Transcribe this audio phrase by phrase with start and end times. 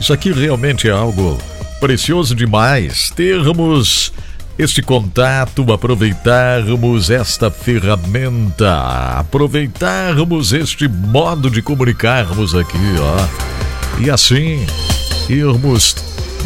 [0.00, 1.36] Isso aqui realmente é algo
[1.78, 3.10] precioso demais.
[3.10, 4.12] Termos
[4.58, 14.00] este contato, aproveitarmos esta ferramenta, aproveitarmos este modo de comunicarmos aqui, ó.
[14.00, 14.66] E assim
[15.28, 15.94] irmos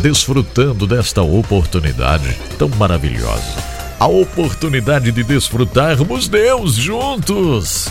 [0.03, 3.55] desfrutando desta oportunidade tão maravilhosa.
[4.01, 7.89] A oportunidade de desfrutarmos Deus juntos.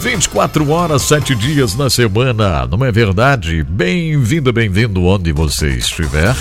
[0.00, 3.62] 24 horas, 7 dias na semana, não é verdade?
[3.62, 6.34] Bem-vindo, bem-vindo onde você estiver.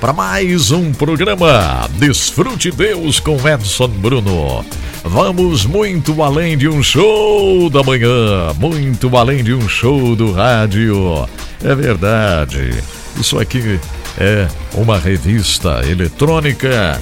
[0.00, 4.64] Para mais um programa Desfrute Deus com Edson Bruno.
[5.02, 11.28] Vamos muito além de um show da manhã, muito além de um show do rádio.
[11.62, 12.70] É verdade.
[13.18, 13.80] Isso aqui
[14.18, 17.00] é uma revista eletrônica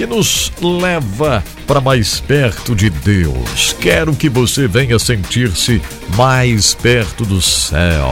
[0.00, 3.76] que nos leva para mais perto de Deus.
[3.78, 5.82] Quero que você venha sentir-se
[6.16, 8.10] mais perto do céu.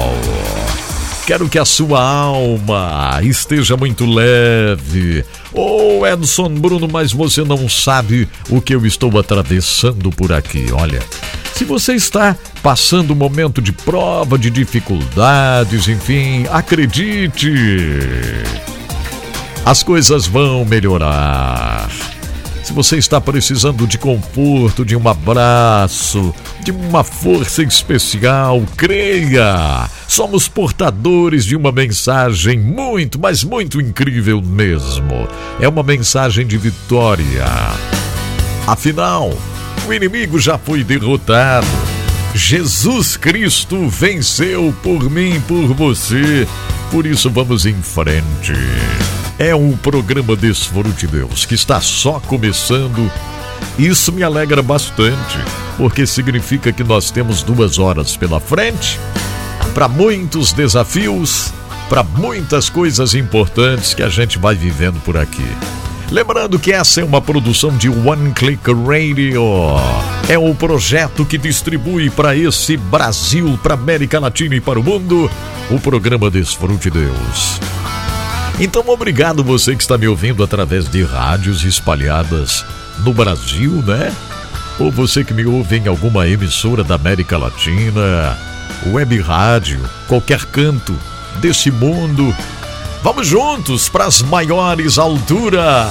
[1.27, 5.25] Quero que a sua alma esteja muito leve.
[5.50, 10.66] Oh, Edson Bruno, mas você não sabe o que eu estou atravessando por aqui.
[10.70, 11.03] Olha,
[11.55, 17.50] se você está passando um momento de prova, de dificuldades, enfim, acredite.
[19.69, 21.91] As coisas vão melhorar.
[22.64, 29.86] Se você está precisando de conforto, de um abraço, de uma força especial, creia!
[30.08, 35.28] Somos portadores de uma mensagem muito, mas muito incrível mesmo.
[35.60, 37.44] É uma mensagem de vitória.
[38.66, 39.37] Afinal,
[39.87, 41.66] o inimigo já foi derrotado.
[42.34, 46.48] Jesus Cristo venceu por mim, por você.
[46.91, 48.54] Por isso vamos em frente.
[49.38, 53.09] É um programa Desfrute Deus que está só começando.
[53.78, 55.38] Isso me alegra bastante,
[55.76, 58.99] porque significa que nós temos duas horas pela frente
[59.75, 61.53] para muitos desafios,
[61.88, 65.47] para muitas coisas importantes que a gente vai vivendo por aqui.
[66.10, 69.44] Lembrando que essa é uma produção de One Click Radio.
[70.28, 74.82] É o um projeto que distribui para esse Brasil, para América Latina e para o
[74.82, 75.31] mundo
[75.70, 77.60] o programa Desfrute Deus.
[78.60, 82.64] Então, obrigado você que está me ouvindo através de rádios espalhadas
[83.04, 84.12] no Brasil, né?
[84.80, 88.36] Ou você que me ouve em alguma emissora da América Latina,
[88.88, 90.92] web rádio, qualquer canto
[91.41, 92.34] desse mundo.
[93.00, 95.86] Vamos juntos para as maiores alturas.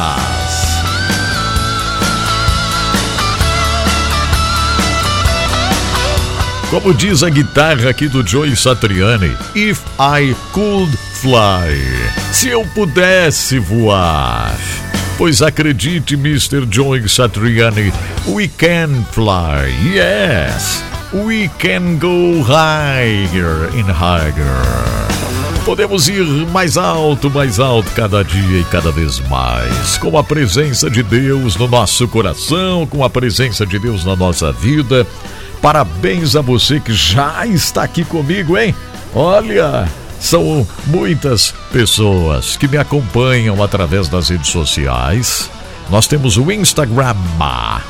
[6.70, 11.76] Como diz a guitarra aqui do Joey Satriani, If I Could Fly,
[12.32, 14.56] se eu pudesse voar.
[15.18, 16.68] Pois acredite, Mr.
[16.70, 17.92] Joey Satriani,
[18.28, 20.84] we can fly, yes.
[21.14, 24.34] We can go higher and higher.
[25.66, 29.98] Podemos ir mais alto, mais alto cada dia e cada vez mais.
[29.98, 34.52] Com a presença de Deus no nosso coração, com a presença de Deus na nossa
[34.52, 35.06] vida
[35.62, 38.76] Parabéns a você que já está aqui comigo, hein?
[39.14, 39.88] Olha,
[40.20, 45.50] são muitas pessoas que me acompanham através das redes sociais.
[45.90, 47.16] Nós temos o Instagram,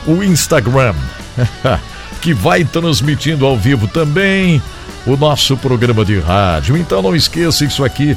[0.05, 0.93] o Instagram,
[2.21, 4.61] que vai transmitindo ao vivo também
[5.05, 6.77] o nosso programa de rádio.
[6.77, 8.15] Então não esqueça, isso aqui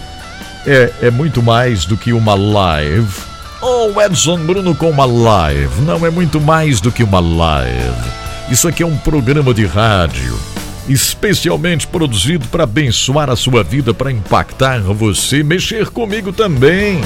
[0.66, 3.08] é, é muito mais do que uma live.
[3.62, 5.82] Oh, Edson Bruno com uma live.
[5.82, 8.10] Não é muito mais do que uma live.
[8.50, 10.59] Isso aqui é um programa de rádio
[10.90, 17.00] especialmente produzido para abençoar a sua vida, para impactar você, mexer comigo também.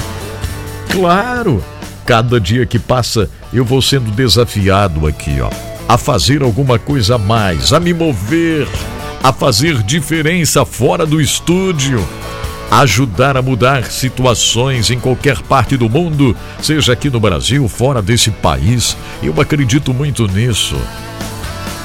[0.89, 1.63] Claro,
[2.03, 5.49] cada dia que passa eu vou sendo desafiado aqui, ó,
[5.87, 8.67] a fazer alguma coisa a mais, a me mover,
[9.21, 12.03] a fazer diferença fora do estúdio,
[12.71, 18.31] ajudar a mudar situações em qualquer parte do mundo, seja aqui no Brasil, fora desse
[18.31, 18.97] país.
[19.21, 20.75] Eu acredito muito nisso.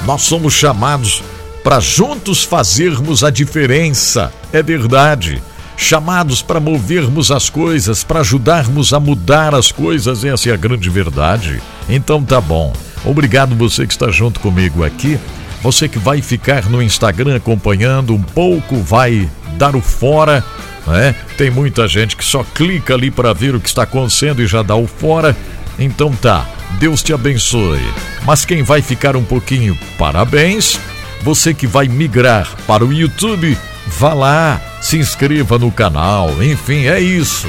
[0.06, 1.23] Nós somos chamados
[1.62, 4.33] para juntos fazermos a diferença.
[4.53, 5.43] É verdade.
[5.77, 10.91] Chamados para movermos as coisas, para ajudarmos a mudar as coisas, essa é a grande
[10.91, 11.62] verdade.
[11.89, 12.73] Então tá bom.
[13.05, 15.19] Obrigado você que está junto comigo aqui.
[15.62, 20.45] Você que vai ficar no Instagram acompanhando um pouco, vai dar o fora
[20.87, 21.15] né?
[21.37, 24.62] Tem muita gente que só clica ali para ver o que está acontecendo e já
[24.62, 25.37] dá o fora.
[25.79, 26.47] Então tá,
[26.79, 27.81] Deus te abençoe.
[28.25, 30.79] Mas quem vai ficar um pouquinho, parabéns.
[31.22, 33.56] Você que vai migrar para o YouTube,
[33.87, 36.43] vá lá, se inscreva no canal.
[36.43, 37.46] Enfim, é isso.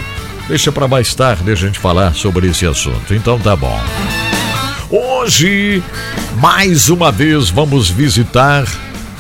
[0.48, 3.14] Deixa para mais tarde a gente falar sobre esse assunto.
[3.14, 3.80] Então tá bom.
[4.90, 5.82] Hoje,
[6.38, 8.66] mais uma vez, vamos visitar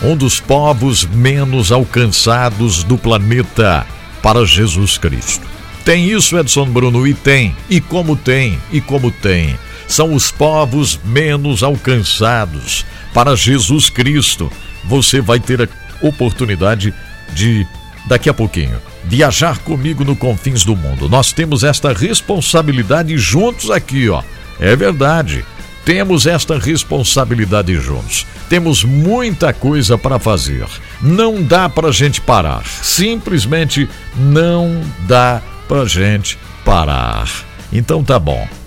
[0.03, 3.85] um dos povos menos alcançados do planeta
[4.21, 5.45] para Jesus Cristo.
[5.85, 7.07] Tem isso, Edson Bruno?
[7.07, 7.55] E tem.
[7.69, 8.59] E como tem?
[8.71, 9.57] E como tem?
[9.91, 14.49] São os povos menos alcançados para Jesus Cristo.
[14.85, 15.67] Você vai ter a
[16.01, 16.93] oportunidade
[17.33, 17.67] de,
[18.07, 21.09] daqui a pouquinho, viajar comigo no confins do mundo.
[21.09, 24.23] Nós temos esta responsabilidade juntos aqui, ó.
[24.61, 25.43] É verdade.
[25.83, 28.25] Temos esta responsabilidade juntos.
[28.47, 30.67] Temos muita coisa para fazer.
[31.01, 32.63] Não dá para gente parar.
[32.65, 37.29] Simplesmente não dá para gente parar.
[37.73, 38.60] Então tá bom.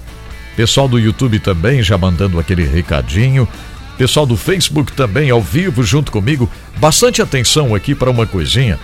[0.56, 3.48] Pessoal do YouTube também já mandando aquele recadinho.
[3.98, 6.50] Pessoal do Facebook também ao vivo junto comigo.
[6.76, 8.78] Bastante atenção aqui para uma coisinha.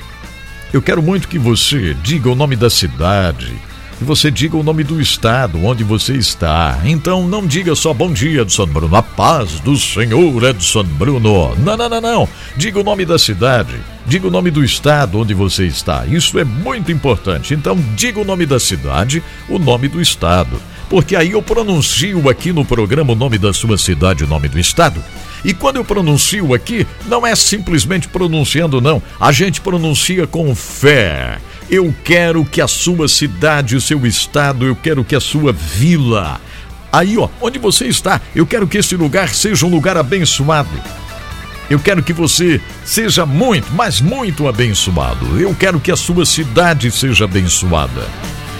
[0.72, 3.52] Eu quero muito que você diga o nome da cidade,
[4.00, 6.80] que você diga o nome do estado onde você está.
[6.86, 8.96] Então não diga só bom dia, Edson Bruno.
[8.96, 11.54] A paz do Senhor, Edson Bruno.
[11.56, 12.28] Não, não, não, não.
[12.56, 13.74] Diga o nome da cidade.
[14.06, 16.06] Diga o nome do estado onde você está.
[16.06, 17.52] Isso é muito importante.
[17.52, 20.58] Então diga o nome da cidade, o nome do estado.
[20.88, 24.58] Porque aí eu pronuncio aqui no programa o nome da sua cidade, o nome do
[24.58, 25.04] estado.
[25.44, 29.02] E quando eu pronuncio aqui, não é simplesmente pronunciando, não.
[29.20, 31.38] A gente pronuncia com fé.
[31.70, 36.40] Eu quero que a sua cidade, o seu estado, eu quero que a sua vila.
[36.92, 40.68] Aí, ó, onde você está, eu quero que esse lugar seja um lugar abençoado.
[41.70, 45.40] Eu quero que você seja muito, mas muito abençoado.
[45.40, 48.04] Eu quero que a sua cidade seja abençoada.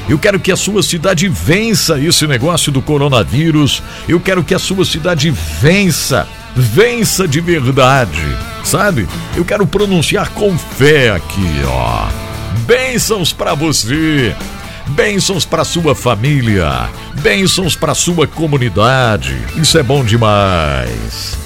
[0.09, 3.83] Eu quero que a sua cidade vença esse negócio do coronavírus.
[4.09, 8.23] Eu quero que a sua cidade vença, vença de verdade,
[8.63, 9.09] sabe?
[9.37, 12.30] Eu quero pronunciar com fé aqui, ó.
[12.67, 14.35] Bênçãos para você.
[14.89, 16.89] Bênçãos para sua família.
[17.23, 19.37] Bênçãos para sua comunidade.
[19.57, 21.39] Isso é bom demais.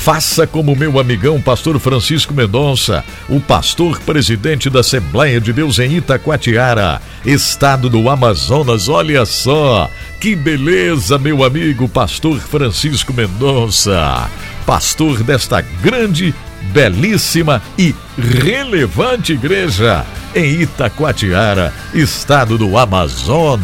[0.00, 5.98] Faça como meu amigão pastor Francisco Mendonça, o pastor presidente da Assembleia de Deus em
[5.98, 8.88] Itacoatiara, estado do Amazonas.
[8.88, 14.30] Olha só, que beleza, meu amigo pastor Francisco Mendonça,
[14.64, 16.34] pastor desta grande
[16.72, 20.04] belíssima e relevante igreja
[20.34, 23.60] em Itacoatiara, estado do Amazonas.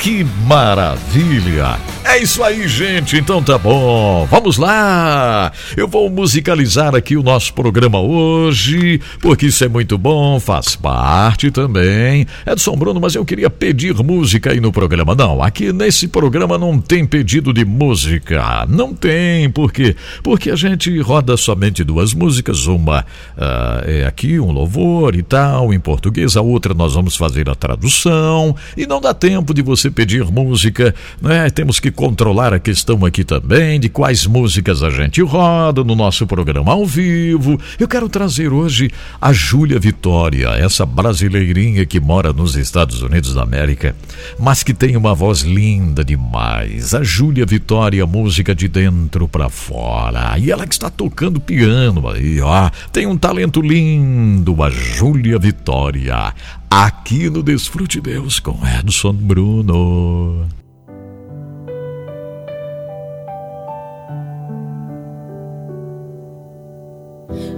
[0.00, 1.78] Que maravilha!
[2.02, 3.16] É isso aí, gente.
[3.18, 4.26] Então tá bom.
[4.30, 5.52] Vamos lá.
[5.76, 11.50] Eu vou musicalizar aqui o nosso programa hoje, porque isso é muito bom, faz parte
[11.50, 12.26] também.
[12.46, 15.14] Edson Bruno, mas eu queria pedir música aí no programa.
[15.14, 18.66] Não, aqui nesse programa não tem pedido de música.
[18.68, 19.94] Não tem, por quê?
[20.22, 22.66] Porque a gente roda somente duas músicas.
[22.66, 23.00] Uma
[23.36, 26.36] uh, é aqui, um louvor e tal, em português.
[26.36, 28.56] A outra nós vamos fazer a tradução.
[28.76, 31.50] E não dá tempo de você pedir música, né?
[31.50, 36.26] Temos que controlar a questão aqui também de quais músicas a gente roda no nosso
[36.26, 37.58] programa ao vivo.
[37.78, 38.90] Eu quero trazer hoje
[39.20, 43.94] a Júlia Vitória, essa brasileirinha que mora nos Estados Unidos da América,
[44.38, 46.94] mas que tem uma voz linda demais.
[46.94, 50.38] A Júlia Vitória, música de dentro para fora.
[50.38, 52.70] E ela que está tocando piano aí, ó.
[52.92, 56.34] Tem um talento lindo, a Júlia Vitória
[56.70, 60.46] aqui no Desfrute Deus com Edson Bruno.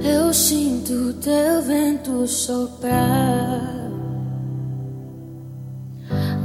[0.02, 3.60] Eu sinto teu vento soprar,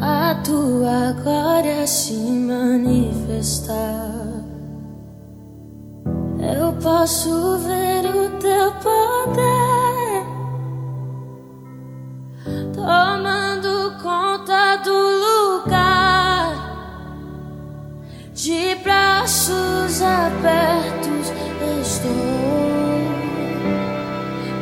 [0.02, 3.78] a tua glória se manifestar.
[6.40, 9.97] Eu posso ver o teu poder
[12.74, 16.68] tomando conta do lugar.
[18.34, 21.32] De braços abertos
[21.82, 22.12] estou,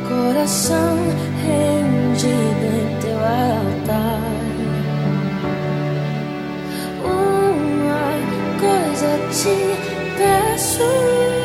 [0.08, 0.96] coração
[1.44, 4.20] rendido em teu altar.
[7.04, 8.14] Uma
[8.58, 9.56] coisa te
[10.16, 11.35] peço.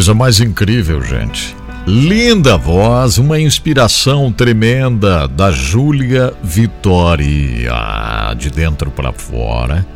[0.00, 1.54] Coisa mais incrível, gente.
[1.86, 9.86] Linda voz, uma inspiração tremenda da Júlia Vitória, de dentro para fora.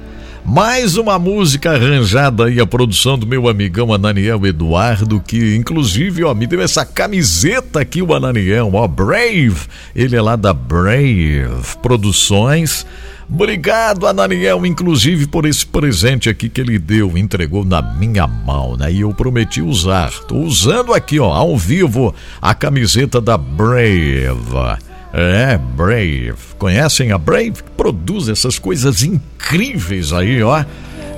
[0.44, 6.34] Mais uma música arranjada aí, a produção do meu amigão Ananiel Eduardo, que inclusive ó,
[6.34, 9.56] me deu essa camiseta aqui, o Ananiel, ó, Brave.
[9.96, 11.48] Ele é lá da Brave
[11.80, 12.84] Produções.
[13.28, 18.92] Obrigado, Ananiel, inclusive por esse presente aqui que ele deu, entregou na minha mão, né?
[18.92, 20.10] E eu prometi usar.
[20.28, 24.78] Tô usando aqui, ó, ao vivo, a camiseta da Brave.
[25.12, 26.34] É, Brave.
[26.58, 27.62] Conhecem a Brave?
[27.76, 30.64] Produz essas coisas incríveis aí, ó.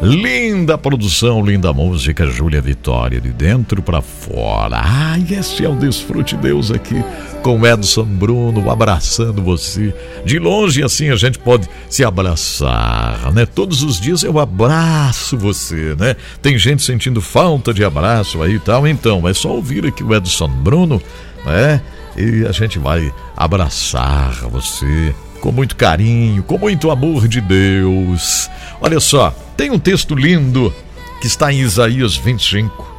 [0.02, 4.78] Linda produção, linda música, Júlia Vitória, de dentro para fora.
[4.84, 7.02] Ai, esse é o Desfrute Deus aqui
[7.42, 9.94] com Edson Bruno abraçando você.
[10.24, 13.46] De longe assim a gente pode se abraçar, né?
[13.46, 16.14] Todos os dias eu abraço você, né?
[16.42, 20.14] Tem gente sentindo falta de abraço aí e tal, então é só ouvir aqui o
[20.14, 21.00] Edson Bruno,
[21.46, 21.80] né?
[22.18, 28.50] E a gente vai abraçar você com muito carinho, com muito amor de Deus.
[28.80, 30.72] Olha só, tem um texto lindo
[31.20, 32.94] que está em Isaías 25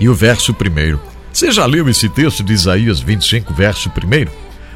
[0.00, 1.00] e o verso primeiro.
[1.32, 4.30] Você já leu esse texto de Isaías 25, verso primeiro?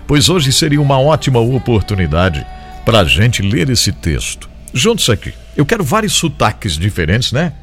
[0.06, 2.44] Pois hoje seria uma ótima oportunidade
[2.84, 4.50] para a gente ler esse texto.
[4.74, 5.32] Juntos aqui.
[5.56, 7.54] Eu quero vários sotaques diferentes, né?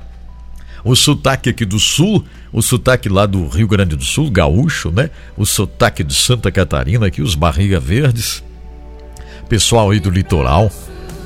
[0.83, 5.09] O sotaque aqui do sul, o sotaque lá do Rio Grande do Sul, gaúcho, né?
[5.35, 8.43] O sotaque de Santa Catarina, aqui, os barriga verdes.
[9.49, 10.71] Pessoal aí do litoral,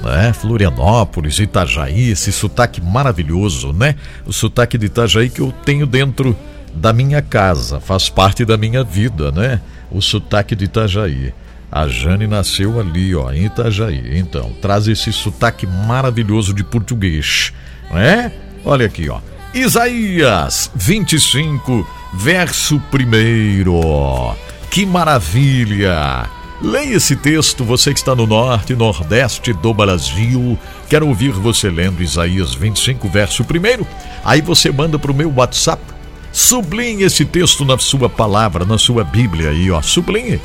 [0.04, 0.34] né?
[0.34, 3.96] Florianópolis, Itajaí, esse sotaque maravilhoso, né?
[4.26, 6.36] O sotaque de Itajaí que eu tenho dentro
[6.76, 9.62] da minha casa, faz parte da minha vida, né?
[9.90, 11.34] O sotaque de Itajaí.
[11.72, 14.20] A Jane nasceu ali, ó, em Itajaí.
[14.20, 17.52] Então, traz esse sotaque maravilhoso de português,
[17.90, 18.32] né?
[18.64, 19.20] Olha aqui, ó.
[19.54, 24.36] Isaías 25, verso 1.
[24.70, 26.43] Que maravilha!
[26.63, 30.58] Leia esse texto, você que está no norte e nordeste do Brasil.
[30.88, 33.86] Quero ouvir você lendo Isaías 25, verso 1.
[34.24, 35.84] Aí você manda para o meu WhatsApp.
[36.32, 39.82] Sublinhe esse texto na sua palavra, na sua Bíblia aí, ó.
[39.82, 40.39] Sublinhe.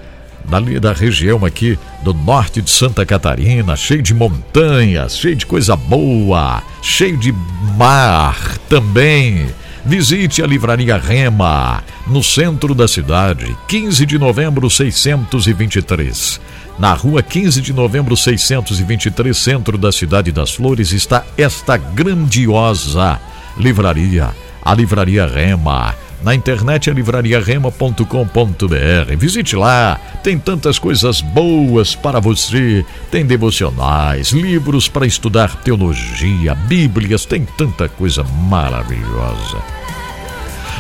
[0.47, 5.77] Dali da região aqui do norte de Santa Catarina, cheio de montanhas, cheio de coisa
[5.77, 7.35] boa, cheio de
[7.77, 9.49] mar também.
[9.85, 16.41] Visite a Livraria Rema, no centro da cidade, 15 de novembro 623.
[16.79, 23.21] Na rua 15 de novembro 623, centro da cidade das Flores, está esta grandiosa
[23.57, 24.31] livraria,
[24.63, 29.17] a Livraria Rema na internet é livrariarema.com.br.
[29.17, 32.85] Visite lá, tem tantas coisas boas para você.
[33.11, 39.59] Tem devocionais, livros para estudar teologia, bíblias, tem tanta coisa maravilhosa.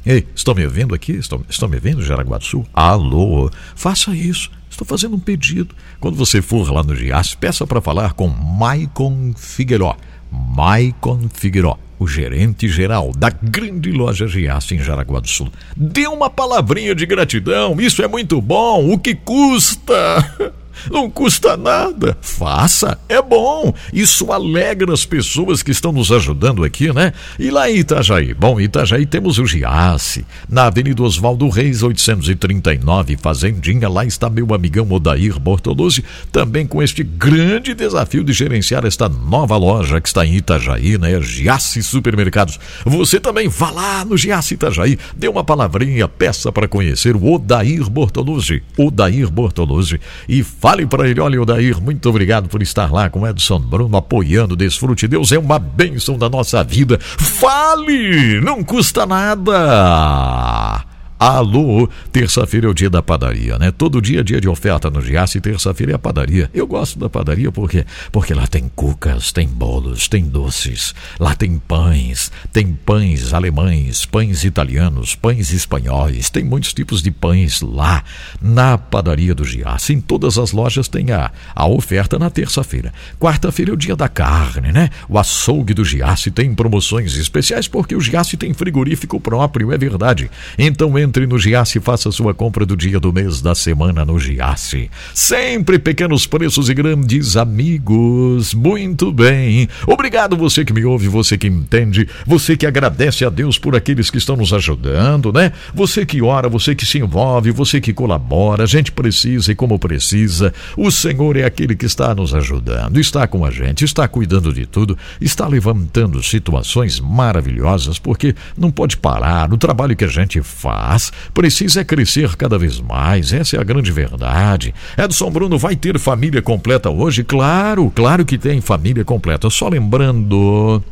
[0.04, 1.12] Ei, estão me ouvindo aqui?
[1.12, 2.66] Estão, estão me ouvindo, Jaraguá do Sul?
[2.74, 4.50] Alô, faça isso.
[4.70, 5.74] Estou fazendo um pedido.
[6.00, 9.96] Quando você for lá no Giasse, peça para falar com Maicon Figueiró.
[10.30, 15.50] Maicon Figueiró, o gerente geral da grande loja Giasse em Jaraguá do Sul.
[15.74, 18.92] Dê uma palavrinha de gratidão, isso é muito bom.
[18.92, 20.52] O que custa?
[20.90, 22.16] Não custa nada.
[22.20, 23.72] Faça, é bom.
[23.92, 27.12] Isso alegra as pessoas que estão nos ajudando aqui, né?
[27.38, 28.34] E lá em Itajaí?
[28.34, 33.88] Bom, em Itajaí temos o Giasse, na Avenida Oswaldo Reis, 839, Fazendinha.
[33.88, 39.56] Lá está meu amigão Odair Bortoluzzi, também com este grande desafio de gerenciar esta nova
[39.56, 41.20] loja que está em Itajaí, né?
[41.20, 42.58] Giasse Supermercados.
[42.84, 47.88] Você também vá lá no Giasse Itajaí, dê uma palavrinha, peça para conhecer o Odair
[47.88, 48.62] Bortoluzzi.
[48.76, 50.00] Odair Bortoluzzi.
[50.28, 54.56] E Fale para ele, olha, Odair, muito obrigado por estar lá com Edson Bruno apoiando
[54.56, 55.08] Desfrute.
[55.08, 56.98] Deus é uma bênção da nossa vida.
[57.00, 58.40] Fale!
[58.40, 60.93] Não custa nada!
[61.16, 63.70] Alô, terça-feira é o dia da padaria, né?
[63.70, 66.50] Todo dia é dia de oferta no Giasse, terça-feira é a padaria.
[66.52, 71.56] Eu gosto da padaria porque porque lá tem cucas, tem bolos, tem doces, lá tem
[71.56, 78.02] pães, tem pães alemães, pães italianos, pães espanhóis, tem muitos tipos de pães lá
[78.42, 79.94] na padaria do Giasse.
[79.94, 82.92] Em todas as lojas tem a, a oferta na terça-feira.
[83.20, 84.90] Quarta-feira é o dia da carne, né?
[85.08, 90.28] O açougue do Giasse tem promoções especiais porque o Giasse tem frigorífico próprio, é verdade.
[90.58, 94.18] Então entre no Giasse e faça sua compra do dia do mês da semana no
[94.18, 94.90] Giasse.
[95.12, 98.54] Sempre pequenos preços e grandes amigos.
[98.54, 99.68] Muito bem.
[99.86, 104.10] Obrigado você que me ouve, você que entende, você que agradece a Deus por aqueles
[104.10, 105.52] que estão nos ajudando, né?
[105.74, 108.64] Você que ora, você que se envolve, você que colabora.
[108.64, 110.52] A gente precisa e como precisa.
[110.76, 114.64] O Senhor é aquele que está nos ajudando, está com a gente, está cuidando de
[114.66, 120.93] tudo, está levantando situações maravilhosas, porque não pode parar o trabalho que a gente faz
[121.32, 124.74] precisa crescer cada vez mais, essa é a grande verdade.
[124.96, 127.24] Edson Bruno vai ter família completa hoje?
[127.24, 129.48] Claro, claro que tem família completa.
[129.50, 130.82] Só lembrando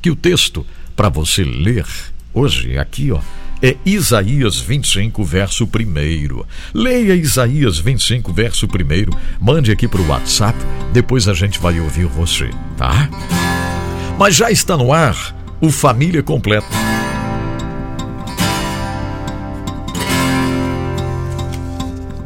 [0.00, 1.86] que o texto para você ler
[2.34, 3.20] hoje, aqui, ó,
[3.62, 6.42] é Isaías 25, verso 1.
[6.74, 8.68] Leia Isaías 25, verso 1.
[9.40, 10.58] Mande aqui para o WhatsApp,
[10.92, 13.08] depois a gente vai ouvir você, tá?
[14.18, 15.16] Mas já está no ar
[15.60, 16.66] o Família Completa.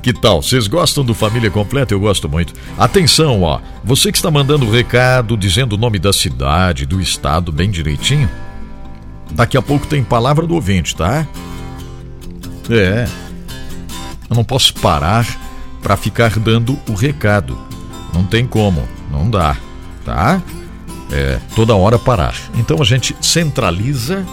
[0.07, 0.41] Que tal?
[0.41, 1.93] Vocês gostam do Família Completa?
[1.93, 2.55] Eu gosto muito.
[2.79, 3.61] Atenção, ó.
[3.83, 8.31] Você que está mandando recado, dizendo o nome da cidade, do estado, bem direitinho.
[9.33, 11.27] Daqui a pouco tem palavra do ouvinte, tá?
[12.71, 13.09] É.
[14.31, 15.27] Eu não posso parar
[15.83, 17.59] para ficar dando o recado.
[18.15, 19.57] Não tem como, não dá.
[20.05, 20.41] tá?
[21.11, 22.37] É, toda hora parar.
[22.55, 24.25] Então a gente centraliza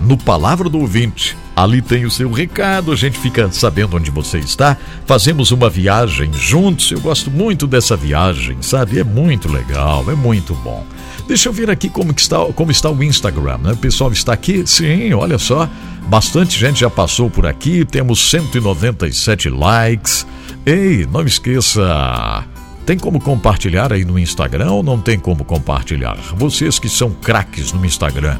[0.00, 1.36] no Palavra do Ouvinte.
[1.56, 4.76] Ali tem o seu recado, a gente fica sabendo onde você está.
[5.06, 6.90] Fazemos uma viagem juntos.
[6.90, 8.98] Eu gosto muito dessa viagem, sabe?
[8.98, 10.84] É muito legal, é muito bom.
[11.28, 13.72] Deixa eu ver aqui como, está, como está o Instagram, né?
[13.72, 14.66] O pessoal está aqui?
[14.66, 15.68] Sim, olha só.
[16.08, 17.84] Bastante gente já passou por aqui.
[17.84, 20.26] Temos 197 likes.
[20.66, 22.44] Ei, não esqueça.
[22.84, 26.16] Tem como compartilhar aí no Instagram ou não tem como compartilhar?
[26.36, 28.38] Vocês que são craques no Instagram,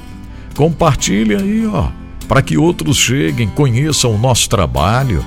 [0.55, 1.89] compartilha aí, ó,
[2.29, 5.25] para que outros cheguem, conheçam o nosso trabalho.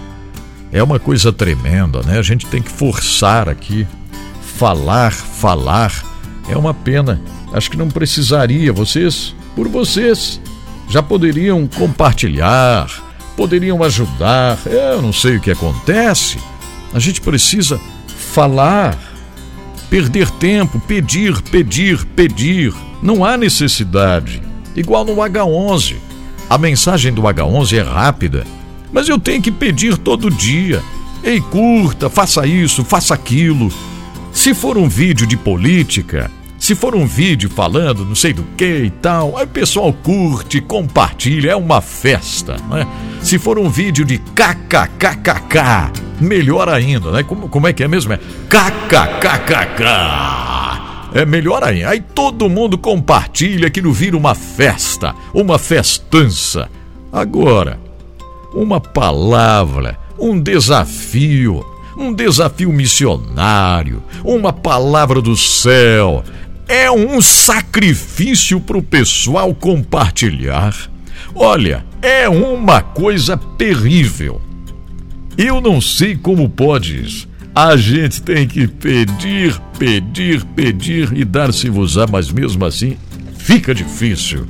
[0.72, 2.18] É uma coisa tremenda, né?
[2.18, 3.88] A gente tem que forçar aqui,
[4.58, 6.04] falar, falar.
[6.50, 7.22] É uma pena.
[7.54, 8.74] Acho que não precisaria.
[8.74, 10.42] Vocês, por vocês,
[10.90, 12.90] já poderiam compartilhar,
[13.36, 14.58] poderiam ajudar.
[14.66, 16.38] Eu não sei o que acontece.
[16.94, 18.98] A gente precisa falar,
[19.90, 22.74] perder tempo, pedir, pedir, pedir.
[23.02, 24.47] Não há necessidade.
[24.78, 25.96] Igual no H11.
[26.48, 28.46] A mensagem do H11 é rápida,
[28.94, 30.82] mas eu tenho que pedir todo dia.
[31.24, 33.70] Ei, curta, faça isso, faça aquilo.
[34.32, 38.84] Se for um vídeo de política, se for um vídeo falando não sei do que
[38.84, 42.86] e tal, aí o pessoal curte, compartilha, é uma festa, né?
[43.22, 47.24] Se for um vídeo de kkkk, melhor ainda, né?
[47.24, 48.14] Como, como é que é mesmo?
[48.14, 49.84] É kkkk.
[51.14, 51.90] É melhor ainda.
[51.90, 56.70] Aí todo mundo compartilha que não vira uma festa, uma festança.
[57.12, 57.80] Agora,
[58.54, 61.66] uma palavra, um desafio,
[61.98, 66.24] um desafio missionário, uma palavra do céu,
[66.68, 70.76] é um sacrifício para o pessoal compartilhar.
[71.34, 74.42] Olha, é uma coisa terrível.
[75.38, 77.27] Eu não sei como podes.
[77.58, 82.96] A gente tem que pedir, pedir, pedir e dar-se-vos-á, mas mesmo assim
[83.36, 84.46] fica difícil.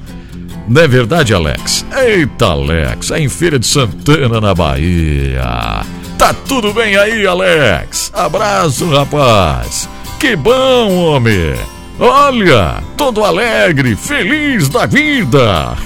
[0.68, 1.86] Não é verdade, Alex?
[1.98, 5.86] Eita, Alex, é em Feira de Santana, na Bahia.
[6.18, 8.12] Tá tudo bem aí, Alex?
[8.14, 9.88] Abraço, rapaz.
[10.20, 11.56] Que bom, homem.
[11.98, 15.78] Olha, todo alegre, feliz da vida.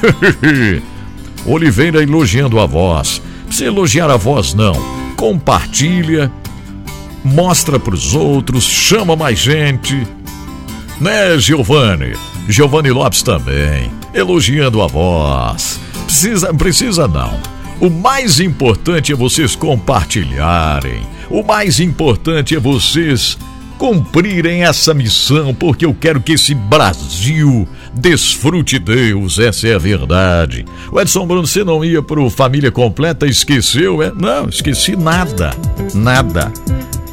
[1.45, 3.21] Oliveira elogiando a voz.
[3.45, 4.73] Precisa elogiar a voz, não.
[5.15, 6.31] Compartilha,
[7.23, 10.07] mostra para os outros, chama mais gente.
[10.99, 12.13] Né, Giovanni?
[12.47, 15.79] Giovanni Lopes também, elogiando a voz.
[16.05, 17.39] Precisa, precisa não.
[17.79, 21.01] O mais importante é vocês compartilharem.
[21.29, 23.38] O mais importante é vocês
[23.81, 30.63] cumprirem essa missão, porque eu quero que esse Brasil desfrute Deus, essa é a verdade.
[30.91, 34.03] O Edson Bruno, você não ia pro Família Completa, esqueceu?
[34.03, 34.12] É?
[34.15, 35.49] Não, esqueci nada,
[35.95, 36.53] nada.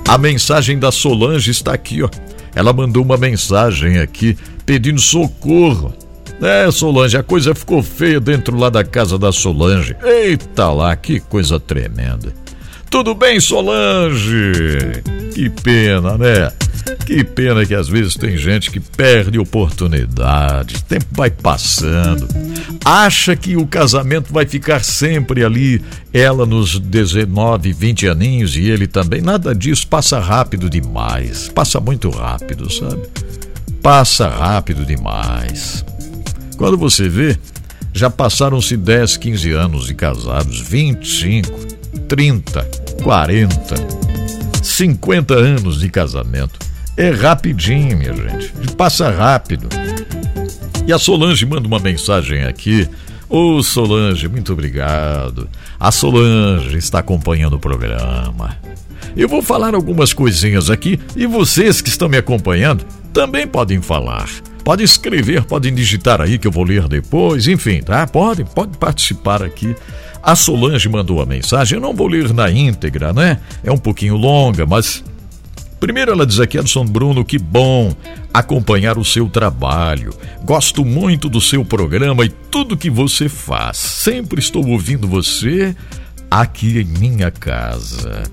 [0.09, 2.09] A mensagem da Solange está aqui, ó.
[2.55, 5.93] Ela mandou uma mensagem aqui pedindo socorro.
[6.41, 9.95] É, Solange, a coisa ficou feia dentro lá da casa da Solange.
[10.03, 12.33] Eita lá, que coisa tremenda.
[12.91, 15.03] Tudo bem, Solange?
[15.35, 16.51] Que pena, né?
[17.05, 22.27] Que pena que às vezes tem gente que perde oportunidade, o tempo vai passando,
[22.85, 28.87] acha que o casamento vai ficar sempre ali, ela nos 19, 20 aninhos e ele
[28.87, 29.21] também.
[29.21, 33.03] Nada disso, passa rápido demais, passa muito rápido, sabe?
[33.83, 35.85] Passa rápido demais.
[36.57, 37.39] Quando você vê,
[37.93, 41.78] já passaram-se 10, 15 anos de casados, 25.
[42.09, 42.67] 30,
[43.03, 43.75] 40,
[44.63, 46.59] 50 anos de casamento.
[46.97, 48.51] É rapidinho, minha gente.
[48.77, 49.69] Passa rápido.
[50.87, 52.89] E a Solange manda uma mensagem aqui.
[53.29, 55.51] Ô oh, Solange, muito obrigado.
[55.79, 58.57] A Solange está acompanhando o programa.
[59.15, 64.29] Eu vou falar algumas coisinhas aqui e vocês que estão me acompanhando também podem falar.
[64.65, 68.07] Pode escrever, podem digitar aí que eu vou ler depois, enfim, tá?
[68.07, 69.77] Podem, pode participar aqui
[70.23, 73.41] a Solange mandou a mensagem, eu não vou ler na íntegra, né?
[73.63, 75.05] É um pouquinho longa, mas.
[75.81, 77.95] Primeiro ela diz aqui, Edson Bruno, que bom
[78.35, 80.13] acompanhar o seu trabalho.
[80.45, 83.77] Gosto muito do seu programa e tudo que você faz.
[83.77, 85.77] Sempre estou ouvindo você
[86.31, 88.25] aqui em minha casa.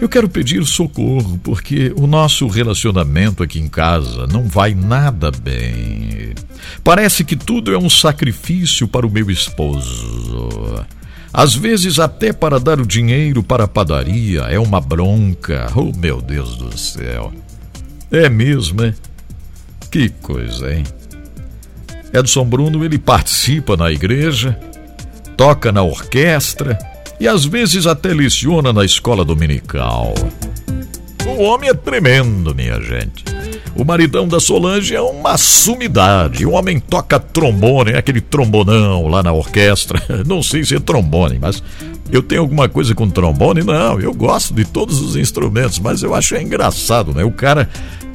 [0.00, 6.34] Eu quero pedir socorro porque o nosso relacionamento aqui em casa não vai nada bem.
[6.82, 10.84] Parece que tudo é um sacrifício para o meu esposo.
[11.32, 15.66] Às vezes, até para dar o dinheiro para a padaria é uma bronca.
[15.74, 17.32] Oh, meu Deus do céu.
[18.10, 18.94] É mesmo, é?
[19.90, 20.84] Que coisa, hein?
[22.12, 24.58] Edson Bruno, ele participa na igreja,
[25.34, 26.78] toca na orquestra
[27.18, 30.12] e às vezes até leciona na escola dominical.
[31.26, 33.24] O homem é tremendo, minha gente.
[33.74, 36.44] O maridão da Solange é uma sumidade.
[36.44, 40.02] O homem toca trombone, é aquele trombonão lá na orquestra.
[40.26, 41.62] Não sei se é trombone, mas
[42.10, 43.62] eu tenho alguma coisa com trombone?
[43.62, 47.24] Não, eu gosto de todos os instrumentos, mas eu acho engraçado, né?
[47.24, 47.68] O cara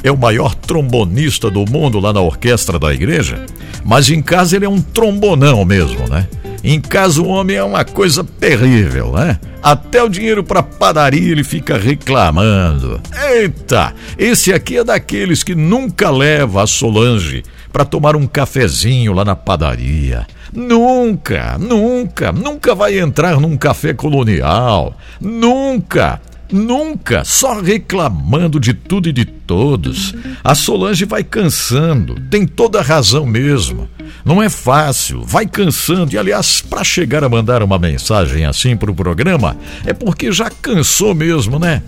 [0.03, 3.43] é o maior trombonista do mundo lá na orquestra da igreja,
[3.83, 6.27] mas em casa ele é um trombonão mesmo, né?
[6.69, 9.39] Em casa o homem é uma coisa terrível, né?
[9.63, 12.99] Até o dinheiro para padaria ele fica reclamando.
[13.31, 19.23] Eita, esse aqui é daqueles que nunca leva a Solange para tomar um cafezinho lá
[19.23, 20.27] na padaria.
[20.51, 24.93] Nunca, nunca, nunca vai entrar num café colonial.
[25.21, 26.19] Nunca.
[26.51, 30.13] Nunca, só reclamando de tudo e de todos.
[30.43, 33.89] A Solange vai cansando, tem toda a razão mesmo.
[34.23, 36.13] Não é fácil, vai cansando.
[36.13, 41.13] E aliás, para chegar a mandar uma mensagem assim pro programa, é porque já cansou
[41.13, 41.83] mesmo, né?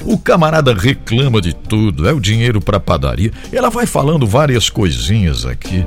[0.00, 3.32] O camarada reclama de tudo, é o dinheiro para padaria.
[3.52, 5.86] Ela vai falando várias coisinhas aqui.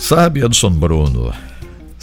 [0.00, 1.32] Sabe, Edson Bruno,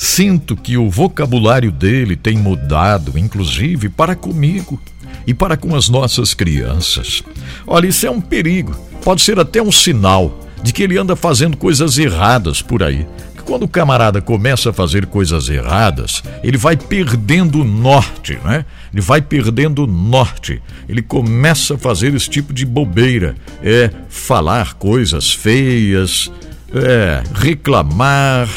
[0.01, 4.81] Sinto que o vocabulário dele tem mudado, inclusive para comigo
[5.27, 7.21] e para com as nossas crianças.
[7.67, 8.73] Olha, isso é um perigo.
[9.03, 13.05] Pode ser até um sinal de que ele anda fazendo coisas erradas por aí.
[13.43, 18.63] Quando o camarada começa a fazer coisas erradas, ele vai perdendo o norte, né?
[18.93, 20.61] Ele vai perdendo o norte.
[20.87, 23.35] Ele começa a fazer esse tipo de bobeira.
[23.61, 26.31] É falar coisas feias,
[26.73, 28.47] é reclamar,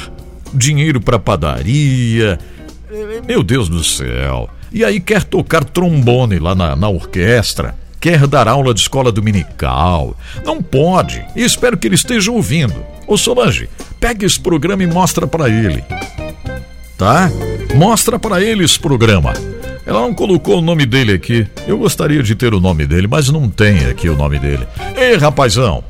[0.54, 2.38] dinheiro para padaria.
[3.26, 4.48] Meu Deus do céu.
[4.72, 10.16] E aí quer tocar trombone lá na, na orquestra, quer dar aula de escola dominical.
[10.44, 11.24] Não pode.
[11.36, 12.74] E espero que ele esteja ouvindo.
[13.06, 13.68] Ô Solange,
[14.00, 15.84] pega esse programa e mostra para ele.
[16.96, 17.30] Tá?
[17.74, 19.32] Mostra para ele esse programa.
[19.84, 21.46] Ela não colocou o nome dele aqui.
[21.66, 24.66] Eu gostaria de ter o nome dele, mas não tem aqui o nome dele.
[24.96, 25.82] Ei, rapazão,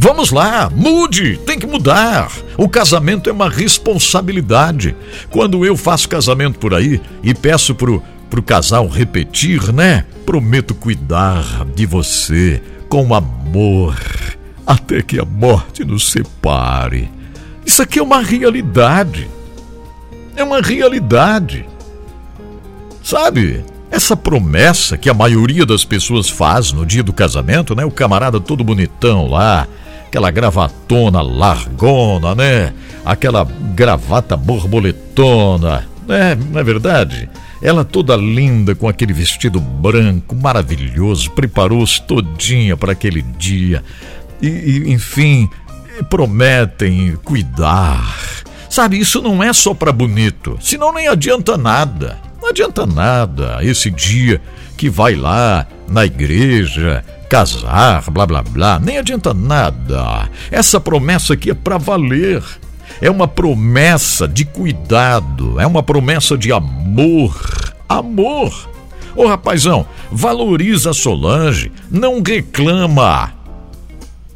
[0.00, 2.30] Vamos lá, mude, tem que mudar.
[2.56, 4.94] O casamento é uma responsabilidade.
[5.28, 10.04] Quando eu faço casamento por aí e peço pro, pro casal repetir, né?
[10.24, 13.96] Prometo cuidar de você com amor
[14.64, 17.10] até que a morte nos separe.
[17.66, 19.28] Isso aqui é uma realidade.
[20.36, 21.66] É uma realidade.
[23.02, 23.64] Sabe?
[23.90, 27.84] Essa promessa que a maioria das pessoas faz no dia do casamento, né?
[27.84, 29.66] O camarada todo bonitão lá,
[30.08, 32.72] aquela gravatona largona, né?
[33.04, 33.44] Aquela
[33.74, 36.34] gravata borboletona, né?
[36.50, 37.28] Não é verdade?
[37.62, 43.84] Ela toda linda com aquele vestido branco maravilhoso, preparou-se todinha para aquele dia.
[44.40, 45.48] E, e enfim,
[46.08, 48.16] prometem cuidar.
[48.70, 52.18] Sabe, isso não é só para bonito, senão nem adianta nada.
[52.40, 54.40] Não adianta nada esse dia
[54.76, 60.30] que vai lá na igreja casar, blá blá blá, nem adianta nada.
[60.50, 62.42] Essa promessa aqui é para valer.
[63.00, 67.36] É uma promessa de cuidado, é uma promessa de amor.
[67.88, 68.70] Amor.
[69.14, 73.32] Ô rapazão, valoriza a Solange, não reclama.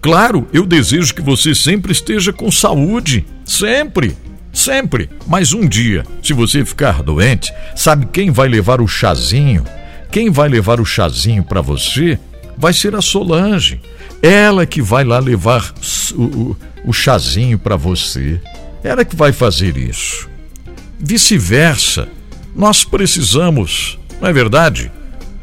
[0.00, 4.16] Claro, eu desejo que você sempre esteja com saúde, sempre,
[4.52, 5.09] sempre.
[5.26, 9.64] Mas um dia, se você ficar doente, sabe quem vai levar o chazinho?
[10.11, 12.18] Quem vai levar o chazinho para você
[12.62, 13.81] vai ser a Solange.
[14.22, 15.75] Ela que vai lá levar
[16.14, 18.40] o, o, o chazinho para você.
[18.85, 20.31] Ela que vai fazer isso.
[20.96, 22.07] Vice-versa.
[22.55, 24.92] Nós precisamos, não é verdade?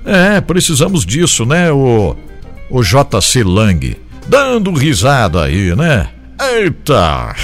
[0.06, 2.16] É, precisamos disso, né, o,
[2.70, 3.98] o JC Lang?
[4.26, 6.08] Dando risada aí, né?
[6.40, 7.36] Eita!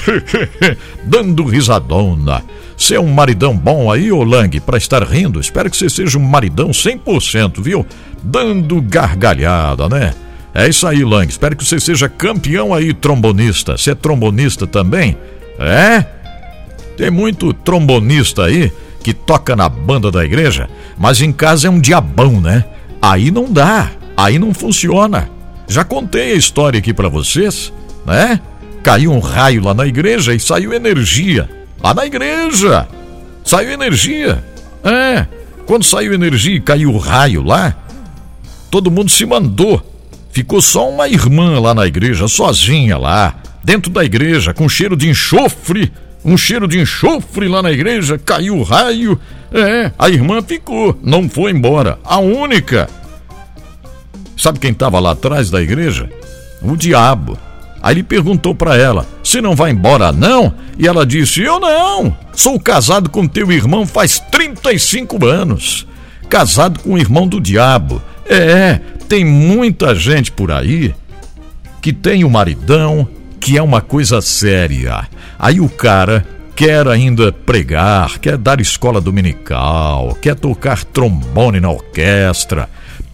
[1.04, 2.42] Dando risadona.
[2.78, 5.40] Você é um maridão bom aí, ô Lang, para estar rindo?
[5.40, 7.86] Espero que você seja um maridão 100%, viu?
[8.22, 10.14] Dando gargalhada, né?
[10.54, 11.30] É isso aí, Lang.
[11.30, 13.78] Espero que você seja campeão aí, trombonista.
[13.78, 15.18] Você é trombonista também?
[15.60, 16.06] É?
[16.98, 18.72] Tem muito trombonista aí
[19.04, 22.64] que toca na banda da igreja, mas em casa é um diabão, né?
[23.02, 25.30] Aí não dá, aí não funciona.
[25.68, 27.72] Já contei a história aqui para vocês,
[28.06, 28.40] né?
[28.82, 31.50] Caiu um raio lá na igreja e saiu energia.
[31.86, 32.88] Lá na igreja!
[33.44, 34.44] Saiu energia.
[34.84, 35.28] É.
[35.68, 37.76] Quando saiu energia e caiu o raio lá,
[38.72, 39.86] todo mundo se mandou.
[40.32, 45.08] Ficou só uma irmã lá na igreja, sozinha lá, dentro da igreja, com cheiro de
[45.08, 45.94] enxofre.
[46.24, 49.20] Um cheiro de enxofre lá na igreja, caiu o raio.
[49.54, 52.00] É, a irmã ficou, não foi embora.
[52.04, 52.90] A única.
[54.36, 56.10] Sabe quem estava lá atrás da igreja?
[56.64, 57.38] O diabo.
[57.86, 62.18] Aí ele perguntou para ela: "Você não vai embora não?" E ela disse: "Eu não.
[62.34, 65.86] Sou casado com teu irmão faz 35 anos.
[66.28, 68.02] Casado com o irmão do diabo.
[68.28, 70.96] É, tem muita gente por aí
[71.80, 73.08] que tem o maridão,
[73.40, 75.08] que é uma coisa séria.
[75.38, 82.68] Aí o cara quer ainda pregar, quer dar escola dominical, quer tocar trombone na orquestra.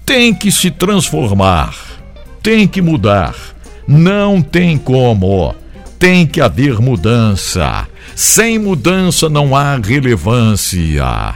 [0.05, 1.75] Tem que se transformar,
[2.41, 3.35] tem que mudar.
[3.87, 5.55] Não tem como.
[5.97, 7.87] Tem que haver mudança.
[8.15, 11.35] Sem mudança não há relevância.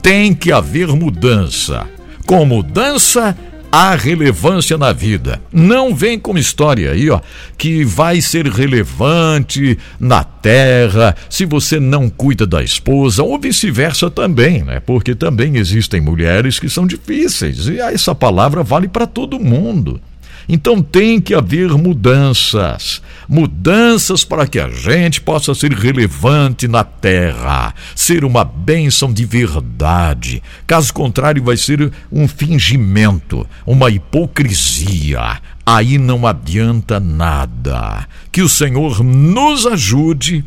[0.00, 1.86] Tem que haver mudança.
[2.24, 3.36] Com mudança
[3.70, 5.40] há relevância na vida.
[5.52, 7.20] Não vem com história aí, ó,
[7.58, 14.62] que vai ser relevante na terra se você não cuida da esposa ou vice-versa também,
[14.62, 14.80] né?
[14.80, 20.00] Porque também existem mulheres que são difíceis e essa palavra vale para todo mundo.
[20.48, 23.02] Então tem que haver mudanças.
[23.28, 30.42] Mudanças para que a gente possa ser relevante na terra, ser uma bênção de verdade.
[30.66, 35.40] Caso contrário, vai ser um fingimento, uma hipocrisia.
[35.64, 38.06] Aí não adianta nada.
[38.30, 40.44] Que o Senhor nos ajude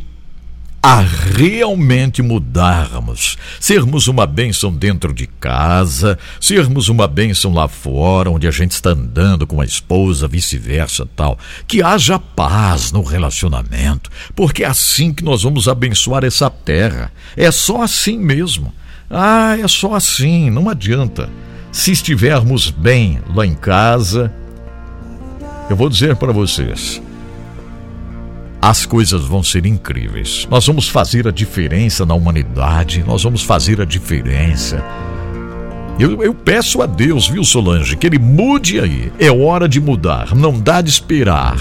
[0.81, 8.47] a realmente mudarmos, sermos uma bênção dentro de casa, sermos uma bênção lá fora, onde
[8.47, 11.37] a gente está andando com a esposa, vice-versa, tal.
[11.67, 17.11] Que haja paz no relacionamento, porque é assim que nós vamos abençoar essa terra.
[17.35, 18.73] É só assim mesmo.
[19.09, 21.29] Ah, é só assim, não adianta.
[21.73, 24.31] Se estivermos bem lá em casa,
[25.69, 27.01] eu vou dizer para vocês,
[28.61, 30.47] as coisas vão ser incríveis.
[30.49, 34.83] Nós vamos fazer a diferença na humanidade, nós vamos fazer a diferença.
[35.99, 39.11] Eu, eu, peço a Deus, viu, Solange, que Ele mude aí.
[39.19, 41.57] É hora de mudar, não dá de esperar.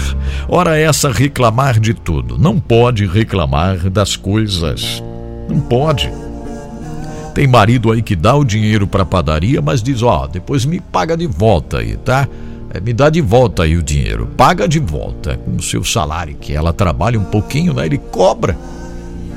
[0.47, 2.37] Hora essa reclamar de tudo.
[2.37, 5.03] Não pode reclamar das coisas.
[5.49, 6.09] Não pode.
[7.35, 10.79] Tem marido aí que dá o dinheiro para padaria, mas diz: ó, oh, depois me
[10.79, 12.25] paga de volta aí, tá?
[12.71, 16.35] É, me dá de volta aí o dinheiro, paga de volta com o seu salário,
[16.35, 17.85] que ela trabalha um pouquinho, né?
[17.85, 18.57] Ele cobra.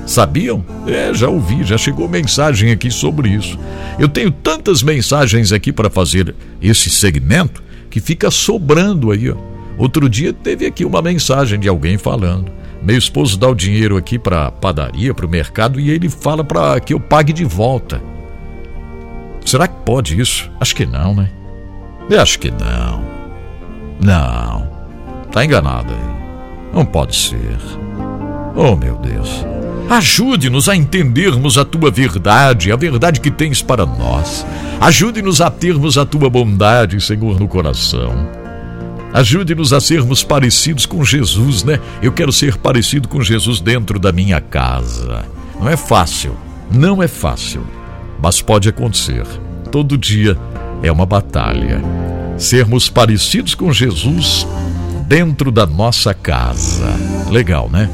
[0.07, 0.65] Sabiam?
[0.87, 3.59] É, já ouvi, já chegou mensagem aqui sobre isso.
[3.99, 9.37] Eu tenho tantas mensagens aqui para fazer esse segmento que fica sobrando aí, ó.
[9.79, 12.53] Outro dia teve aqui uma mensagem de alguém falando.
[12.83, 16.79] Meu esposo dá o dinheiro aqui para padaria, para o mercado e ele fala para
[16.81, 18.03] que eu pague de volta.
[19.45, 20.51] Será que pode isso?
[20.61, 21.31] Acho que não, né?
[22.11, 23.12] Eu acho que não.
[24.03, 24.69] Não,
[25.31, 26.75] tá enganado aí.
[26.75, 27.57] Não pode ser.
[28.57, 29.47] Oh, meu Deus.
[29.89, 34.45] Ajude-nos a entendermos a tua verdade, a verdade que tens para nós.
[34.81, 38.29] Ajude-nos a termos a tua bondade, Senhor, no coração.
[39.13, 41.79] Ajude-nos a sermos parecidos com Jesus, né?
[42.01, 45.25] Eu quero ser parecido com Jesus dentro da minha casa.
[45.61, 46.35] Não é fácil,
[46.71, 47.63] não é fácil,
[48.21, 49.27] mas pode acontecer.
[49.71, 50.37] Todo dia
[50.83, 51.81] é uma batalha
[52.43, 54.47] sermos parecidos com Jesus
[55.07, 56.93] dentro da nossa casa.
[57.31, 57.89] Legal, né?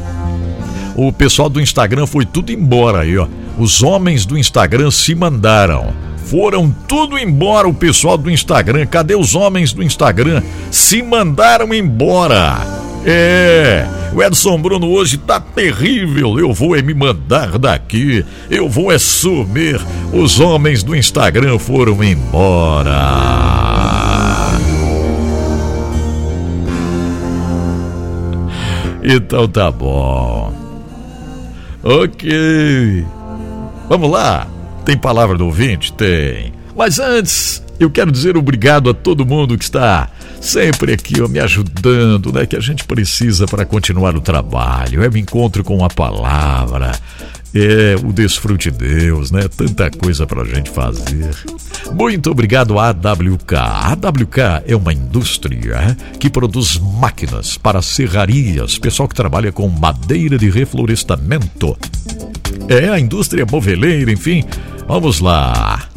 [0.97, 3.29] O pessoal do Instagram foi tudo embora aí, ó.
[3.59, 5.93] Os homens do Instagram se mandaram.
[6.25, 8.87] Foram tudo embora o pessoal do Instagram.
[8.87, 10.43] Cadê os homens do Instagram?
[10.71, 12.59] Se mandaram embora.
[13.05, 16.39] É, o Edson Bruno hoje tá terrível.
[16.39, 18.25] Eu vou é me mandar daqui.
[18.51, 19.81] Eu vou é sumir.
[20.13, 24.08] Os homens do Instagram foram embora.
[29.03, 30.53] Então tá bom.
[31.83, 33.07] Ok.
[33.89, 34.47] Vamos lá.
[34.85, 35.93] Tem palavra do ouvinte?
[35.93, 36.53] Tem.
[36.77, 40.09] Mas antes, eu quero dizer obrigado a todo mundo que está
[40.41, 42.47] sempre aqui ó, me ajudando, né?
[42.47, 45.03] Que a gente precisa para continuar o trabalho.
[45.03, 46.93] É me encontro com a palavra.
[47.55, 49.49] É, o Desfrute Deus, né?
[49.49, 51.35] Tanta coisa pra gente fazer.
[51.95, 53.55] Muito obrigado à AWK.
[53.55, 60.39] A AWK é uma indústria que produz máquinas para serrarias, pessoal que trabalha com madeira
[60.39, 61.77] de reflorestamento.
[62.69, 64.45] É a indústria moveleira, enfim.
[64.87, 65.89] Vamos lá.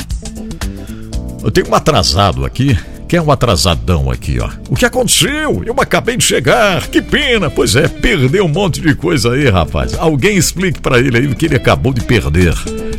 [1.43, 2.77] Eu tenho um atrasado aqui
[3.11, 4.49] que é um atrasadão aqui, ó.
[4.69, 5.61] O que aconteceu?
[5.65, 7.49] Eu acabei de chegar, que pena.
[7.49, 9.93] Pois é, perdeu um monte de coisa aí, rapaz.
[9.99, 12.53] Alguém explique para ele aí o que ele acabou de perder.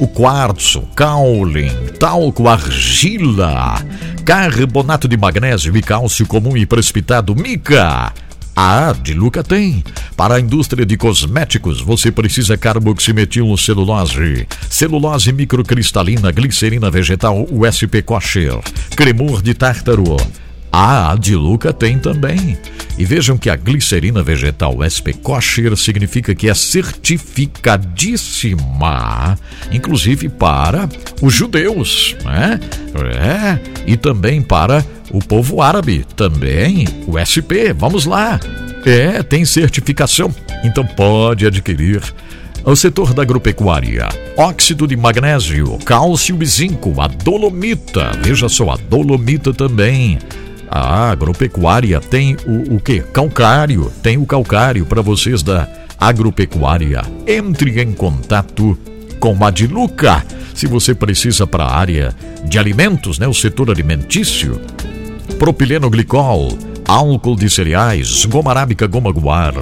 [0.00, 1.70] O quartzo, caule,
[2.00, 3.80] talco, argila,
[4.24, 8.12] carbonato de magnésio e cálcio comum e precipitado, mica
[8.56, 9.82] a Diluca tem.
[10.16, 18.60] Para a indústria de cosméticos, você precisa carboximetil celulose, celulose microcristalina, glicerina vegetal USP kosher,
[18.96, 20.16] cremor de tártaro.
[20.76, 22.58] A Diluca tem também.
[22.98, 29.38] E vejam que a glicerina vegetal SP kosher significa que é certificadíssima,
[29.70, 30.88] inclusive para
[31.22, 32.58] os judeus, né?
[32.96, 33.56] É,
[33.86, 38.40] e também para o povo árabe também, o SP, vamos lá.
[38.84, 42.02] É, tem certificação, então pode adquirir.
[42.64, 48.76] O setor da agropecuária, óxido de magnésio, cálcio e zinco, a dolomita, veja só, a
[48.76, 50.18] dolomita também.
[50.70, 53.00] A agropecuária tem o, o que?
[53.00, 57.02] Calcário, tem o calcário para vocês da agropecuária.
[57.26, 58.78] Entre em contato
[59.18, 60.24] com a Diluca.
[60.54, 64.60] Se você precisa para a área de alimentos, né, o setor alimentício,
[65.38, 66.56] propileno glicol,
[66.86, 69.54] álcool de cereais, goma arábica, goma guar.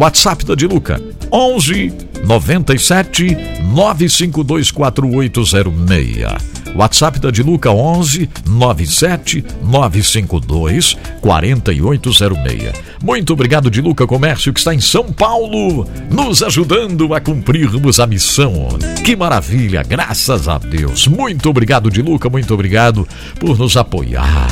[0.00, 0.98] WhatsApp da Diluca,
[1.30, 1.92] 11
[2.24, 3.36] 97
[3.74, 6.61] 9524806.
[6.74, 12.72] WhatsApp da Diluca 11 97 952 4806.
[13.02, 18.68] Muito obrigado, Diluca Comércio, que está em São Paulo, nos ajudando a cumprirmos a missão.
[19.04, 21.06] Que maravilha, graças a Deus.
[21.06, 23.06] Muito obrigado, Diluca, muito obrigado
[23.38, 24.48] por nos apoiar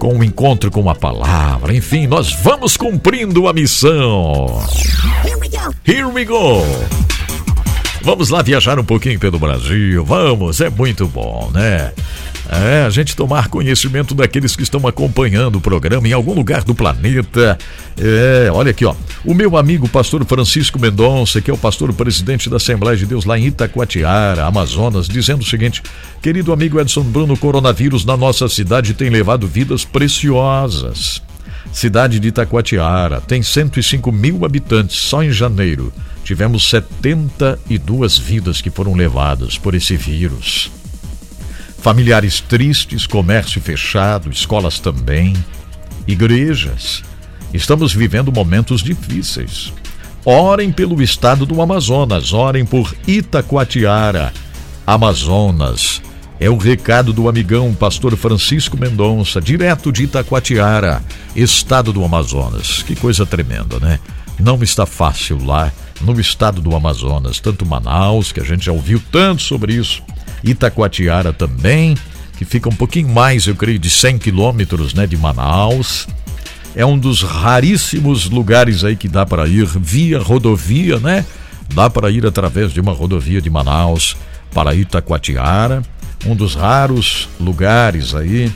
[0.00, 1.76] com o encontro com a palavra.
[1.76, 4.46] Enfim, nós vamos cumprindo a missão.
[5.24, 5.74] Here we go.
[5.86, 7.19] Here we go.
[8.02, 11.92] Vamos lá viajar um pouquinho pelo Brasil, vamos, é muito bom, né?
[12.48, 16.74] É, a gente tomar conhecimento daqueles que estão acompanhando o programa em algum lugar do
[16.74, 17.56] planeta.
[17.96, 18.94] É, olha aqui, ó.
[19.24, 23.24] O meu amigo pastor Francisco Mendonça, que é o pastor presidente da Assembleia de Deus
[23.24, 25.80] lá em Itacoatiara, Amazonas, dizendo o seguinte:
[26.20, 31.22] Querido amigo Edson Bruno, o coronavírus na nossa cidade tem levado vidas preciosas.
[31.72, 35.92] Cidade de Itacoatiara tem 105 mil habitantes só em janeiro
[36.30, 40.70] tivemos 72 vidas que foram levadas por esse vírus.
[41.78, 45.34] Familiares tristes, comércio fechado, escolas também,
[46.06, 47.02] igrejas.
[47.52, 49.72] Estamos vivendo momentos difíceis.
[50.24, 54.32] Orem pelo estado do Amazonas, orem por Itacoatiara,
[54.86, 56.00] Amazonas.
[56.38, 61.02] É o recado do amigão pastor Francisco Mendonça, direto de Itacoatiara,
[61.34, 62.84] estado do Amazonas.
[62.84, 63.98] Que coisa tremenda, né?
[64.38, 69.02] Não está fácil lá no estado do Amazonas, tanto Manaus, que a gente já ouviu
[69.10, 70.02] tanto sobre isso,
[70.42, 71.96] Itacoatiara também,
[72.38, 76.08] que fica um pouquinho mais, eu creio, de 100 quilômetros né, de Manaus.
[76.74, 81.26] É um dos raríssimos lugares aí que dá para ir via rodovia, né?
[81.74, 84.16] Dá para ir através de uma rodovia de Manaus
[84.54, 85.82] para Itacoatiara,
[86.24, 88.52] um dos raros lugares aí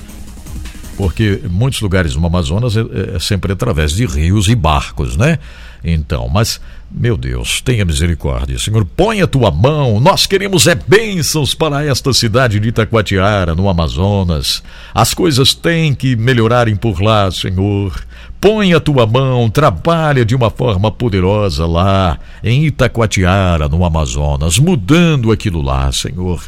[0.96, 5.38] porque muitos lugares no Amazonas é, é sempre através de rios e barcos, né?
[5.82, 6.60] Então, mas,
[6.96, 12.12] meu Deus, tenha misericórdia, Senhor, põe a tua mão, nós queremos é bênçãos para esta
[12.12, 14.62] cidade de Itacoatiara, no Amazonas.
[14.94, 18.00] As coisas têm que melhorarem por lá, Senhor.
[18.40, 25.32] Põe a tua mão, trabalha de uma forma poderosa lá, em Itacoatiara, no Amazonas, mudando
[25.32, 26.42] aquilo lá, Senhor.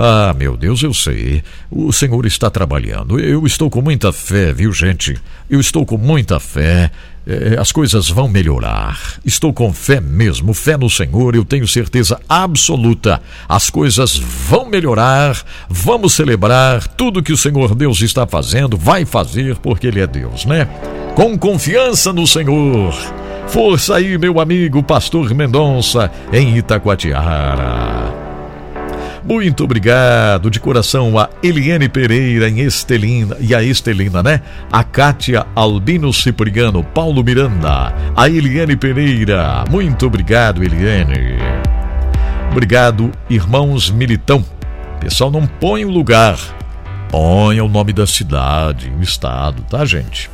[0.00, 1.42] Ah, meu Deus, eu sei.
[1.68, 3.18] O Senhor está trabalhando.
[3.18, 5.18] Eu estou com muita fé, viu, gente?
[5.50, 6.92] Eu estou com muita fé.
[7.26, 8.96] É, as coisas vão melhorar.
[9.24, 13.20] Estou com fé mesmo, fé no Senhor, eu tenho certeza absoluta.
[13.48, 15.36] As coisas vão melhorar.
[15.68, 20.44] Vamos celebrar tudo que o Senhor Deus está fazendo, vai fazer porque Ele é Deus,
[20.44, 20.66] né?
[21.16, 22.94] Com confiança no Senhor.
[23.48, 28.27] Força aí, meu amigo Pastor Mendonça, em Itacoatiara.
[29.28, 34.40] Muito obrigado de coração a Eliane Pereira em Estelina e a Estelina, né?
[34.72, 39.66] A Kátia Albino Cipriano, Paulo Miranda, a Eliane Pereira.
[39.68, 41.36] Muito obrigado, Eliane.
[42.50, 44.42] Obrigado, irmãos Militão.
[44.98, 46.38] Pessoal, não põe o lugar,
[47.10, 50.30] põe o nome da cidade, o estado, tá, gente?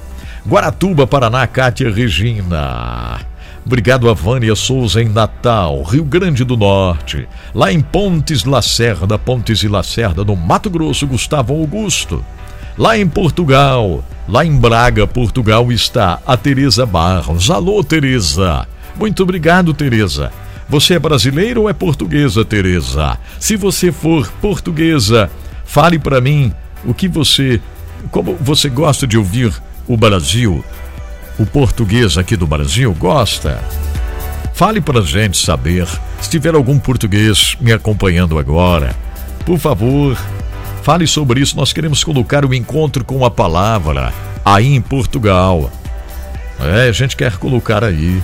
[0.46, 3.33] Guaratuba, Paraná, Kátia Regina.
[3.66, 7.26] Obrigado a Vânia Souza em Natal, Rio Grande do Norte.
[7.54, 12.22] Lá em Pontes Lacerda, Pontes e Lacerda, no Mato Grosso, Gustavo Augusto.
[12.76, 17.50] Lá em Portugal, lá em Braga, Portugal, está a Tereza Barros.
[17.50, 18.68] Alô, Tereza.
[18.96, 20.30] Muito obrigado, Tereza.
[20.68, 23.18] Você é brasileira ou é portuguesa, Tereza?
[23.40, 25.30] Se você for portuguesa,
[25.64, 26.52] fale para mim
[26.84, 27.58] o que você,
[28.10, 29.54] como você gosta de ouvir
[29.88, 30.62] o Brasil
[31.38, 33.60] o português aqui do Brasil gosta?
[34.52, 35.86] Fale para gente saber.
[36.20, 38.94] Se tiver algum português me acompanhando agora,
[39.44, 40.16] por favor,
[40.82, 41.56] fale sobre isso.
[41.56, 44.12] Nós queremos colocar o encontro com a palavra
[44.44, 45.70] aí em Portugal.
[46.60, 48.22] É, a gente quer colocar aí.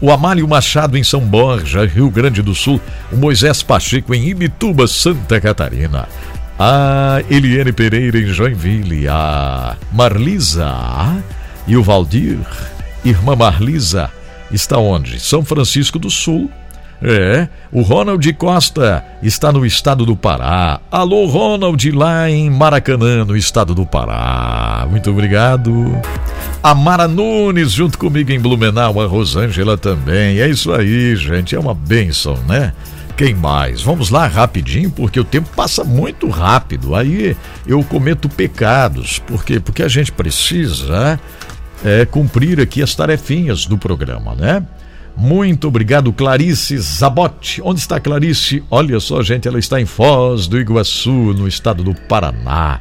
[0.00, 2.80] O Amálio Machado em São Borja, Rio Grande do Sul.
[3.12, 6.08] O Moisés Pacheco em Ibituba, Santa Catarina.
[6.58, 9.06] A Eliane Pereira em Joinville.
[9.08, 11.22] A Marlisa
[11.66, 12.38] e o Valdir,
[13.04, 14.10] irmã Marlisa,
[14.50, 15.20] está onde?
[15.20, 16.50] São Francisco do Sul.
[17.04, 20.78] É, o Ronald Costa está no estado do Pará.
[20.88, 24.86] Alô, Ronald, lá em Maracanã, no estado do Pará.
[24.88, 26.00] Muito obrigado.
[26.62, 30.38] A Mara Nunes, junto comigo em Blumenau, a Rosângela também.
[30.38, 32.72] É isso aí, gente, é uma bênção, né?
[33.16, 33.82] Quem mais?
[33.82, 36.94] Vamos lá rapidinho, porque o tempo passa muito rápido.
[36.94, 37.36] Aí
[37.66, 41.20] eu cometo pecados, porque porque a gente precisa
[41.84, 44.64] é, cumprir aqui as tarefinhas do programa, né?
[45.16, 47.60] Muito obrigado, Clarice Zabotti.
[47.62, 48.64] Onde está Clarice?
[48.70, 52.80] Olha só, gente, ela está em Foz do Iguaçu, no estado do Paraná.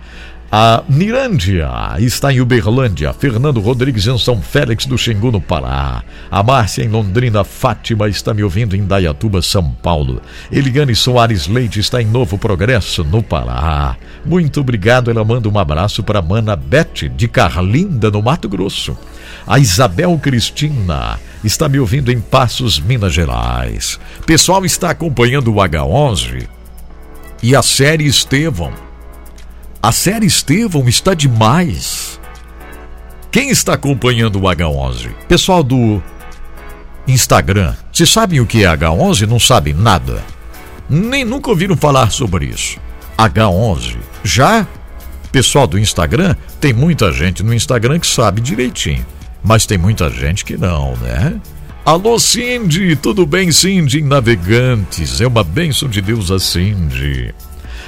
[0.54, 6.04] A Mirândia está em Uberlândia, Fernando Rodrigues em São Félix do Xingu, no Pará.
[6.30, 10.22] A Márcia em Londrina, Fátima está me ouvindo em Dayatuba, São Paulo.
[10.52, 13.96] Eliane Soares Leite está em Novo Progresso, no Pará.
[14.26, 18.98] Muito obrigado, ela manda um abraço para Mana Beth, de Carlinda, no Mato Grosso.
[19.48, 23.98] A Isabel Cristina está me ouvindo em Passos, Minas Gerais.
[24.26, 26.46] Pessoal está acompanhando o H11
[27.42, 28.91] e a série Estevão
[29.82, 32.20] a série Estevão está demais.
[33.32, 35.10] Quem está acompanhando o H11?
[35.28, 36.02] Pessoal do
[37.08, 37.74] Instagram.
[37.92, 39.26] Vocês sabem o que é H11?
[39.26, 40.24] Não sabem nada.
[40.88, 42.78] Nem nunca ouviram falar sobre isso.
[43.18, 43.98] H11.
[44.24, 44.68] Já?
[45.32, 49.06] Pessoal do Instagram, tem muita gente no Instagram que sabe direitinho.
[49.42, 51.40] Mas tem muita gente que não, né?
[51.84, 54.04] Alô, Cindy, tudo bem, Cindy?
[54.04, 57.34] Navegantes, é uma bênção de Deus a Cindy.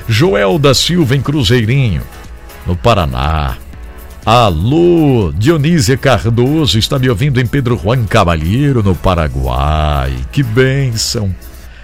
[0.07, 2.01] Joel da Silva em Cruzeirinho,
[2.65, 3.57] no Paraná.
[4.25, 10.15] Alô, Dionísia Cardoso está me ouvindo em Pedro Juan Cavalheiro, no Paraguai.
[10.31, 11.35] Que bênção!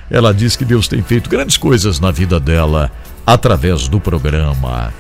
[0.10, 2.91] Ela diz que Deus tem feito grandes coisas na vida dela
[3.26, 4.93] através do programa.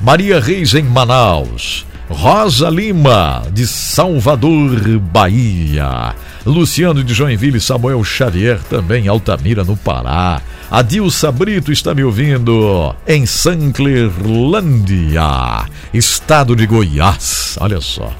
[0.00, 1.86] Maria Reis em Manaus.
[2.10, 6.14] Rosa Lima, de Salvador, Bahia.
[6.48, 10.40] Luciano de Joinville, Samuel Xavier, também Altamira, no Pará.
[10.70, 17.58] Adilsa Brito está me ouvindo em Sanclerlândia, estado de Goiás.
[17.60, 18.10] Olha só.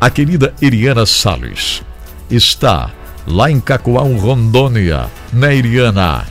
[0.00, 1.82] A querida Iriana Salles
[2.30, 2.92] está
[3.26, 6.28] lá em Cacoal, Rondônia, né, Iriana?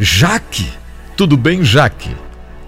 [0.00, 0.66] Jaque,
[1.16, 2.10] tudo bem, Jaque?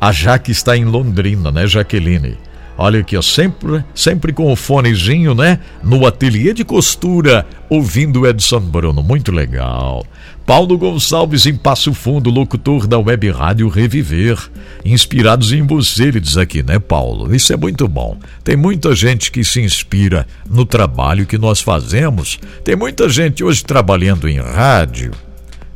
[0.00, 2.38] A Jaque está em Londrina, né, Jaqueline?
[2.76, 5.60] Olha aqui, ó, sempre, sempre com o fonezinho, né?
[5.82, 9.00] No ateliê de costura, ouvindo Edson Bruno.
[9.00, 10.04] Muito legal.
[10.44, 14.38] Paulo Gonçalves em Passo Fundo, locutor da Web Rádio Reviver.
[14.84, 17.34] Inspirados em você, ele diz aqui, né, Paulo?
[17.34, 18.18] Isso é muito bom.
[18.42, 22.40] Tem muita gente que se inspira no trabalho que nós fazemos.
[22.64, 25.12] Tem muita gente hoje trabalhando em rádio.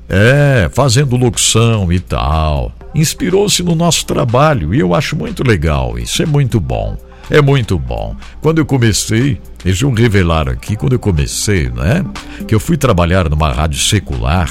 [0.08, 6.22] É, fazendo locução e tal inspirou-se no nosso trabalho e eu acho muito legal, isso
[6.22, 6.96] é muito bom.
[7.30, 8.16] É muito bom.
[8.40, 12.02] Quando eu comecei, deixa eu revelar aqui, quando eu comecei, né?
[12.46, 14.50] Que eu fui trabalhar numa rádio secular,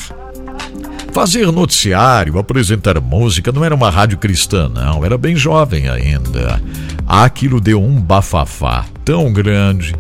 [1.11, 6.61] fazer noticiário, apresentar música, não era uma rádio cristã, não, era bem jovem ainda.
[7.07, 9.95] Aquilo deu um bafafá tão grande.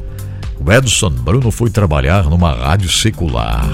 [0.59, 3.67] O Edson Bruno foi trabalhar numa rádio secular.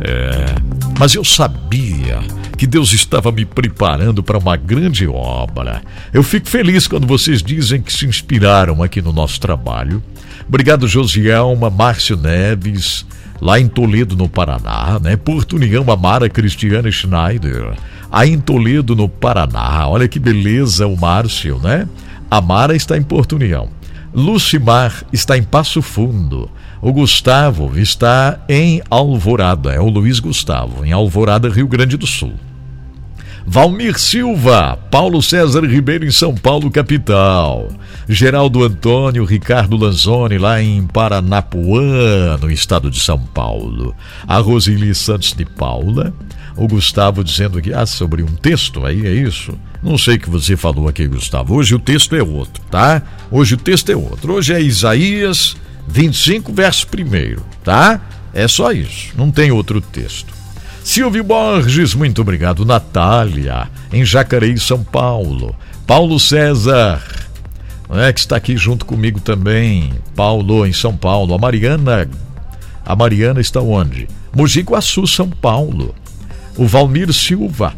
[0.00, 0.54] É,
[0.98, 2.20] mas eu sabia
[2.58, 5.80] que Deus estava me preparando para uma grande obra.
[6.12, 10.02] Eu fico feliz quando vocês dizem que se inspiraram aqui no nosso trabalho.
[10.46, 13.06] Obrigado, Josielma, Márcio Neves,
[13.40, 15.16] lá em Toledo, no Paraná, né?
[15.16, 17.74] Porto União, Amara Cristiana Schneider,
[18.10, 19.86] aí em Toledo, no Paraná.
[19.86, 21.88] Olha que beleza o Márcio, né?
[22.28, 23.68] Amara está em Porto União.
[24.12, 26.50] Lucimar está em Passo Fundo.
[26.82, 32.34] O Gustavo está em Alvorada, é o Luiz Gustavo, em Alvorada, Rio Grande do Sul.
[33.50, 37.70] Valmir Silva, Paulo César Ribeiro em São Paulo, capital.
[38.06, 43.96] Geraldo Antônio, Ricardo Lanzoni, lá em Paranapuã, no estado de São Paulo.
[44.26, 46.12] A Rosili Santos de Paula.
[46.58, 49.58] O Gustavo dizendo aqui, ah, sobre um texto aí, é isso?
[49.82, 51.54] Não sei o que você falou aqui, Gustavo.
[51.54, 53.00] Hoje o texto é outro, tá?
[53.30, 54.34] Hoje o texto é outro.
[54.34, 55.56] Hoje é Isaías
[55.88, 57.98] 25, verso 1, tá?
[58.34, 60.37] É só isso, não tem outro texto.
[60.88, 62.64] Silvio Borges, muito obrigado.
[62.64, 65.54] Natália, em Jacareí, São Paulo.
[65.86, 67.02] Paulo César,
[67.90, 69.92] é, que está aqui junto comigo também.
[70.16, 71.34] Paulo, em São Paulo.
[71.34, 72.08] A Mariana,
[72.86, 74.08] a Mariana está onde?
[74.34, 75.94] Mogi Guaçu, São Paulo.
[76.56, 77.74] O Valmir Silva.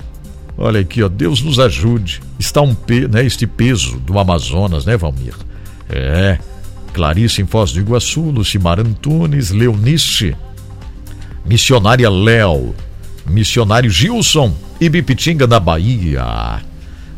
[0.57, 2.23] Olha aqui, ó, Deus nos ajude.
[2.39, 5.35] Está um pe, né, este peso do Amazonas, né, Valmir?
[5.89, 6.39] É.
[6.93, 10.37] Clarice em Foz do Iguaçu, Lucimar Antunes, Leonice,
[11.45, 12.73] Missionária Léo,
[13.31, 16.61] missionário Gilson, Ibipitinga, na Bahia.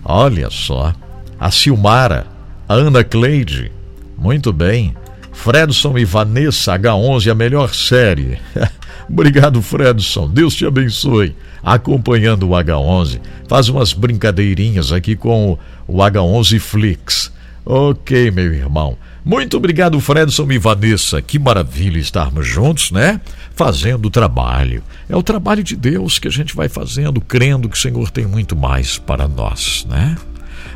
[0.05, 0.93] Olha só.
[1.39, 2.27] A Silmara,
[2.69, 3.73] a Ana Cleide.
[4.17, 4.95] Muito bem.
[5.33, 8.39] Fredson e Vanessa, H11, a melhor série.
[9.09, 10.29] Obrigado, Fredson.
[10.29, 11.35] Deus te abençoe.
[11.63, 13.21] Acompanhando o H11.
[13.49, 15.59] Faz umas brincadeirinhas aqui com
[15.89, 17.33] o H11 Flix.
[17.65, 18.97] Ok, meu irmão.
[19.25, 21.23] Muito obrigado, Fredson e Vanessa.
[21.23, 23.20] Que maravilha estarmos juntos, né?
[23.55, 24.83] Fazendo o trabalho.
[25.09, 28.27] É o trabalho de Deus que a gente vai fazendo, crendo que o Senhor tem
[28.27, 30.16] muito mais para nós, né?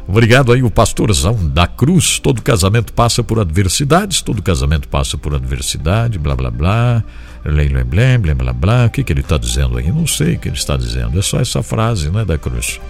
[0.06, 2.20] Obrigado aí, o pastorzão da cruz.
[2.20, 7.02] Todo casamento passa por adversidades, todo casamento passa por adversidade, blá blá blá,
[7.42, 8.86] blém blém blém, blém blá blá.
[8.86, 9.90] O que, que ele está dizendo aí?
[9.90, 12.80] Não sei o que ele está dizendo, é só essa frase, né, da cruz.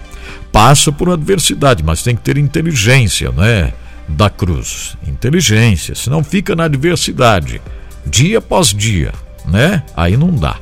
[0.51, 3.73] Passa por adversidade, mas tem que ter inteligência, né?
[4.07, 4.97] Da cruz.
[5.07, 7.61] Inteligência, senão fica na adversidade,
[8.05, 9.11] dia após dia,
[9.45, 9.83] né?
[9.95, 10.57] Aí não dá.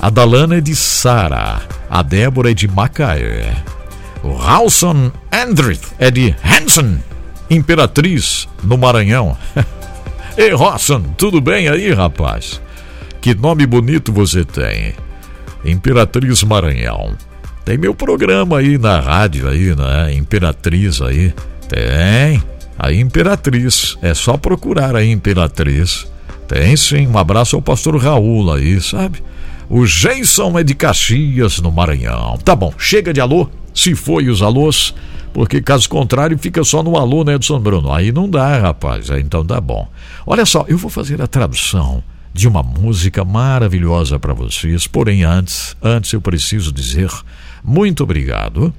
[0.00, 3.54] A Dalana é de Sara, a Débora é de Macaé.
[4.22, 6.98] O Halson Andrith é de Hanson,
[7.50, 9.36] Imperatriz, no Maranhão.
[10.36, 12.60] Ei, Rosson, tudo bem aí, rapaz?
[13.20, 14.94] Que nome bonito você tem.
[15.64, 17.14] Imperatriz Maranhão.
[17.64, 20.14] Tem meu programa aí na rádio aí, né?
[20.14, 21.34] Imperatriz aí.
[21.68, 22.42] Tem.
[22.82, 23.98] A Imperatriz.
[24.00, 26.06] É só procurar a Imperatriz.
[26.48, 27.06] Tem sim.
[27.06, 29.22] Um abraço ao pastor Raul aí, sabe?
[29.68, 32.38] O Jason é de Caxias, no Maranhão.
[32.38, 34.94] Tá bom, chega de alô, se foi os alôs,
[35.32, 37.92] porque caso contrário fica só no alô, né, Edson Bruno?
[37.92, 39.86] Aí não dá, rapaz, aí então tá bom.
[40.26, 42.02] Olha só, eu vou fazer a tradução
[42.32, 47.10] de uma música maravilhosa para vocês, porém antes, antes eu preciso dizer
[47.62, 48.72] muito obrigado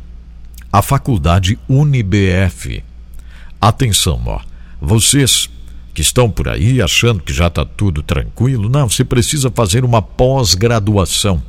[0.73, 2.83] à Faculdade UniBF
[3.61, 4.39] Atenção, ó.
[4.81, 5.47] Vocês
[5.93, 10.01] que estão por aí achando que já está tudo tranquilo, não, você precisa fazer uma
[10.01, 11.41] pós-graduação.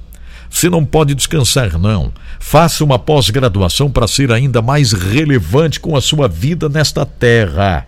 [0.51, 2.13] Você não pode descansar, não.
[2.39, 7.87] Faça uma pós-graduação para ser ainda mais relevante com a sua vida nesta terra.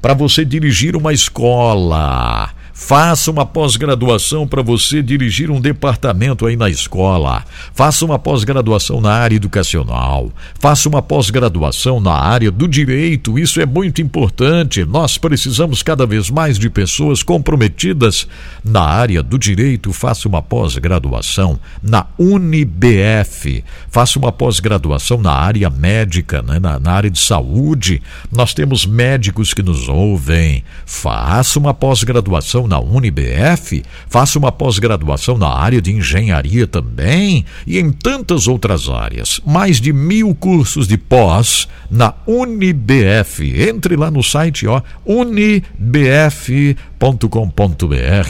[0.00, 6.68] Para você dirigir uma escola, Faça uma pós-graduação para você dirigir um departamento aí na
[6.68, 7.44] escola.
[7.72, 10.32] Faça uma pós-graduação na área educacional.
[10.58, 13.38] Faça uma pós-graduação na área do direito.
[13.38, 14.84] Isso é muito importante.
[14.84, 18.26] Nós precisamos cada vez mais de pessoas comprometidas
[18.64, 19.92] na área do direito.
[19.92, 23.62] Faça uma pós-graduação na UniBF.
[23.88, 26.58] Faça uma pós-graduação na área médica, né?
[26.58, 28.02] na, na área de saúde.
[28.32, 30.64] Nós temos médicos que nos ouvem.
[30.84, 37.78] Faça uma pós-graduação graduação na UniBF, faça uma pós-graduação na área de engenharia também e
[37.78, 39.40] em tantas outras áreas.
[39.44, 43.62] Mais de mil cursos de pós na UniBF.
[43.68, 45.64] Entre lá no site, ó, unibf.com.br.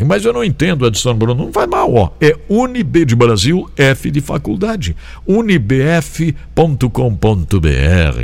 [0.06, 2.10] Mas eu não entendo, Edson Bruno, não vai mal, ó.
[2.20, 4.96] É UniB de Brasil, F de faculdade.
[5.26, 6.64] unibf.com.br.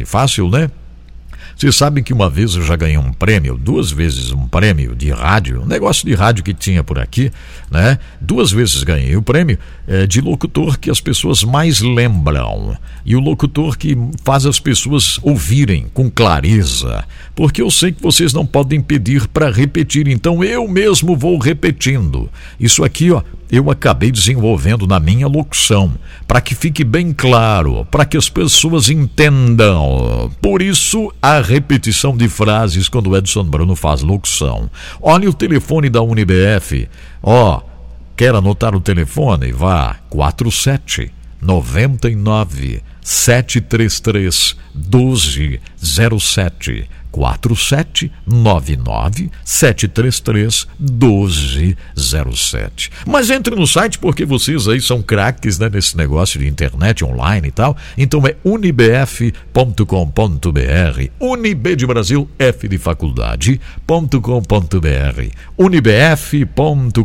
[0.04, 0.70] Fácil, né?
[1.61, 5.11] Vocês sabem que uma vez eu já ganhei um prêmio, duas vezes um prêmio de
[5.11, 7.30] rádio, um negócio de rádio que tinha por aqui,
[7.70, 7.98] né?
[8.18, 12.78] Duas vezes ganhei o prêmio é, de locutor que as pessoas mais lembram.
[13.04, 13.94] E o locutor que
[14.24, 17.04] faz as pessoas ouvirem com clareza.
[17.41, 22.28] Porque eu sei que vocês não podem pedir para repetir, então eu mesmo vou repetindo.
[22.61, 25.95] Isso aqui, ó, eu acabei desenvolvendo na minha locução,
[26.28, 30.30] para que fique bem claro, para que as pessoas entendam.
[30.43, 34.70] Por isso, a repetição de frases quando o Edson Bruno faz locução.
[35.01, 36.91] Olhe o telefone da UniBF.
[37.22, 37.62] Ó,
[38.14, 39.51] quer anotar o telefone?
[39.51, 41.11] Vá 47
[41.41, 52.90] 99 733 1207 4799 733 1207.
[53.06, 57.48] Mas entre no site porque vocês aí são craques né, nesse negócio de internet online
[57.48, 57.76] e tal.
[57.96, 59.32] Então é unibf.com.br.
[61.18, 63.61] Unib de Brasil, F de faculdade.com.br.
[65.58, 67.00] unibf.com.br.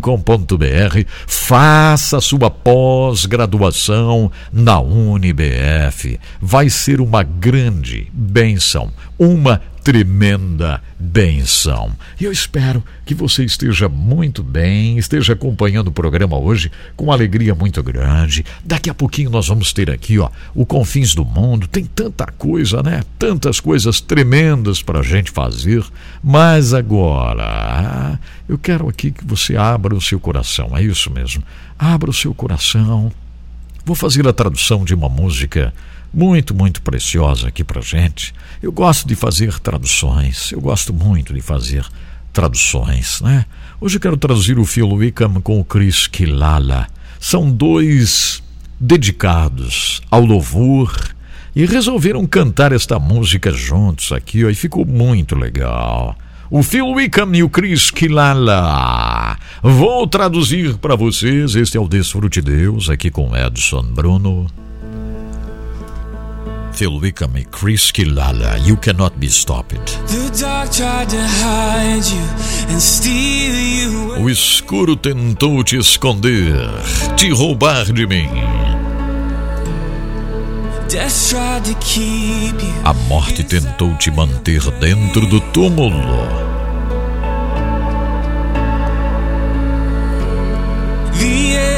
[1.28, 6.20] Faça sua pós-graduação na Unibf.
[6.42, 11.92] Vai ser uma grande benção, uma tremenda benção.
[12.20, 17.14] E eu espero que você esteja muito bem, esteja acompanhando o programa hoje com uma
[17.14, 18.44] alegria muito grande.
[18.64, 21.68] Daqui a pouquinho nós vamos ter aqui, ó, o Confins do Mundo.
[21.68, 23.04] Tem tanta coisa, né?
[23.20, 25.86] Tantas coisas tremendas para a gente fazer.
[26.24, 30.76] Mas agora, eu quero aqui que você abra o seu coração.
[30.76, 31.44] É isso mesmo.
[31.78, 33.12] Abra o seu coração.
[33.86, 35.72] Vou fazer a tradução de uma música
[36.16, 38.34] muito, muito preciosa aqui para gente.
[38.64, 41.86] Eu gosto de fazer traduções, eu gosto muito de fazer
[42.32, 43.46] traduções, né?
[43.82, 46.88] Hoje eu quero traduzir o Phil Wickham com o Chris Kilala.
[47.20, 48.42] São dois
[48.80, 50.96] dedicados ao louvor
[51.54, 56.18] e resolveram cantar esta música juntos aqui, ó, e ficou muito legal.
[56.50, 59.38] O Phil Wickham e o Chris Kilala.
[59.62, 61.56] Vou traduzir para vocês.
[61.56, 64.48] Este é o Desfrute Deus, aqui com Edson Bruno.
[66.76, 69.98] Phil Wickham e Chris Kilala, You Cannot Be Stopped.
[74.20, 76.70] O escuro tentou te esconder,
[77.16, 78.28] te roubar de mim.
[82.84, 86.28] A morte tentou te manter dentro do túmulo.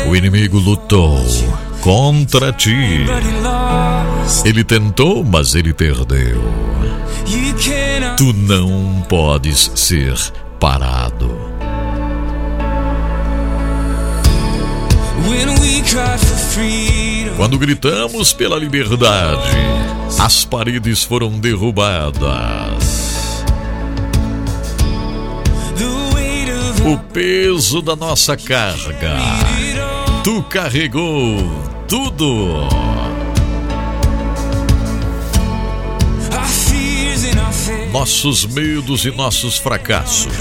[0.10, 1.22] O inimigo lutou
[1.88, 3.06] contra ti.
[4.44, 6.44] Ele tentou, mas ele perdeu.
[8.18, 10.14] Tu não podes ser
[10.60, 11.34] parado.
[17.38, 19.58] Quando gritamos pela liberdade,
[20.20, 22.98] as paredes foram derrubadas.
[26.86, 29.18] O peso da nossa carga,
[30.26, 32.68] tu carregou tudo.
[37.92, 40.34] Nossos medos e nossos fracassos.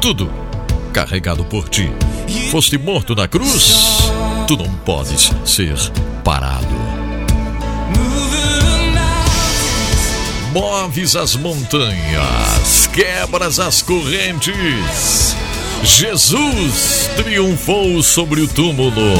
[0.00, 0.30] Tudo
[0.92, 1.90] carregado por ti.
[2.50, 4.10] Foste morto na cruz,
[4.46, 5.76] tu não podes ser
[6.22, 6.66] parado.
[10.52, 15.36] Moves as montanhas, quebras as correntes.
[15.82, 19.16] Jesus triunfou sobre o túmulo.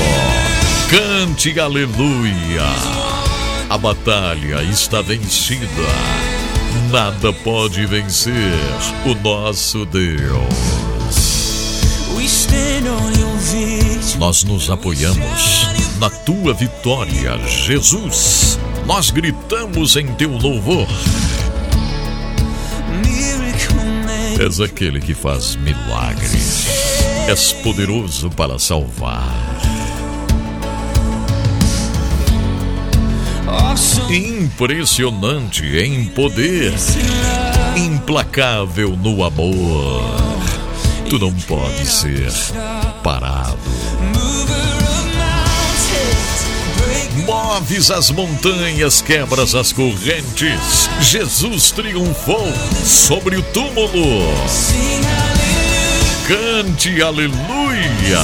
[0.88, 2.62] Cante aleluia.
[3.68, 5.66] A batalha está vencida.
[6.92, 8.54] Nada pode vencer
[9.04, 10.86] o nosso Deus.
[14.16, 15.66] Nós nos apoiamos
[15.98, 18.56] na tua vitória, Jesus.
[18.86, 20.86] Nós gritamos em teu louvor.
[24.38, 26.68] És aquele que faz milagres.
[27.28, 29.55] És poderoso para salvar.
[34.10, 36.74] Impressionante em poder,
[37.76, 40.02] implacável no amor.
[41.08, 42.32] Tu não pode ser
[43.02, 43.58] parado.
[47.26, 50.88] Moves as montanhas, quebras as correntes.
[51.00, 52.46] Jesus triunfou
[52.84, 54.32] sobre o túmulo.
[56.26, 58.20] Cante aleluia.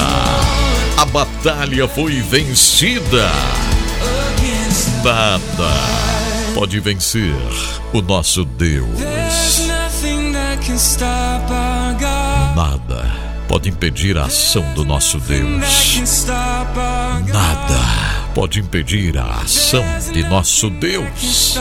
[0.97, 3.29] A batalha foi vencida.
[5.03, 5.41] Nada
[6.55, 7.35] pode vencer
[7.91, 8.87] o nosso Deus.
[12.55, 13.11] Nada
[13.45, 16.25] pode impedir a ação do nosso Deus.
[17.33, 19.83] Nada pode impedir a ação
[20.13, 21.57] de nosso Deus.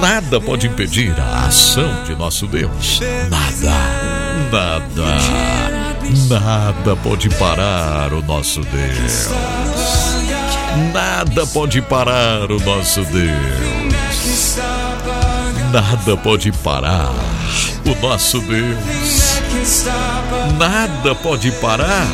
[0.00, 3.00] Nada pode impedir a ação de nosso Deus.
[3.28, 3.74] Nada,
[4.50, 5.18] nada,
[6.30, 10.23] nada pode parar o nosso Deus.
[10.92, 14.56] Nada pode parar o nosso Deus.
[15.72, 17.12] Nada pode parar
[17.86, 19.40] o nosso Deus.
[20.58, 22.06] Nada pode parar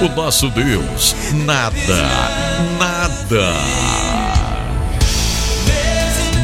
[0.00, 1.14] o nosso Deus.
[1.44, 1.74] Nada,
[2.78, 3.54] nada.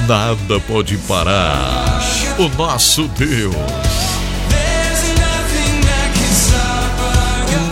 [0.06, 2.02] Nada pode parar
[2.38, 3.54] o nosso Deus.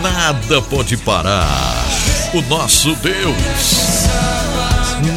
[0.01, 1.84] Nada pode parar
[2.35, 4.07] o nosso Deus.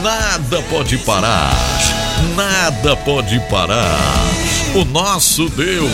[0.04, 1.52] Nada pode parar,
[2.36, 3.98] nada pode parar
[4.76, 5.90] o nosso Deus.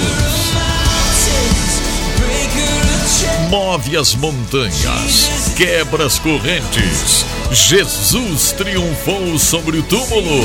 [3.48, 7.24] Move as montanhas, quebra as correntes.
[7.50, 10.42] Jesus triunfou sobre o túmulo.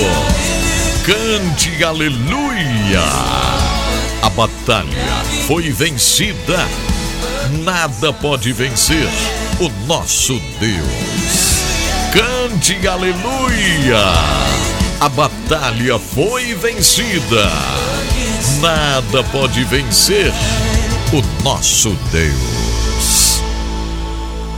[1.06, 3.04] Cante aleluia.
[4.22, 6.66] A batalha foi vencida.
[7.66, 9.10] Nada pode vencer
[9.60, 11.60] o nosso Deus.
[12.14, 14.00] Cante aleluia!
[15.02, 17.50] A batalha foi vencida.
[18.62, 20.32] Nada pode vencer
[21.14, 23.42] o nosso Deus.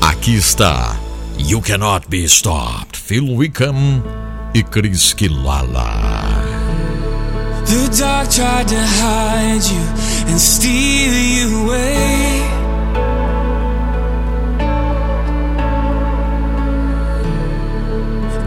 [0.01, 0.95] Aqui está
[1.37, 4.03] You Cannot Be Stopped, Phil Wickham
[4.53, 6.41] e Chris Kilala.
[7.65, 12.60] The dark tried to hide you and steal you away.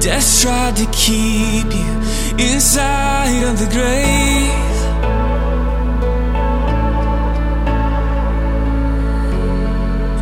[0.04, 1.92] Death tried to keep you
[2.36, 4.74] inside of the grave.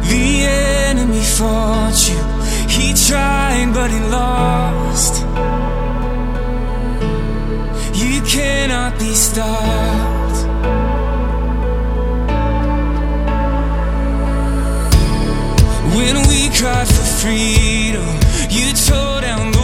[0.09, 0.45] The
[0.87, 2.22] enemy fought you,
[2.68, 5.22] he tried but he lost.
[7.93, 10.47] You cannot be stopped.
[15.97, 18.07] When we cried for freedom,
[18.49, 19.62] you tore down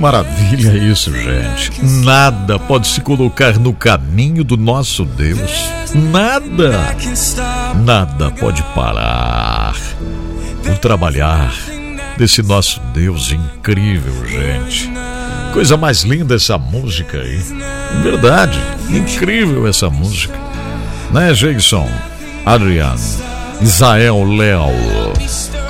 [0.00, 1.84] maravilha isso, gente.
[2.02, 5.68] Nada pode se colocar no caminho do nosso Deus.
[5.94, 6.96] Nada.
[7.84, 9.76] Nada pode parar
[10.66, 11.52] o trabalhar
[12.16, 14.90] desse nosso Deus incrível, gente.
[15.52, 17.42] Coisa mais linda essa música aí.
[18.02, 20.38] Verdade, incrível essa música.
[21.12, 21.88] Né, Jason?
[22.46, 23.00] Adriano,
[23.60, 24.70] Israel Léo.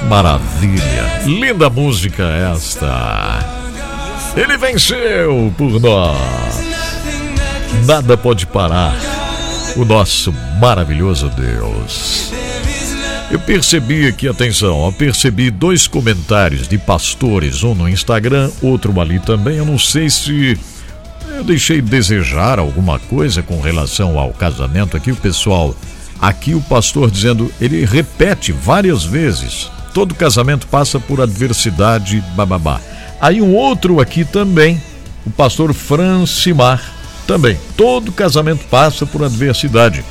[0.08, 1.22] Maravilha.
[1.24, 3.59] Linda música esta.
[4.36, 6.16] Ele venceu por nós.
[7.86, 8.94] Nada pode parar
[9.76, 12.32] o nosso maravilhoso Deus.
[13.30, 19.20] Eu percebi aqui, atenção, eu percebi dois comentários de pastores, um no Instagram, outro ali
[19.20, 19.58] também.
[19.58, 20.58] Eu não sei se
[21.28, 25.74] eu deixei de desejar alguma coisa com relação ao casamento aqui, o pessoal.
[26.20, 29.70] Aqui o pastor dizendo, ele repete várias vezes.
[29.94, 32.80] Todo casamento passa por adversidade, bababá.
[33.20, 34.80] Aí um outro aqui também,
[35.26, 36.80] o pastor Francimar,
[37.26, 37.56] também.
[37.76, 40.04] Todo casamento passa por adversidade.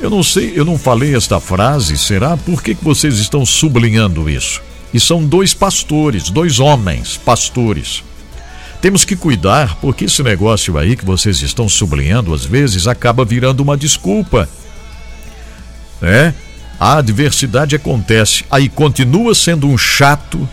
[0.00, 2.36] Eu não sei, eu não falei esta frase, será?
[2.36, 4.62] Por que, que vocês estão sublinhando isso?
[4.92, 8.02] E são dois pastores, dois homens pastores.
[8.80, 13.60] Temos que cuidar, porque esse negócio aí que vocês estão sublinhando às vezes acaba virando
[13.60, 14.48] uma desculpa.
[16.00, 16.32] É?
[16.80, 20.48] A adversidade acontece, aí continua sendo um chato,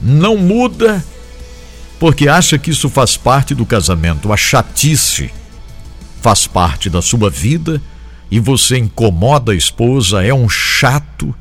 [0.00, 1.04] não muda,
[1.98, 4.32] porque acha que isso faz parte do casamento.
[4.32, 5.30] A chatice
[6.20, 7.80] faz parte da sua vida
[8.30, 11.34] e você incomoda a esposa, é um chato,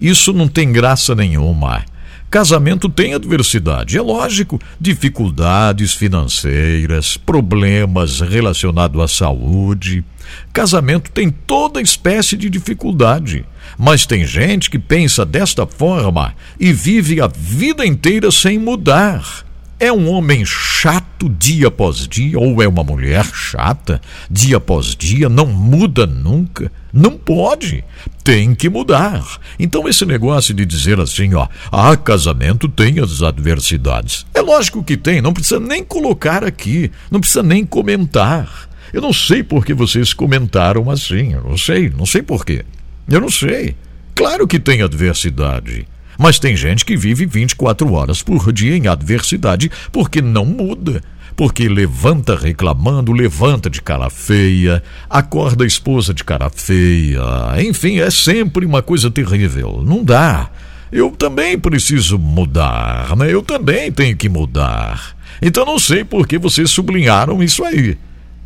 [0.00, 1.84] isso não tem graça nenhuma.
[2.30, 10.02] Casamento tem adversidade, é lógico, dificuldades financeiras, problemas relacionados à saúde.
[10.52, 13.44] Casamento tem toda espécie de dificuldade,
[13.78, 19.44] mas tem gente que pensa desta forma e vive a vida inteira sem mudar.
[19.82, 25.28] É um homem chato dia após dia, ou é uma mulher chata dia após dia,
[25.28, 26.70] não muda nunca.
[26.92, 27.82] Não pode.
[28.22, 29.24] Tem que mudar.
[29.58, 34.24] Então, esse negócio de dizer assim, ó, ah, casamento tem as adversidades.
[34.32, 38.68] É lógico que tem, não precisa nem colocar aqui, não precisa nem comentar.
[38.92, 42.64] Eu não sei por que vocês comentaram assim, eu não sei, não sei por quê.
[43.08, 43.74] Eu não sei.
[44.14, 45.86] Claro que tem adversidade.
[46.18, 51.02] Mas tem gente que vive 24 horas por dia em adversidade porque não muda.
[51.34, 57.22] Porque levanta reclamando, levanta de cara feia, acorda a esposa de cara feia.
[57.66, 59.82] Enfim, é sempre uma coisa terrível.
[59.84, 60.50] Não dá.
[60.92, 63.32] Eu também preciso mudar, né?
[63.32, 65.16] Eu também tenho que mudar.
[65.40, 67.96] Então não sei por que vocês sublinharam isso aí.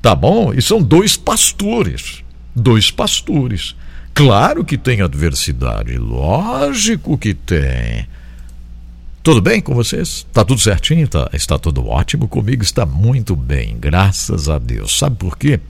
[0.01, 0.53] Tá bom?
[0.53, 2.23] E são dois pastores.
[2.55, 3.75] Dois pastores.
[4.15, 8.07] Claro que tem adversidade, lógico que tem.
[9.23, 10.27] Tudo bem com vocês?
[10.33, 11.07] Tá tudo certinho?
[11.09, 12.29] Tá, está tudo ótimo.
[12.29, 14.97] Comigo está muito bem, graças a Deus.
[14.97, 15.61] Sabe por quê?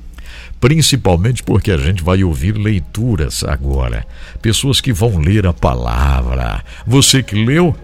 [0.60, 4.06] Principalmente porque a gente vai ouvir leituras agora.
[4.40, 6.62] Pessoas que vão ler a palavra.
[6.86, 7.74] Você que leu,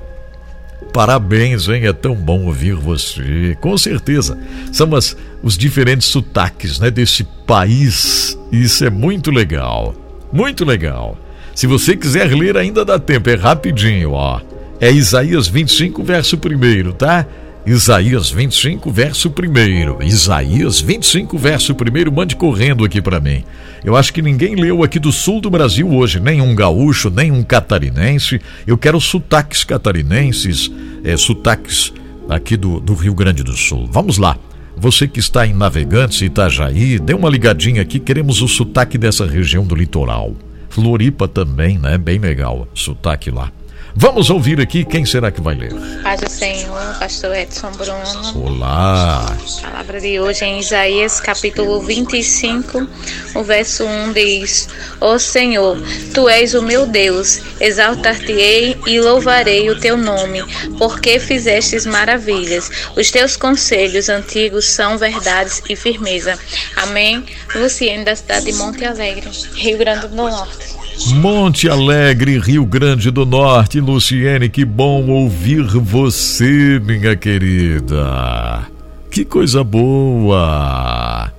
[0.93, 1.86] Parabéns, hein?
[1.86, 3.57] É tão bom ouvir você.
[3.61, 4.38] Com certeza.
[4.70, 8.38] São as, os diferentes sotaques né, desse país.
[8.51, 9.95] Isso é muito legal.
[10.30, 11.16] Muito legal.
[11.55, 14.40] Se você quiser ler, ainda dá tempo, é rapidinho, ó.
[14.80, 17.26] É Isaías 25, verso 1, tá?
[17.65, 20.03] Isaías 25, verso 1.
[20.05, 22.11] Isaías 25, verso 1.
[22.11, 23.45] Mande correndo aqui para mim.
[23.85, 27.31] Eu acho que ninguém leu aqui do sul do Brasil hoje, nem um gaúcho, nem
[27.31, 28.41] um catarinense.
[28.67, 30.73] Eu quero sotaques catarinenses,
[31.05, 31.93] é, sotaques
[32.29, 33.89] aqui do, do Rio Grande do Sul.
[33.91, 34.37] Vamos lá.
[34.77, 39.65] Você que está em Navegantes, Itajaí, dê uma ligadinha aqui, queremos o sotaque dessa região
[39.65, 40.35] do litoral.
[40.69, 41.97] Floripa também, né?
[41.97, 43.53] Bem legal, sotaque lá.
[43.95, 45.72] Vamos ouvir aqui quem será que vai ler.
[46.03, 48.47] Paz do Senhor, pastor Edson Bruno.
[48.47, 49.36] Olá.
[49.59, 52.88] A palavra de hoje é em Isaías capítulo 25,
[53.34, 54.68] o verso 1 diz:
[55.01, 55.76] Ó Senhor,
[56.14, 60.43] tu és o meu Deus, exaltar-te-ei e louvarei o teu nome,
[60.78, 62.70] porque fizestes maravilhas.
[62.97, 66.38] Os teus conselhos antigos são verdades e firmeza.
[66.76, 67.24] Amém.
[67.55, 70.82] Luciene da cidade de Monte Alegre, Rio Grande do Norte.
[71.14, 73.80] Monte Alegre, Rio Grande do Norte.
[73.80, 78.66] Luciene, que bom ouvir você, minha querida.
[79.11, 81.32] Que coisa boa.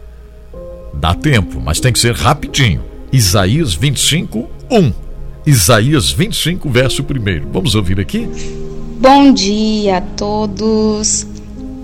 [0.94, 2.82] Dá tempo, mas tem que ser rapidinho.
[3.12, 4.94] Isaías 25, 1.
[5.46, 7.52] Isaías 25, verso 1.
[7.52, 8.28] Vamos ouvir aqui?
[9.00, 11.28] Bom dia a todos.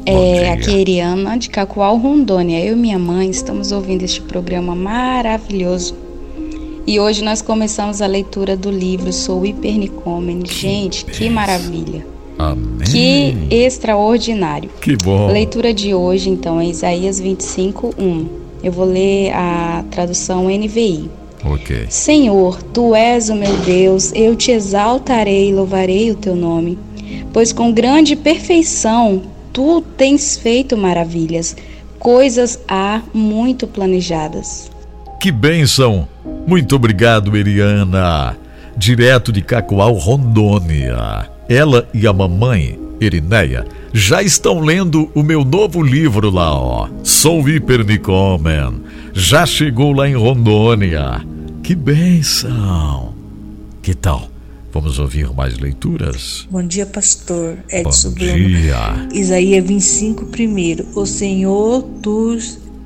[0.05, 2.63] É, aqui é Eriana, de Cacoal, Rondônia.
[2.63, 6.08] Eu e minha mãe estamos ouvindo este programa maravilhoso
[6.89, 10.43] e hoje nós começamos a leitura do livro Sou Hipernicômene.
[10.49, 12.03] Gente, que maravilha!
[12.35, 12.79] Amém.
[12.79, 14.71] Que extraordinário.
[14.81, 15.27] Que bom.
[15.29, 18.27] A leitura de hoje, então, é Isaías 25, 1.
[18.63, 21.11] Eu vou ler a tradução NVI.
[21.45, 21.85] Ok.
[21.89, 26.75] Senhor, tu és o meu Deus, eu te exaltarei e louvarei o teu nome,
[27.31, 29.21] pois com grande perfeição
[29.53, 31.55] tu tens feito maravilhas,
[31.99, 34.71] coisas há muito planejadas.
[35.19, 36.07] Que bênção!
[36.49, 38.35] Muito obrigado, Eriana.
[38.75, 41.29] Direto de Cacoal, Rondônia.
[41.47, 46.89] Ela e a mamãe, Erineia, já estão lendo o meu novo livro lá, ó.
[47.03, 48.81] Sou Hipernicomen.
[49.13, 51.23] Já chegou lá em Rondônia.
[51.61, 53.13] Que bênção!
[53.83, 54.27] Que tal?
[54.73, 56.47] Vamos ouvir mais leituras?
[56.49, 58.33] Bom dia, pastor Edson Bom Bruno.
[58.33, 59.07] dia.
[59.13, 60.83] Isaías 25, primeiro.
[60.95, 62.35] O Senhor, tu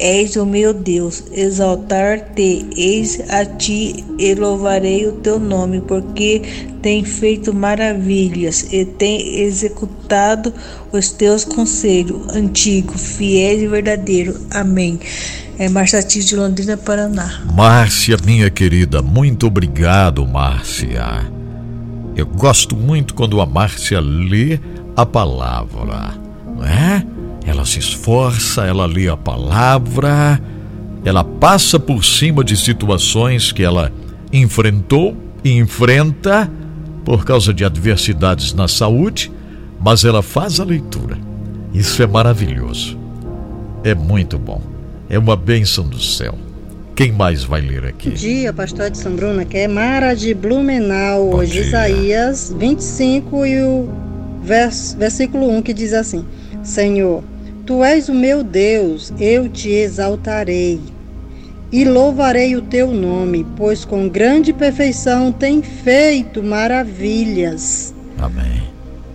[0.03, 6.41] és o meu Deus, exaltar-te eis a ti e louvarei o teu nome, porque
[6.81, 10.53] tem feito maravilhas e tem executado
[10.91, 14.37] os teus conselhos, antigo, fiel e verdadeiro.
[14.51, 14.99] Amém.
[15.57, 17.41] É Marcia Tis de Londrina, Paraná.
[17.55, 21.31] Márcia, minha querida, muito obrigado, Márcia.
[22.13, 24.59] Eu gosto muito quando a Márcia lê
[24.97, 26.13] a palavra,
[26.45, 27.12] não é?
[27.45, 30.39] Ela se esforça, ela lê a palavra,
[31.03, 33.91] ela passa por cima de situações que ela
[34.31, 36.49] enfrentou e enfrenta
[37.03, 39.31] por causa de adversidades na saúde,
[39.79, 41.17] mas ela faz a leitura.
[41.73, 42.97] Isso é maravilhoso.
[43.83, 44.61] É muito bom.
[45.09, 46.37] É uma bênção do céu.
[46.95, 48.11] Quem mais vai ler aqui?
[48.11, 51.61] Bom dia, pastor de São Bruno, que é Mara de Blumenau, Bom hoje dia.
[51.63, 53.89] Isaías 25 e o
[54.43, 56.23] vers, versículo 1 que diz assim:
[56.61, 57.23] Senhor,
[57.65, 60.79] tu és o meu Deus, eu te exaltarei
[61.71, 68.63] e louvarei o teu nome, pois com grande perfeição tem feito maravilhas, Amém.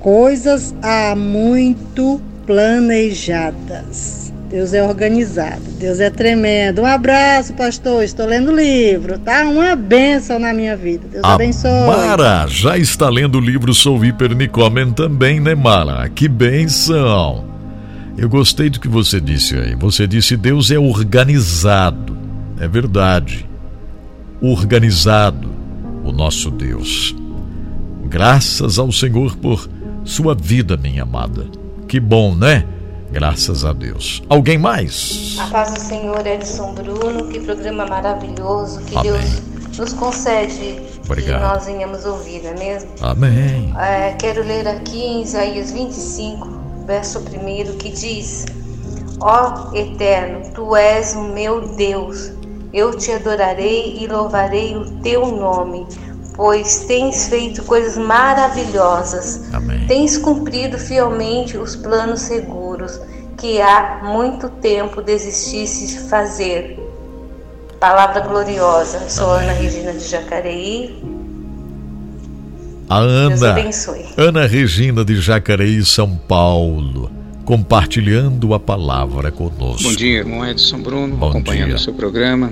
[0.01, 4.33] coisas há muito planejadas.
[4.51, 6.81] Deus é organizado, Deus é tremendo.
[6.81, 8.03] Um abraço, pastor.
[8.03, 9.43] Estou lendo o livro, tá?
[9.43, 11.07] Uma bênção na minha vida.
[11.07, 11.87] Deus A abençoe.
[11.87, 16.09] Mara já está lendo o livro Sou Hipernicomen também, né, Mara?
[16.09, 17.58] Que benção!
[18.19, 19.77] Eu gostei do que você disse aí.
[19.77, 22.19] Você disse Deus é organizado.
[22.59, 23.49] É verdade.
[24.43, 25.49] Organizado,
[26.05, 27.15] o nosso Deus.
[28.07, 29.71] Graças ao Senhor por
[30.05, 31.47] sua vida, minha amada.
[31.87, 32.65] Que bom, né?
[33.13, 34.21] Graças a Deus.
[34.29, 35.37] Alguém mais?
[35.39, 39.13] A paz do Senhor, Edson Bruno, que programa maravilhoso, que Amém.
[39.13, 41.41] Deus nos concede Obrigado.
[41.41, 42.91] que nós venhamos ouvir, não é mesmo?
[43.01, 43.73] Amém.
[43.79, 46.58] É, quero ler aqui em Isaías 25,
[46.89, 48.47] verso 1, que diz:
[49.21, 52.33] Ó Eterno, tu és o meu Deus,
[52.73, 55.87] eu te adorarei e louvarei o teu nome,
[56.35, 59.53] pois tens feito coisas maravilhosas.
[59.53, 59.87] Amém.
[59.87, 62.99] Tens cumprido fielmente os planos seguros
[63.37, 66.79] que há muito tempo desististe de fazer.
[67.79, 69.09] Palavra gloriosa.
[69.09, 71.18] Sou Ana Regina de Jacareí.
[72.89, 73.57] A Ana.
[74.17, 77.11] Ana Regina de Jacareí, São Paulo,
[77.45, 79.83] compartilhando a palavra conosco.
[79.83, 82.51] Bom dia, irmão Edson Bruno, Bom acompanhando o seu programa.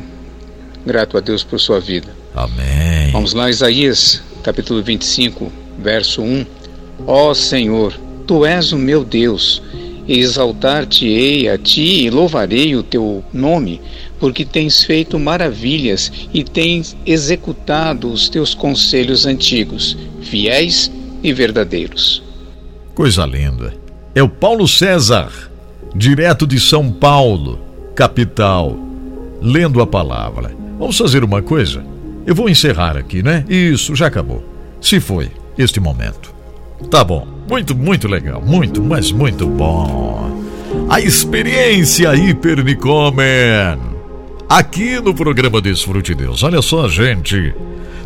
[0.84, 2.08] Grato a Deus por sua vida.
[2.34, 3.12] Amém.
[3.12, 6.44] Vamos lá, Isaías, capítulo 25, verso 1.
[7.06, 7.94] Ó Senhor,
[8.26, 9.62] tu és o meu Deus,
[10.06, 13.80] e exaltar-te-ei a ti e louvarei o teu nome,
[14.18, 20.90] porque tens feito maravilhas e tens executado os teus conselhos antigos, fiéis
[21.22, 22.22] e verdadeiros.
[22.94, 23.74] Coisa linda.
[24.14, 25.30] É o Paulo César,
[25.94, 27.60] direto de São Paulo,
[27.94, 28.76] capital,
[29.40, 30.55] lendo a palavra.
[30.78, 31.84] Vamos fazer uma coisa?
[32.26, 33.44] Eu vou encerrar aqui, né?
[33.48, 34.43] Isso, já acabou.
[34.80, 36.34] Se foi este momento.
[36.90, 37.26] Tá bom.
[37.48, 38.43] Muito, muito legal.
[38.43, 40.44] Muito, mas muito bom.
[40.88, 43.95] A experiência Hipernicomen.
[44.48, 46.44] Aqui no programa Desfrute Deus.
[46.44, 47.52] Olha só, gente.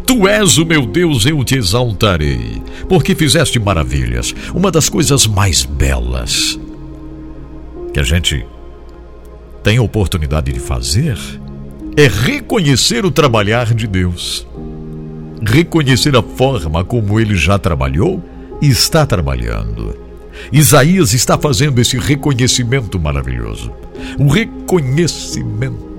[0.07, 4.35] Tu és o meu Deus, eu te exaltarei, porque fizeste maravilhas.
[4.55, 6.59] Uma das coisas mais belas
[7.93, 8.45] que a gente
[9.62, 11.19] tem a oportunidade de fazer
[11.95, 14.47] é reconhecer o trabalhar de Deus.
[15.45, 18.25] Reconhecer a forma como ele já trabalhou
[18.62, 19.95] e está trabalhando.
[20.51, 23.71] Isaías está fazendo esse reconhecimento maravilhoso.
[24.19, 25.91] O reconhecimento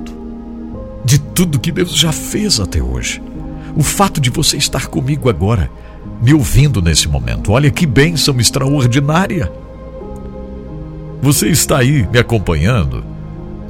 [1.04, 3.22] de tudo que Deus já fez até hoje.
[3.76, 5.70] O fato de você estar comigo agora,
[6.22, 7.52] me ouvindo nesse momento.
[7.52, 9.52] Olha que bênção extraordinária.
[11.22, 13.04] Você está aí me acompanhando,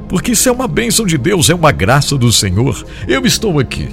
[0.08, 2.84] porque isso é uma bênção de Deus, é uma graça do Senhor.
[3.06, 3.88] Eu estou aqui,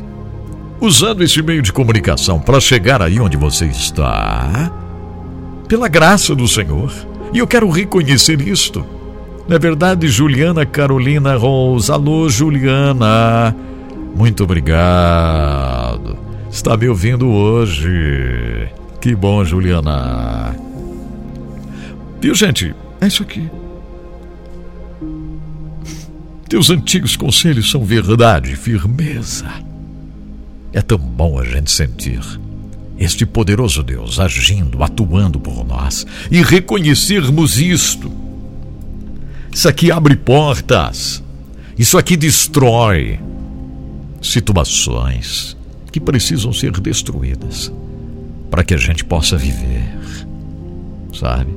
[0.79, 4.71] usando esse meio de comunicação para chegar aí onde você está
[5.67, 6.91] pela graça do Senhor.
[7.33, 8.83] E eu quero reconhecer isto.
[9.49, 11.91] Não é verdade, Juliana Carolina Rose?
[11.91, 13.55] Alô, Juliana.
[14.15, 16.19] Muito obrigado.
[16.51, 18.69] Está me ouvindo hoje.
[19.01, 20.55] Que bom, Juliana.
[22.21, 22.75] Viu, gente?
[23.01, 23.49] É isso aqui.
[26.47, 29.49] Teus antigos conselhos são verdade, firmeza.
[30.71, 32.21] É tão bom a gente sentir
[32.99, 38.28] este poderoso Deus agindo, atuando por nós e reconhecermos isto.
[39.51, 41.23] Isso aqui abre portas,
[41.77, 43.19] isso aqui destrói
[44.21, 45.57] situações
[45.91, 47.71] que precisam ser destruídas
[48.49, 49.89] para que a gente possa viver,
[51.17, 51.55] sabe?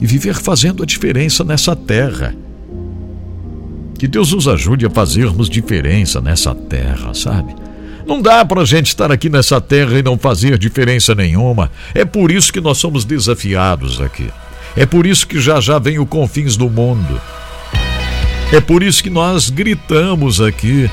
[0.00, 2.34] E viver fazendo a diferença nessa terra.
[3.98, 7.54] Que Deus nos ajude a fazermos diferença nessa terra, sabe?
[8.06, 11.70] Não dá para a gente estar aqui nessa terra e não fazer diferença nenhuma.
[11.92, 14.30] É por isso que nós somos desafiados aqui.
[14.78, 17.20] É por isso que já já vem o confins do mundo.
[18.52, 20.88] É por isso que nós gritamos aqui: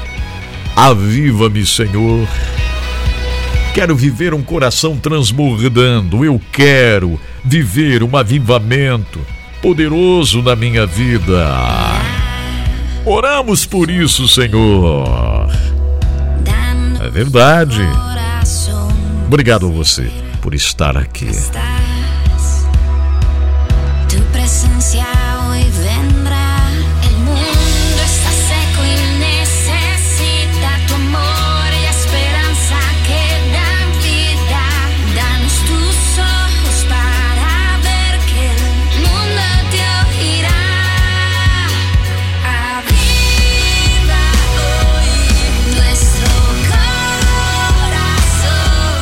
[0.76, 2.28] Aviva-me, Senhor.
[3.76, 6.26] Quero viver um coração transbordando.
[6.26, 9.20] Eu quero viver um avivamento
[9.62, 11.48] poderoso na minha vida.
[13.06, 15.48] Oramos por isso, Senhor.
[17.04, 17.84] É verdade.
[19.28, 20.10] Obrigado a você
[20.42, 21.30] por estar aqui.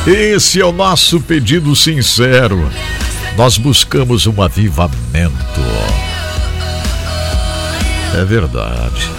[0.06, 2.70] Esse é o nosso pedido sincero.
[3.36, 5.63] Nós buscamos um avivamento.
[8.14, 9.10] É verdade.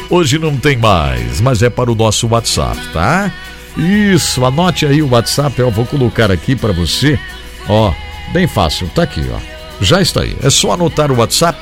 [0.09, 3.31] hoje não tem mais, mas é para o nosso WhatsApp, tá?
[3.77, 7.19] Isso, anote aí o WhatsApp, eu vou colocar aqui para você.
[7.67, 7.93] Ó,
[8.31, 9.37] bem fácil, tá aqui, ó.
[9.81, 10.35] Já está aí.
[10.41, 11.59] É só anotar o WhatsApp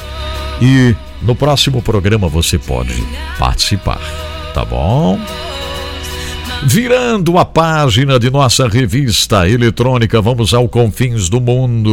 [0.62, 3.04] e no próximo programa você pode
[3.40, 4.00] participar,
[4.54, 5.20] tá bom?
[6.64, 11.92] Virando a página de nossa revista eletrônica, vamos ao Confins do Mundo.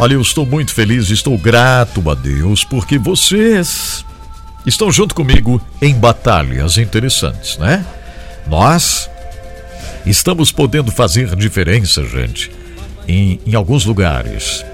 [0.00, 4.04] Olha, eu estou muito feliz, estou grato a Deus porque vocês
[4.66, 7.84] estão junto comigo em batalhas interessantes, né?
[8.46, 9.08] Nós
[10.04, 12.50] estamos podendo fazer diferença, gente,
[13.06, 14.64] em, em alguns lugares.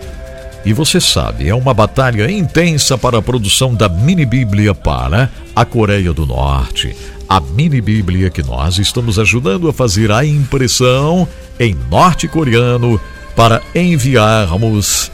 [0.65, 5.65] E você sabe, é uma batalha intensa para a produção da mini Bíblia para a
[5.65, 6.97] Coreia do Norte.
[7.29, 11.29] A mini Bíblia que nós estamos ajudando a fazer a impressão
[11.61, 12.99] em norte-coreano
[13.37, 15.11] para enviarmos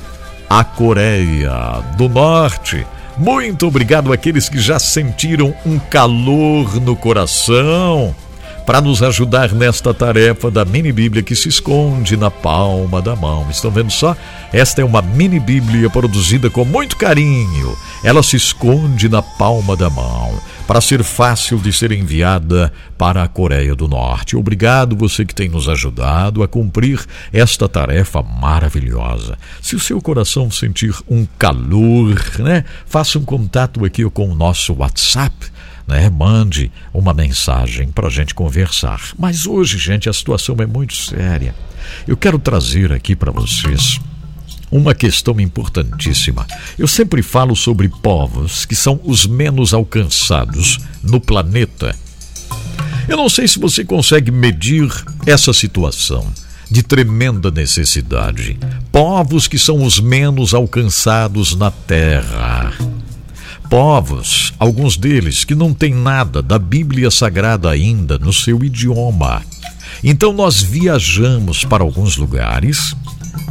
[0.48, 2.86] à Coreia do Norte.
[3.20, 8.16] Muito obrigado àqueles que já sentiram um calor no coração
[8.70, 13.50] para nos ajudar nesta tarefa da mini Bíblia que se esconde na palma da mão.
[13.50, 14.16] Estão vendo só?
[14.52, 17.76] Esta é uma mini Bíblia produzida com muito carinho.
[18.04, 23.28] Ela se esconde na palma da mão para ser fácil de ser enviada para a
[23.28, 24.36] Coreia do Norte.
[24.36, 29.36] Obrigado você que tem nos ajudado a cumprir esta tarefa maravilhosa.
[29.60, 34.74] Se o seu coração sentir um calor, né, faça um contato aqui com o nosso
[34.74, 35.34] WhatsApp.
[35.90, 39.10] Né, mande uma mensagem para a gente conversar.
[39.18, 41.52] Mas hoje, gente, a situação é muito séria.
[42.06, 43.98] Eu quero trazer aqui para vocês
[44.70, 46.46] uma questão importantíssima.
[46.78, 51.96] Eu sempre falo sobre povos que são os menos alcançados no planeta.
[53.08, 54.88] Eu não sei se você consegue medir
[55.26, 56.32] essa situação
[56.70, 58.56] de tremenda necessidade.
[58.92, 62.72] Povos que são os menos alcançados na Terra.
[63.70, 69.42] Povos, alguns deles que não têm nada da Bíblia Sagrada ainda no seu idioma.
[70.02, 72.96] Então nós viajamos para alguns lugares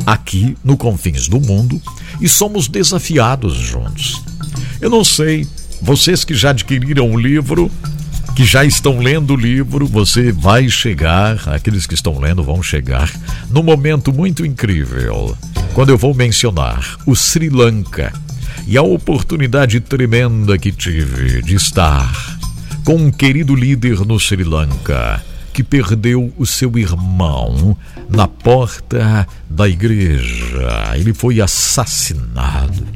[0.06, 1.82] aqui no confins do mundo
[2.20, 4.22] e somos desafiados juntos.
[4.82, 5.48] Eu não sei,
[5.82, 7.72] vocês que já adquiriram o livro,
[8.36, 13.10] que já estão lendo o livro, você vai chegar, aqueles que estão lendo vão chegar,
[13.50, 15.34] num momento muito incrível,
[15.74, 18.12] quando eu vou mencionar o Sri Lanka
[18.68, 22.40] e a oportunidade tremenda que tive de estar
[22.84, 25.24] com um querido líder no Sri Lanka
[25.54, 27.76] que perdeu o seu irmão
[28.10, 30.94] na porta da igreja.
[30.96, 32.88] Ele foi assassinado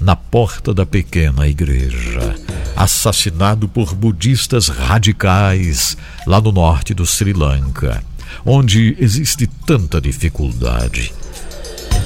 [0.00, 2.34] na porta da pequena igreja,
[2.76, 5.96] assassinado por budistas radicais
[6.26, 8.02] lá no norte do Sri Lanka,
[8.44, 11.12] onde existe tanta dificuldade,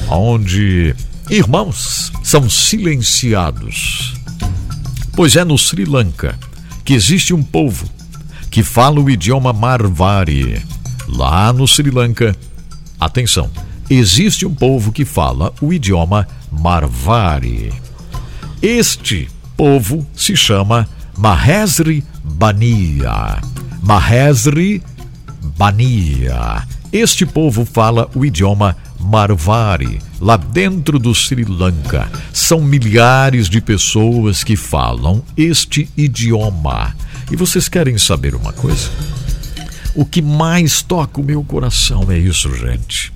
[0.09, 0.95] onde
[1.31, 4.15] irmãos são silenciados.
[5.15, 6.39] Pois é no Sri Lanka
[6.85, 7.89] que existe um povo
[8.51, 10.63] que fala o idioma Marvari.
[11.09, 12.35] Lá no Sri Lanka,
[12.99, 13.51] atenção,
[13.91, 17.73] existe um povo que fala o idioma Marvari.
[18.63, 23.41] Este povo se chama Mahesri Bania.
[23.83, 24.83] Mahesri
[25.57, 26.67] Bania.
[26.93, 28.77] Este povo fala o idioma
[29.07, 32.11] Marvari, lá dentro do Sri Lanka.
[32.33, 36.95] São milhares de pessoas que falam este idioma.
[37.31, 38.91] E vocês querem saber uma coisa?
[39.95, 43.13] O que mais toca o meu coração é isso, gente.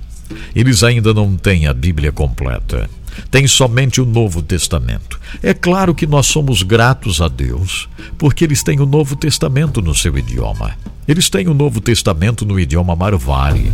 [0.55, 2.89] Eles ainda não têm a Bíblia completa.
[3.31, 5.20] Tem somente o Novo Testamento.
[5.43, 7.89] É claro que nós somos gratos a Deus,
[8.19, 10.77] porque eles têm o Novo Testamento no seu idioma.
[11.11, 13.73] Eles têm o Novo Testamento no idioma Marvari,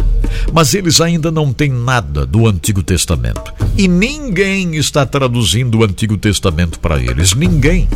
[0.54, 3.52] mas eles ainda não têm nada do Antigo Testamento.
[3.76, 7.34] E ninguém está traduzindo o Antigo Testamento para eles.
[7.34, 7.88] Ninguém.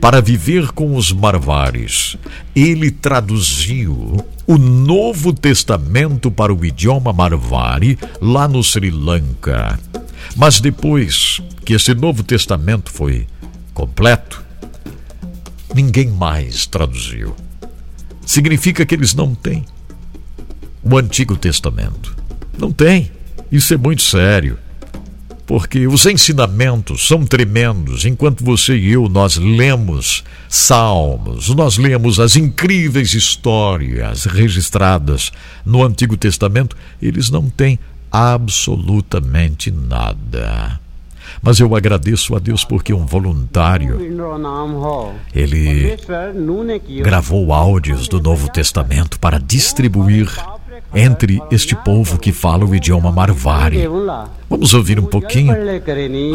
[0.00, 2.16] para viver com os marvares.
[2.54, 9.78] Ele traduziu o Novo Testamento para o idioma marvari lá no Sri Lanka.
[10.36, 13.26] Mas depois que esse Novo Testamento foi
[13.72, 14.43] completo,
[15.74, 17.34] ninguém mais traduziu.
[18.24, 19.64] Significa que eles não têm
[20.82, 22.16] o Antigo Testamento.
[22.58, 23.10] Não tem.
[23.50, 24.58] Isso é muito sério.
[25.46, 28.04] Porque os ensinamentos são tremendos.
[28.04, 35.32] Enquanto você e eu nós lemos salmos, nós lemos as incríveis histórias registradas
[35.64, 37.78] no Antigo Testamento, eles não têm
[38.10, 40.80] absolutamente nada.
[41.42, 43.98] Mas eu agradeço a Deus porque um voluntário
[45.34, 45.96] ele
[47.02, 50.28] gravou áudios do Novo Testamento para distribuir
[50.94, 53.88] entre este povo que fala o idioma Marvari.
[54.48, 55.54] Vamos ouvir um pouquinho?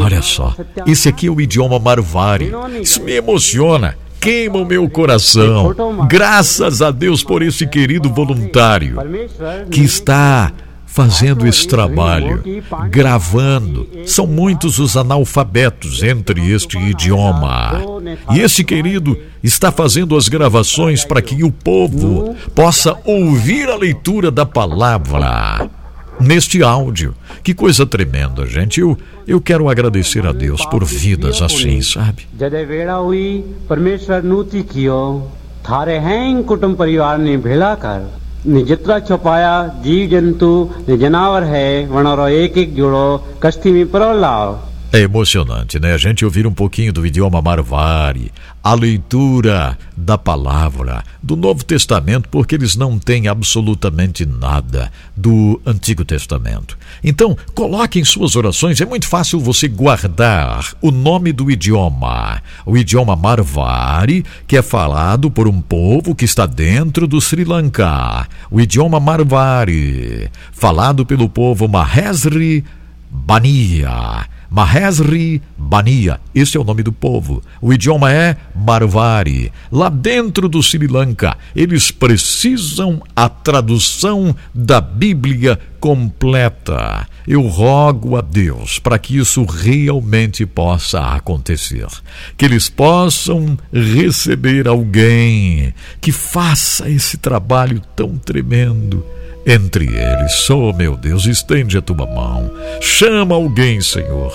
[0.03, 0.55] Olha só,
[0.85, 2.51] esse aqui é o idioma Marvari.
[2.81, 5.73] Isso me emociona queima o meu coração.
[6.07, 8.97] Graças a Deus por esse querido voluntário
[9.71, 10.51] que está
[10.88, 12.42] fazendo esse trabalho,
[12.88, 13.88] gravando.
[14.06, 17.72] São muitos os analfabetos entre este idioma.
[18.32, 24.30] E esse querido está fazendo as gravações para que o povo possa ouvir a leitura
[24.30, 25.68] da palavra
[26.20, 27.12] neste áudio.
[27.42, 28.80] Que coisa tremenda, gente.
[28.80, 28.96] Eu,
[29.26, 32.28] eu quero agradecer a Deus por vidas assim, sabe?
[35.68, 38.00] थारे हैं कुटुंब परिवार ने भेला कर
[38.49, 39.51] जितना छुपाया
[39.83, 40.51] जीव जंतु
[40.97, 43.05] जनावर है वनरो एक एक जोड़ो
[43.43, 44.57] कश्ती में परलाओ
[44.91, 45.93] É emocionante, né?
[45.93, 48.31] A gente ouvir um pouquinho do idioma Marvari,
[48.63, 56.03] a leitura da palavra do Novo Testamento, porque eles não têm absolutamente nada do Antigo
[56.03, 56.75] Testamento.
[57.03, 62.75] Então, coloque em suas orações, é muito fácil você guardar o nome do idioma, o
[62.75, 68.27] idioma Marvari, que é falado por um povo que está dentro do Sri Lanka.
[68.49, 72.65] O idioma Marvari, falado pelo povo Mahesri
[73.09, 77.43] Bania Mahesri Bania, esse é o nome do povo.
[77.61, 79.51] O idioma é Marvari.
[79.71, 87.07] Lá dentro do Sri Lanka, eles precisam a tradução da Bíblia completa.
[87.27, 91.85] Eu rogo a Deus para que isso realmente possa acontecer.
[92.35, 99.05] Que eles possam receber alguém que faça esse trabalho tão tremendo
[99.45, 100.49] entre eles.
[100.49, 102.51] Oh, meu Deus, estende a tua mão.
[102.81, 104.33] Chama alguém, Senhor,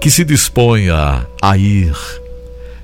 [0.00, 1.96] que se disponha a ir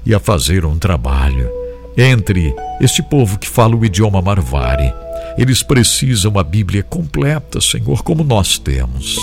[0.04, 1.50] e a fazer um trabalho
[1.96, 4.92] entre este povo que fala o idioma Marvari.
[5.36, 9.16] Eles precisam a Bíblia completa, Senhor, como nós temos.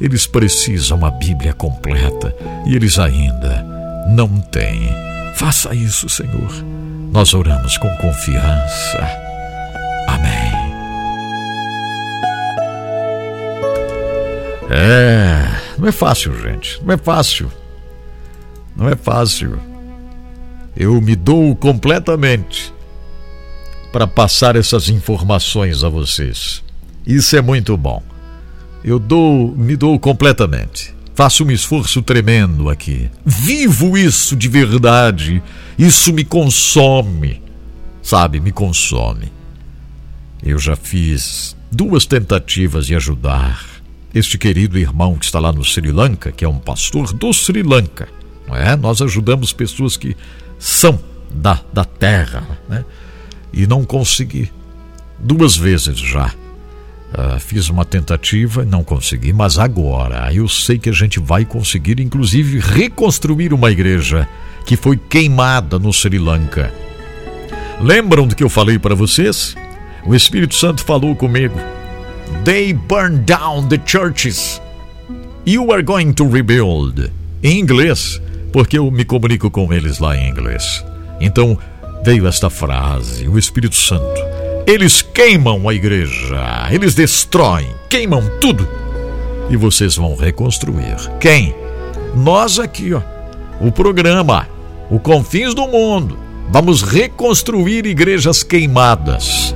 [0.00, 2.34] Eles precisam a Bíblia completa
[2.66, 3.64] e eles ainda
[4.08, 4.88] não têm.
[5.34, 6.52] Faça isso, Senhor.
[7.12, 9.06] Nós oramos com confiança.
[10.08, 10.41] Amém.
[14.74, 15.46] É,
[15.78, 16.82] não é fácil, gente.
[16.82, 17.52] Não é fácil.
[18.74, 19.60] Não é fácil.
[20.74, 22.72] Eu me dou completamente
[23.92, 26.64] para passar essas informações a vocês.
[27.06, 28.02] Isso é muito bom.
[28.82, 30.94] Eu dou, me dou completamente.
[31.14, 33.10] Faço um esforço tremendo aqui.
[33.26, 35.42] Vivo isso de verdade.
[35.78, 37.42] Isso me consome.
[38.02, 39.30] Sabe, me consome.
[40.42, 43.71] Eu já fiz duas tentativas de ajudar
[44.14, 47.62] este querido irmão que está lá no Sri Lanka, que é um pastor do Sri
[47.62, 48.08] Lanka.
[48.46, 48.76] Não é?
[48.76, 50.16] Nós ajudamos pessoas que
[50.58, 50.98] são
[51.32, 52.46] da, da terra.
[52.68, 52.84] Né?
[53.52, 54.50] E não consegui.
[55.18, 56.32] Duas vezes já.
[57.12, 61.44] Uh, fiz uma tentativa e não consegui, mas agora eu sei que a gente vai
[61.44, 64.26] conseguir, inclusive, reconstruir uma igreja
[64.64, 66.72] que foi queimada no Sri Lanka.
[67.80, 69.54] Lembram do que eu falei para vocês?
[70.06, 71.58] O Espírito Santo falou comigo
[72.44, 74.60] They burn down the churches.
[75.46, 77.08] You are going to rebuild.
[77.40, 78.20] Em inglês,
[78.52, 80.84] porque eu me comunico com eles lá em inglês.
[81.20, 81.56] Então
[82.04, 84.20] veio esta frase, o Espírito Santo.
[84.66, 88.66] Eles queimam a igreja, eles destroem, queimam tudo.
[89.48, 90.96] E vocês vão reconstruir.
[91.20, 91.54] Quem?
[92.16, 93.02] Nós aqui, ó.
[93.60, 94.48] O programa,
[94.90, 96.18] o Confins do Mundo.
[96.50, 99.54] Vamos reconstruir igrejas queimadas.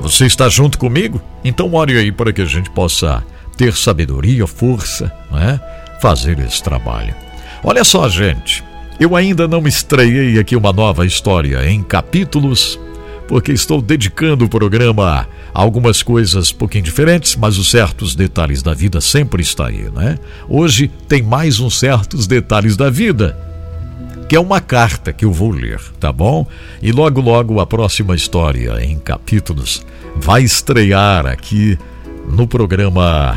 [0.00, 1.20] Você está junto comigo?
[1.44, 3.22] Então ore aí para que a gente possa
[3.56, 5.60] ter sabedoria, força, né?
[6.00, 7.14] fazer esse trabalho.
[7.62, 8.64] Olha só, gente,
[8.98, 12.80] eu ainda não estreiei aqui uma nova história em capítulos,
[13.28, 18.62] porque estou dedicando o programa a algumas coisas um pouquinho diferentes, mas os certos detalhes
[18.62, 20.18] da vida sempre está aí, né?
[20.48, 23.49] Hoje tem mais uns certos detalhes da vida
[24.30, 26.46] que é uma carta que eu vou ler, tá bom?
[26.80, 29.84] E logo, logo a próxima história em capítulos
[30.14, 31.76] vai estrear aqui
[32.28, 33.36] no programa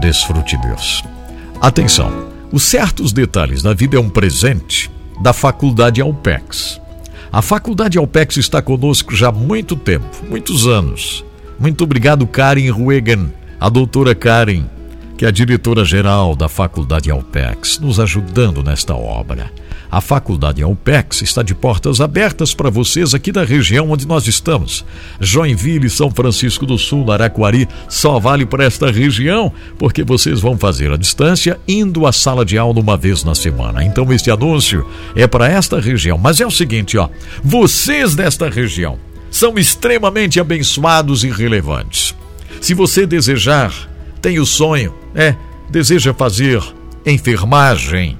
[0.00, 1.02] Desfrute Deus.
[1.60, 4.88] Atenção, os certos detalhes da vida é um presente
[5.20, 6.80] da Faculdade Alpex.
[7.32, 11.24] A Faculdade Alpex está conosco já há muito tempo, muitos anos.
[11.58, 14.62] Muito obrigado, Karen Ruegan, a doutora Karen,
[15.16, 19.50] que é a diretora-geral da Faculdade Alpex, nos ajudando nesta obra.
[19.90, 24.84] A Faculdade Alpex está de portas abertas para vocês aqui da região onde nós estamos.
[25.18, 30.92] Joinville, São Francisco do Sul, Araquari, só vale para esta região, porque vocês vão fazer
[30.92, 33.82] a distância indo à sala de aula uma vez na semana.
[33.82, 34.86] Então este anúncio
[35.16, 36.18] é para esta região.
[36.18, 37.08] Mas é o seguinte, ó,
[37.42, 38.98] vocês desta região
[39.30, 42.14] são extremamente abençoados e relevantes.
[42.60, 43.72] Se você desejar,
[44.20, 45.34] tem o sonho, é,
[45.70, 46.62] deseja fazer
[47.06, 48.18] enfermagem,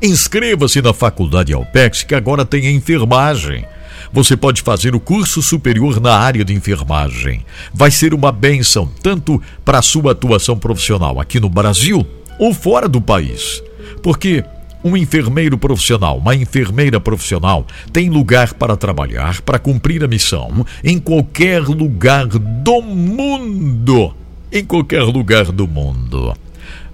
[0.00, 3.64] Inscreva-se na Faculdade Alpex, que agora tem enfermagem.
[4.12, 7.44] você pode fazer o curso superior na área de enfermagem.
[7.72, 12.06] Vai ser uma benção tanto para a sua atuação profissional aqui no Brasil
[12.38, 13.62] ou fora do país.
[14.02, 14.44] Porque
[14.84, 20.98] um enfermeiro profissional, uma enfermeira profissional, tem lugar para trabalhar, para cumprir a missão em
[20.98, 24.14] qualquer lugar do mundo.
[24.52, 26.34] Em qualquer lugar do mundo.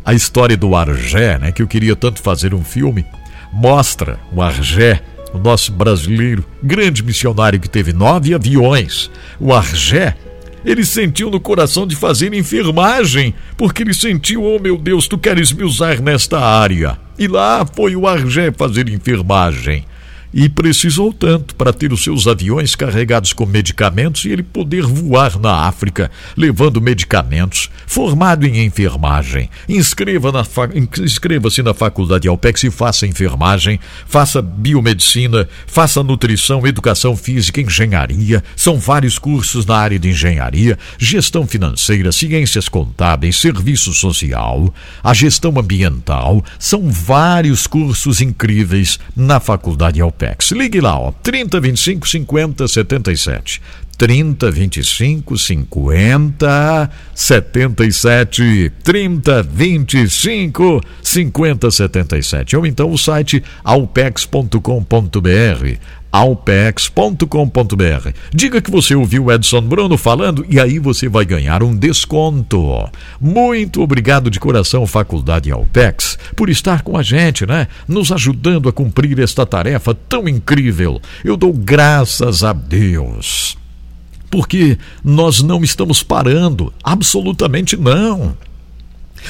[0.04, 3.06] A história do Argé, né, que eu queria tanto fazer um filme,
[3.52, 5.00] mostra o Argé,
[5.32, 9.10] o nosso brasileiro, grande missionário que teve nove aviões.
[9.38, 10.16] O Argé
[10.64, 15.52] ele sentiu no coração de fazer enfermagem, porque ele sentiu, oh meu Deus, tu queres
[15.52, 16.98] me usar nesta área.
[17.18, 19.84] E lá foi o Argé fazer enfermagem
[20.32, 25.38] e precisou tanto para ter os seus aviões carregados com medicamentos e ele poder voar
[25.38, 29.50] na África levando medicamentos, formado em enfermagem.
[29.68, 30.68] Inscreva na fa...
[31.00, 38.42] Inscreva-se na faculdade Alpex e faça enfermagem, faça biomedicina, faça nutrição, educação física, engenharia.
[38.56, 44.72] São vários cursos na área de engenharia, gestão financeira, ciências contábeis, serviço social,
[45.02, 46.42] a gestão ambiental.
[46.58, 50.21] São vários cursos incríveis na faculdade Alpex.
[50.22, 50.52] Apex.
[50.52, 53.60] Ligue lá, ó, 30 25 50 77.
[53.98, 64.58] 30 25 50 77 30 25 50 77 ou então o site alpex.com.br
[66.12, 68.10] alpex.com.br.
[68.34, 72.86] Diga que você ouviu Edson Bruno falando e aí você vai ganhar um desconto.
[73.18, 77.66] Muito obrigado de coração, Faculdade Alpex, por estar com a gente, né?
[77.88, 81.00] Nos ajudando a cumprir esta tarefa tão incrível.
[81.24, 83.56] Eu dou graças a Deus.
[84.30, 88.36] Porque nós não estamos parando, absolutamente não.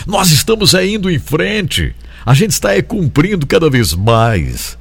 [0.07, 1.95] Nós estamos é indo em frente.
[2.25, 4.79] A gente está é cumprindo cada vez mais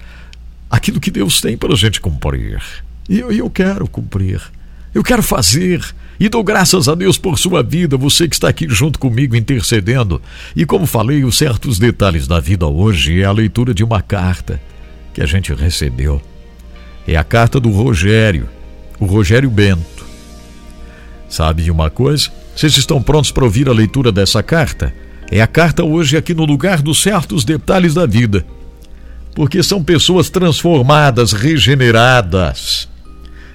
[0.71, 2.61] aquilo que Deus tem para a gente cumprir.
[3.09, 4.41] E eu, eu quero cumprir.
[4.95, 5.83] Eu quero fazer.
[6.17, 10.21] E dou graças a Deus por sua vida, você que está aqui junto comigo intercedendo.
[10.55, 14.61] E como falei, os certos detalhes da vida hoje é a leitura de uma carta
[15.13, 16.21] que a gente recebeu.
[17.05, 18.47] É a carta do Rogério,
[18.99, 20.05] o Rogério Bento.
[21.27, 22.29] Sabe uma coisa?
[22.55, 24.93] Vocês estão prontos para ouvir a leitura dessa carta?
[25.31, 28.45] É a carta hoje aqui no lugar dos certos detalhes da vida
[29.35, 32.89] porque são pessoas transformadas, regeneradas.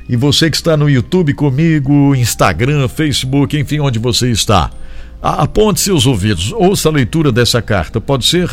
[0.09, 4.71] E você que está no YouTube comigo, Instagram, Facebook, enfim, onde você está,
[5.21, 8.49] aponte seus ouvidos, ouça a leitura dessa carta, pode ser?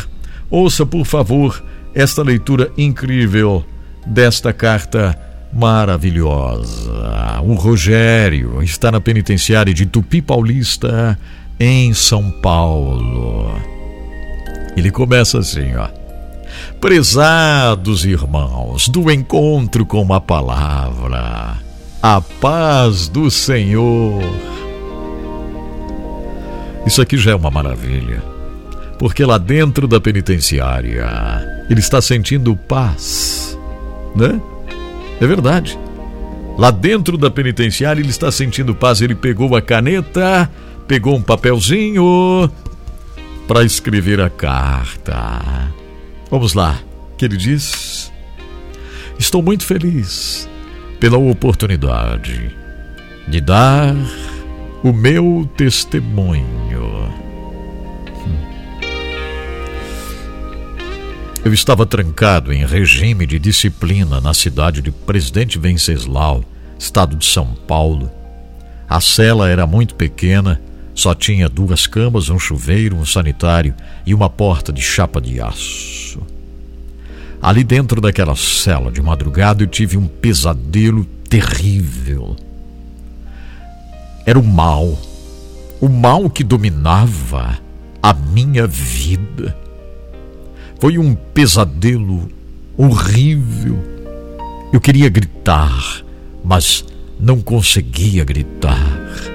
[0.50, 1.62] Ouça, por favor,
[1.94, 3.64] esta leitura incrível
[4.04, 5.16] desta carta
[5.52, 7.40] maravilhosa.
[7.44, 11.18] O Rogério está na penitenciária de Tupi Paulista,
[11.58, 13.54] em São Paulo.
[14.76, 16.03] Ele começa assim, ó.
[16.84, 21.56] Prezados irmãos, do encontro com a palavra,
[22.02, 24.22] a paz do Senhor.
[26.86, 28.22] Isso aqui já é uma maravilha,
[28.98, 31.08] porque lá dentro da penitenciária
[31.70, 33.58] ele está sentindo paz,
[34.14, 34.38] né?
[35.22, 35.78] É verdade.
[36.58, 39.00] Lá dentro da penitenciária ele está sentindo paz.
[39.00, 40.50] Ele pegou a caneta,
[40.86, 42.52] pegou um papelzinho
[43.48, 45.82] para escrever a carta.
[46.34, 46.82] Vamos lá,
[47.16, 48.12] que ele diz:
[49.16, 50.48] Estou muito feliz
[50.98, 52.50] pela oportunidade
[53.28, 53.94] de dar
[54.82, 57.08] o meu testemunho.
[61.44, 66.42] Eu estava trancado em regime de disciplina na cidade de Presidente Venceslau,
[66.76, 68.10] estado de São Paulo.
[68.88, 70.60] A cela era muito pequena,
[70.94, 73.74] só tinha duas camas, um chuveiro, um sanitário
[74.06, 76.22] e uma porta de chapa de aço.
[77.42, 82.36] Ali dentro daquela cela de madrugada eu tive um pesadelo terrível.
[84.24, 84.96] Era o mal,
[85.80, 87.58] o mal que dominava
[88.00, 89.54] a minha vida.
[90.80, 92.30] Foi um pesadelo
[92.76, 93.78] horrível.
[94.72, 96.02] Eu queria gritar,
[96.42, 96.84] mas
[97.18, 99.33] não conseguia gritar.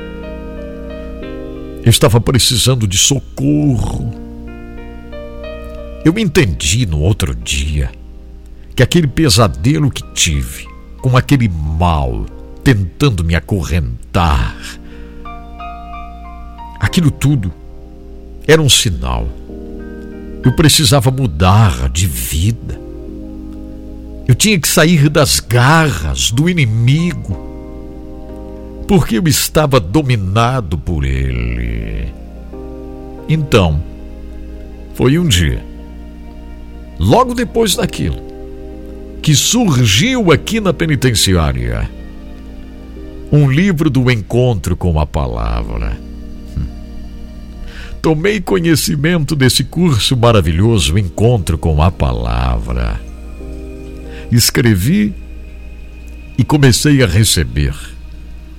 [1.89, 4.13] Estava precisando de socorro.
[6.05, 7.91] Eu entendi no outro dia
[8.75, 10.67] que aquele pesadelo que tive,
[11.01, 12.27] com aquele mal
[12.63, 14.55] tentando me acorrentar,
[16.79, 17.51] aquilo tudo
[18.47, 19.27] era um sinal.
[20.45, 22.79] Eu precisava mudar de vida.
[24.27, 27.48] Eu tinha que sair das garras do inimigo,
[28.89, 32.11] porque eu estava dominado por ele.
[33.29, 33.83] Então,
[34.95, 35.63] foi um dia,
[36.97, 38.17] logo depois daquilo,
[39.21, 41.87] que surgiu aqui na penitenciária.
[43.31, 45.95] Um livro do encontro com a palavra.
[46.57, 46.65] Hum.
[48.01, 52.99] Tomei conhecimento desse curso maravilhoso, Encontro com a Palavra.
[54.31, 55.13] Escrevi
[56.35, 57.98] e comecei a receber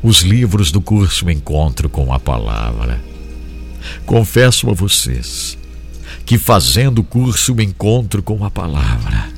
[0.02, 3.01] os livros do curso Encontro com a Palavra.
[4.06, 5.59] Confesso a vocês
[6.24, 9.28] que fazendo o curso Encontro com a Palavra,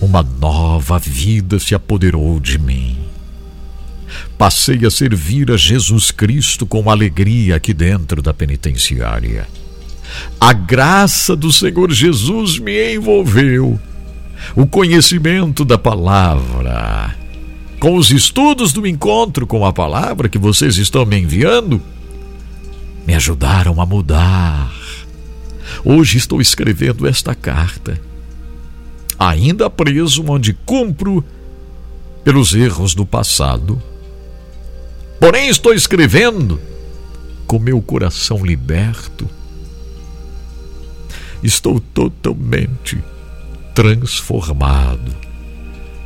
[0.00, 2.98] uma nova vida se apoderou de mim.
[4.38, 9.46] Passei a servir a Jesus Cristo com alegria aqui dentro da penitenciária.
[10.40, 13.78] A graça do Senhor Jesus me envolveu.
[14.54, 17.16] O conhecimento da palavra,
[17.84, 21.82] com os estudos do encontro com a palavra que vocês estão me enviando,
[23.06, 24.72] me ajudaram a mudar.
[25.84, 28.00] Hoje estou escrevendo esta carta,
[29.18, 31.22] ainda preso onde cumpro
[32.24, 33.82] pelos erros do passado.
[35.20, 36.58] Porém, estou escrevendo
[37.46, 39.28] com meu coração liberto.
[41.42, 42.98] Estou totalmente
[43.74, 45.14] transformado,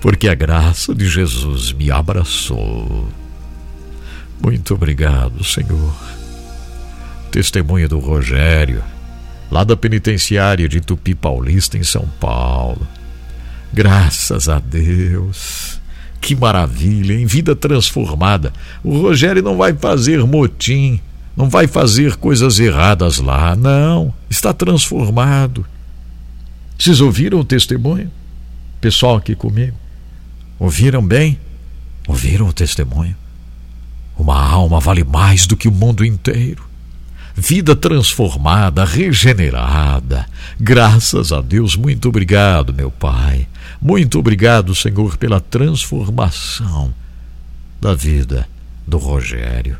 [0.01, 3.09] porque a graça de Jesus me abraçou.
[4.41, 5.95] Muito obrigado, Senhor.
[7.31, 8.83] Testemunha do Rogério,
[9.51, 12.87] lá da penitenciária de Tupi Paulista, em São Paulo.
[13.73, 15.81] Graças a Deus.
[16.20, 18.53] Que maravilha, em vida transformada.
[18.83, 21.01] O Rogério não vai fazer motim,
[21.37, 24.12] não vai fazer coisas erradas lá, não.
[24.29, 25.65] Está transformado.
[26.79, 28.11] Vocês ouviram o testemunho?
[28.81, 29.77] Pessoal aqui comigo.
[30.59, 31.39] Ouviram bem?
[32.06, 33.16] Ouviram o testemunho?
[34.16, 36.68] Uma alma vale mais do que o mundo inteiro
[37.39, 40.26] vida transformada, regenerada.
[40.59, 43.47] Graças a Deus, muito obrigado, meu Pai.
[43.80, 46.93] Muito obrigado, Senhor, pela transformação
[47.80, 48.48] da vida
[48.85, 49.76] do Rogério.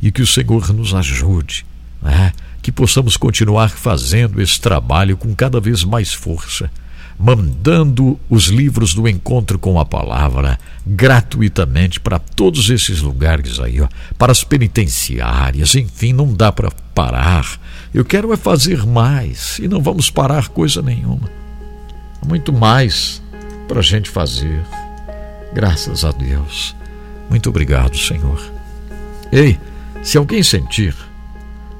[0.00, 1.66] E que o Senhor nos ajude,
[2.00, 2.32] né?
[2.62, 6.70] que possamos continuar fazendo esse trabalho com cada vez mais força
[7.18, 13.88] mandando os livros do encontro com a palavra gratuitamente para todos esses lugares aí, ó,
[14.18, 17.46] para as penitenciárias, enfim, não dá para parar.
[17.94, 21.30] Eu quero é fazer mais e não vamos parar coisa nenhuma.
[22.26, 23.22] Muito mais
[23.68, 24.62] para a gente fazer.
[25.54, 26.74] Graças a Deus.
[27.28, 28.40] Muito obrigado, Senhor.
[29.30, 29.58] Ei,
[30.02, 30.94] se alguém sentir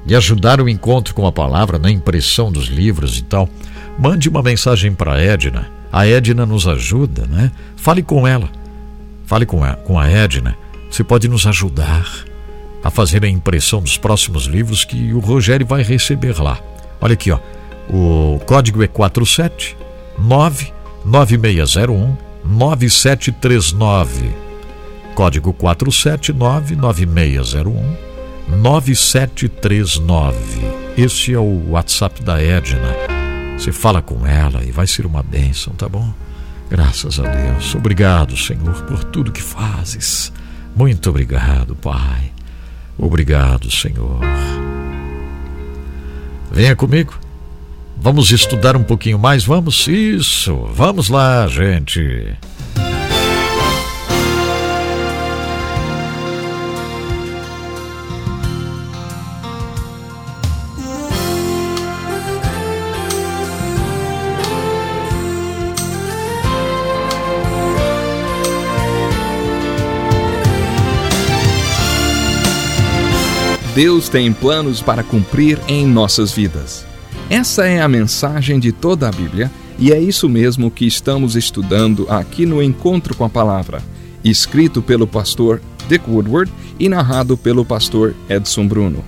[0.05, 3.49] de ajudar o encontro com a palavra na impressão dos livros e tal,
[3.97, 5.69] Mande uma mensagem para Edna.
[5.91, 7.51] A Edna nos ajuda, né?
[7.75, 8.49] Fale com ela.
[9.25, 10.57] Fale com a, com a Edna.
[10.89, 12.05] Você pode nos ajudar
[12.83, 16.59] a fazer a impressão dos próximos livros que o Rogério vai receber lá.
[16.99, 17.39] Olha aqui, ó.
[17.89, 20.73] O código é 479
[21.05, 24.35] 9601 9739.
[25.15, 27.95] Código 479 9601
[28.61, 30.37] 9739.
[30.97, 33.12] Este é o WhatsApp da Edna.
[33.63, 36.13] Você fala com ela e vai ser uma bênção, tá bom?
[36.69, 37.73] Graças a Deus.
[37.73, 40.33] Obrigado, Senhor, por tudo que fazes.
[40.75, 42.29] Muito obrigado, Pai.
[42.97, 44.19] Obrigado, Senhor.
[46.51, 47.17] Venha comigo.
[47.95, 49.45] Vamos estudar um pouquinho mais?
[49.45, 49.87] Vamos?
[49.87, 50.53] Isso.
[50.73, 52.35] Vamos lá, gente.
[73.75, 76.85] Deus tem planos para cumprir em nossas vidas.
[77.27, 82.05] Essa é a mensagem de toda a Bíblia e é isso mesmo que estamos estudando
[82.07, 83.81] aqui no Encontro com a Palavra,
[84.23, 85.59] escrito pelo pastor
[85.89, 89.03] Dick Woodward e narrado pelo pastor Edson Bruno.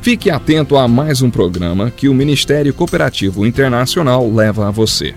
[0.00, 5.12] Fique atento a mais um programa que o Ministério Cooperativo Internacional leva a você.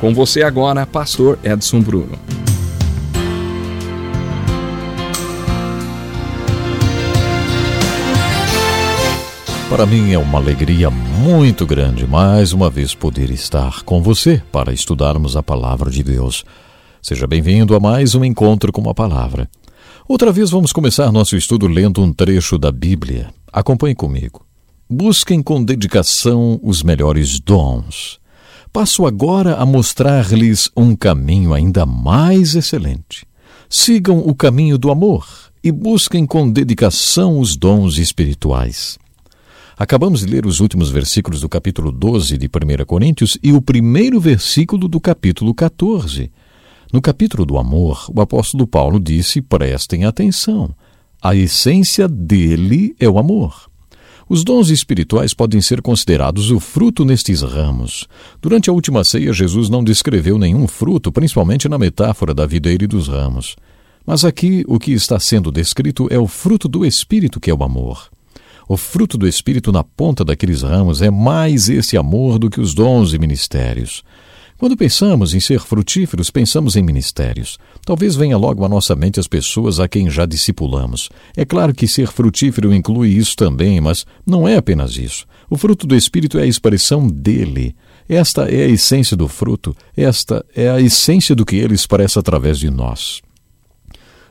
[0.00, 2.18] Com você agora, pastor Edson Bruno.
[9.70, 14.72] Para mim é uma alegria muito grande mais uma vez poder estar com você para
[14.72, 16.44] estudarmos a palavra de Deus.
[17.00, 19.48] Seja bem-vindo a mais um encontro com a palavra.
[20.08, 23.32] Outra vez vamos começar nosso estudo lendo um trecho da Bíblia.
[23.52, 24.44] Acompanhe comigo.
[24.90, 28.18] Busquem com dedicação os melhores dons.
[28.72, 33.24] Passo agora a mostrar-lhes um caminho ainda mais excelente.
[33.68, 35.28] Sigam o caminho do amor
[35.62, 38.98] e busquem com dedicação os dons espirituais.
[39.80, 44.20] Acabamos de ler os últimos versículos do capítulo 12 de 1 Coríntios e o primeiro
[44.20, 46.30] versículo do capítulo 14.
[46.92, 50.74] No capítulo do amor, o apóstolo Paulo disse: prestem atenção.
[51.22, 53.70] A essência dele é o amor.
[54.28, 58.06] Os dons espirituais podem ser considerados o fruto nestes ramos.
[58.38, 62.86] Durante a última ceia, Jesus não descreveu nenhum fruto, principalmente na metáfora da videira e
[62.86, 63.56] dos ramos.
[64.04, 67.64] Mas aqui o que está sendo descrito é o fruto do Espírito, que é o
[67.64, 68.10] amor.
[68.70, 72.72] O fruto do Espírito na ponta daqueles ramos é mais esse amor do que os
[72.72, 74.04] dons e ministérios.
[74.56, 77.58] Quando pensamos em ser frutíferos, pensamos em ministérios.
[77.84, 81.10] Talvez venha logo à nossa mente as pessoas a quem já discipulamos.
[81.36, 85.26] É claro que ser frutífero inclui isso também, mas não é apenas isso.
[85.50, 87.74] O fruto do Espírito é a expressão dele.
[88.08, 92.56] Esta é a essência do fruto, esta é a essência do que ele expressa através
[92.56, 93.20] de nós.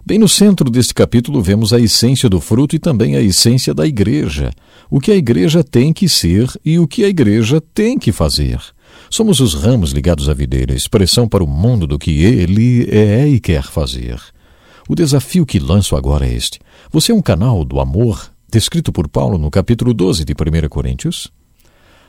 [0.09, 3.85] Bem no centro deste capítulo vemos a essência do fruto e também a essência da
[3.85, 4.49] igreja.
[4.89, 8.59] O que a igreja tem que ser e o que a igreja tem que fazer.
[9.07, 13.39] Somos os ramos ligados à videira, expressão para o mundo do que ele é e
[13.39, 14.19] quer fazer.
[14.89, 16.59] O desafio que lanço agora é este.
[16.91, 21.31] Você é um canal do amor, descrito por Paulo no capítulo 12 de 1 Coríntios?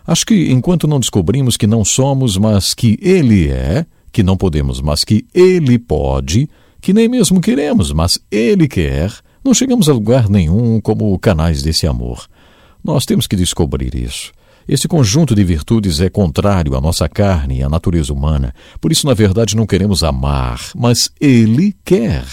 [0.07, 4.81] Acho que enquanto não descobrimos que não somos, mas que ele é, que não podemos,
[4.81, 6.49] mas que ele pode,
[6.81, 9.12] que nem mesmo queremos, mas ele quer,
[9.44, 12.27] não chegamos a lugar nenhum como canais desse amor.
[12.82, 14.32] Nós temos que descobrir isso.
[14.69, 18.55] Esse conjunto de virtudes é contrário à nossa carne e à natureza humana.
[18.81, 22.24] Por isso, na verdade, não queremos amar, mas Ele quer.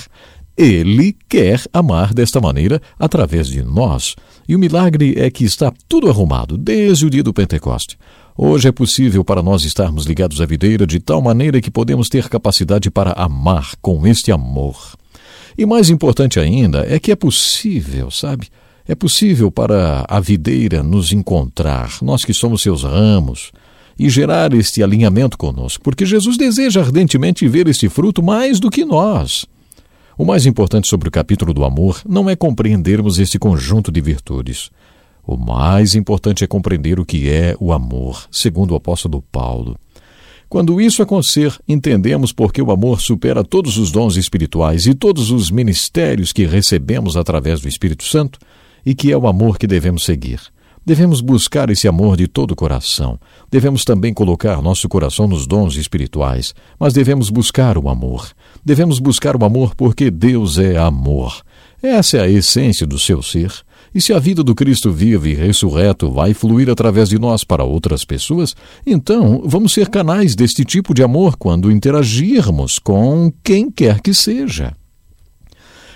[0.56, 4.16] Ele quer amar desta maneira através de nós.
[4.48, 7.98] E o milagre é que está tudo arrumado desde o dia do Pentecoste.
[8.40, 12.30] Hoje é possível para nós estarmos ligados à videira de tal maneira que podemos ter
[12.30, 14.78] capacidade para amar com este amor.
[15.58, 18.50] E mais importante ainda é que é possível, sabe?
[18.88, 23.52] É possível para a videira nos encontrar, nós que somos seus ramos,
[23.98, 28.86] e gerar este alinhamento conosco, porque Jesus deseja ardentemente ver este fruto mais do que
[28.86, 29.48] nós.
[30.16, 34.70] O mais importante sobre o capítulo do amor não é compreendermos este conjunto de virtudes.
[35.28, 39.78] O mais importante é compreender o que é o amor, segundo o apóstolo Paulo.
[40.48, 45.52] Quando isso acontecer, entendemos porque o amor supera todos os dons espirituais e todos os
[45.52, 48.40] ministérios que recebemos através do Espírito Santo
[48.86, 50.40] e que é o amor que devemos seguir.
[50.86, 53.20] Devemos buscar esse amor de todo o coração.
[53.52, 58.32] Devemos também colocar nosso coração nos dons espirituais, mas devemos buscar o amor.
[58.64, 61.42] Devemos buscar o amor porque Deus é amor.
[61.84, 63.52] Essa é a essência do seu ser.
[63.94, 67.64] E se a vida do Cristo vivo e ressurreto vai fluir através de nós para
[67.64, 68.56] outras pessoas,
[68.86, 74.76] então vamos ser canais deste tipo de amor quando interagirmos com quem quer que seja.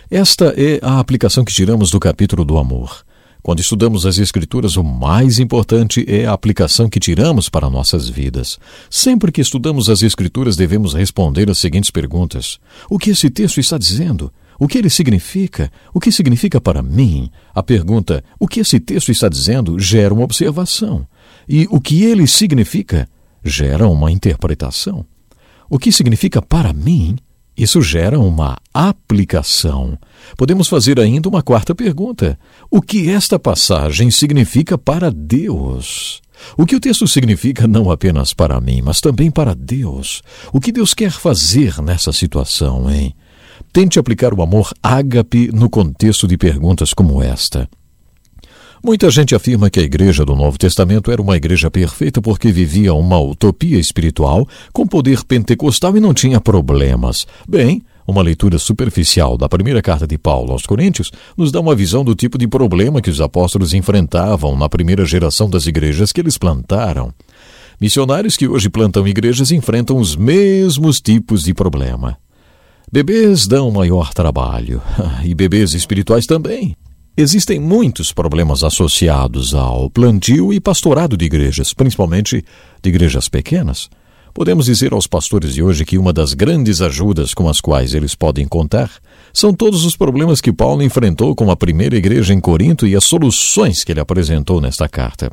[0.09, 3.03] Esta é a aplicação que tiramos do capítulo do amor.
[3.41, 8.59] Quando estudamos as Escrituras, o mais importante é a aplicação que tiramos para nossas vidas.
[8.89, 13.79] Sempre que estudamos as Escrituras, devemos responder as seguintes perguntas: O que esse texto está
[13.79, 14.31] dizendo?
[14.61, 15.71] O que ele significa?
[15.91, 17.31] O que significa para mim?
[17.51, 19.79] A pergunta: O que esse texto está dizendo?
[19.79, 21.07] gera uma observação.
[21.49, 23.09] E o que ele significa?
[23.43, 25.03] gera uma interpretação.
[25.67, 27.15] O que significa para mim?
[27.57, 29.97] Isso gera uma aplicação.
[30.37, 32.37] Podemos fazer ainda uma quarta pergunta:
[32.69, 36.21] o que esta passagem significa para Deus?
[36.55, 40.21] O que o texto significa não apenas para mim, mas também para Deus?
[40.53, 43.15] O que Deus quer fazer nessa situação, hein?
[43.73, 47.69] Tente aplicar o amor ágape no contexto de perguntas como esta.
[48.83, 52.93] Muita gente afirma que a igreja do Novo Testamento era uma igreja perfeita porque vivia
[52.93, 57.25] uma utopia espiritual com poder pentecostal e não tinha problemas.
[57.47, 62.03] Bem, uma leitura superficial da primeira carta de Paulo aos Coríntios nos dá uma visão
[62.03, 66.37] do tipo de problema que os apóstolos enfrentavam na primeira geração das igrejas que eles
[66.37, 67.13] plantaram.
[67.79, 72.17] Missionários que hoje plantam igrejas enfrentam os mesmos tipos de problema.
[72.93, 74.81] Bebês dão maior trabalho,
[75.23, 76.75] e bebês espirituais também.
[77.15, 82.43] Existem muitos problemas associados ao plantio e pastorado de igrejas, principalmente
[82.81, 83.89] de igrejas pequenas.
[84.33, 88.13] Podemos dizer aos pastores de hoje que uma das grandes ajudas com as quais eles
[88.13, 88.91] podem contar
[89.33, 93.05] são todos os problemas que Paulo enfrentou com a primeira igreja em Corinto e as
[93.05, 95.31] soluções que ele apresentou nesta carta.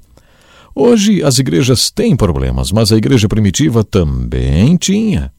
[0.77, 5.33] Hoje as igrejas têm problemas, mas a igreja primitiva também tinha.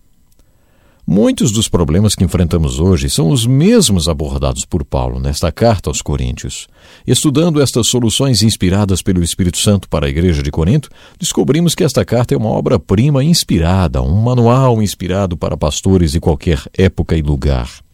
[1.11, 6.03] Muitos dos problemas que enfrentamos hoje são os mesmos abordados por Paulo nesta carta aos
[6.03, 6.67] Coríntios.
[7.05, 10.87] Estudando estas soluções inspiradas pelo Espírito Santo para a igreja de Corinto,
[11.19, 16.61] descobrimos que esta carta é uma obra-prima inspirada, um manual inspirado para pastores de qualquer
[16.77, 17.88] época e lugar.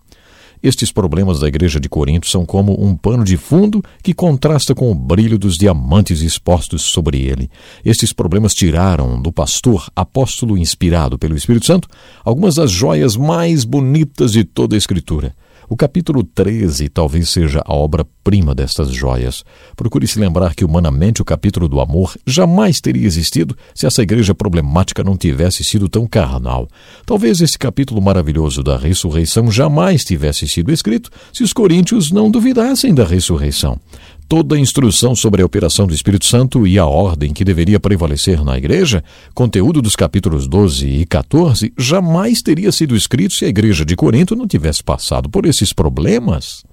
[0.65, 4.91] Estes problemas da igreja de Corinto são como um pano de fundo que contrasta com
[4.91, 7.51] o brilho dos diamantes expostos sobre ele.
[7.85, 11.87] Estes problemas tiraram do pastor, apóstolo inspirado pelo Espírito Santo,
[12.23, 15.35] algumas das joias mais bonitas de toda a Escritura.
[15.67, 19.43] O capítulo 13 talvez seja a obra-prima destas joias.
[19.75, 24.35] Procure se lembrar que, humanamente, o capítulo do amor jamais teria existido se essa igreja
[24.35, 26.67] problemática não tivesse sido tão carnal.
[27.05, 32.93] Talvez esse capítulo maravilhoso da ressurreição jamais tivesse sido escrito se os coríntios não duvidassem
[32.93, 33.79] da ressurreição
[34.27, 38.43] toda a instrução sobre a operação do Espírito Santo e a ordem que deveria prevalecer
[38.43, 39.03] na igreja,
[39.33, 44.35] conteúdo dos capítulos 12 e 14, jamais teria sido escrito se a igreja de Corinto
[44.35, 46.63] não tivesse passado por esses problemas.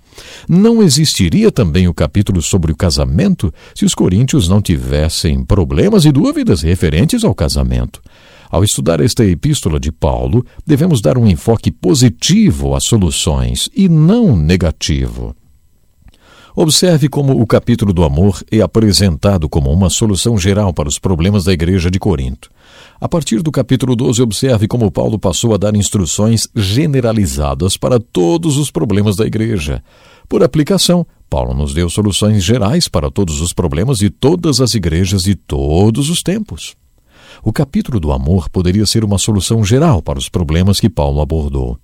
[0.49, 6.13] Não existiria também o capítulo sobre o casamento se os coríntios não tivessem problemas e
[6.13, 8.03] dúvidas referentes ao casamento.
[8.51, 14.37] Ao estudar esta epístola de Paulo, devemos dar um enfoque positivo às soluções e não
[14.37, 15.35] negativo.
[16.55, 21.45] Observe como o capítulo do amor é apresentado como uma solução geral para os problemas
[21.45, 22.51] da igreja de Corinto.
[23.01, 28.59] A partir do capítulo 12, observe como Paulo passou a dar instruções generalizadas para todos
[28.59, 29.83] os problemas da igreja.
[30.29, 35.23] Por aplicação, Paulo nos deu soluções gerais para todos os problemas de todas as igrejas
[35.23, 36.75] de todos os tempos.
[37.43, 41.79] O capítulo do amor poderia ser uma solução geral para os problemas que Paulo abordou.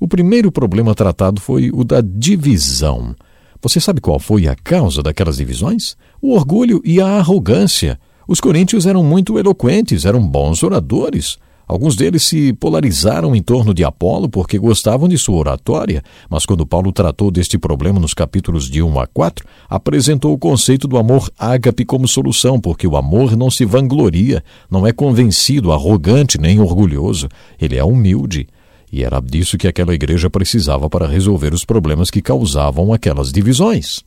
[0.00, 3.14] O primeiro problema tratado foi o da divisão.
[3.62, 5.96] Você sabe qual foi a causa daquelas divisões?
[6.20, 7.98] O orgulho e a arrogância.
[8.28, 11.38] Os coríntios eram muito eloquentes, eram bons oradores.
[11.68, 16.00] Alguns deles se polarizaram em torno de Apolo porque gostavam de sua oratória,
[16.30, 20.86] mas quando Paulo tratou deste problema nos capítulos de 1 a 4, apresentou o conceito
[20.86, 26.40] do amor ágape como solução, porque o amor não se vangloria, não é convencido, arrogante
[26.40, 27.28] nem orgulhoso,
[27.60, 28.46] ele é humilde.
[28.92, 34.04] E era disso que aquela igreja precisava para resolver os problemas que causavam aquelas divisões.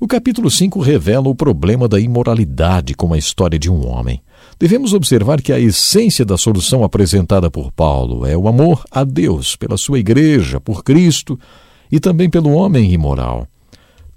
[0.00, 4.20] O capítulo 5 revela o problema da imoralidade como a história de um homem.
[4.58, 9.56] Devemos observar que a essência da solução apresentada por Paulo é o amor a Deus,
[9.56, 11.38] pela sua igreja, por Cristo
[11.90, 13.46] e também pelo homem imoral.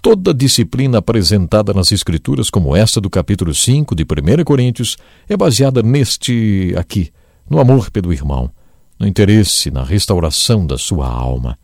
[0.00, 4.96] Toda disciplina apresentada nas Escrituras, como esta do capítulo 5 de 1 Coríntios,
[5.28, 7.10] é baseada neste aqui,
[7.50, 8.50] no amor pelo irmão
[8.98, 11.58] no interesse na restauração da sua alma.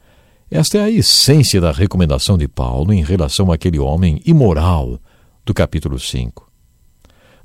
[0.50, 5.00] Esta é a essência da recomendação de Paulo em relação àquele homem imoral
[5.44, 6.50] do capítulo 5.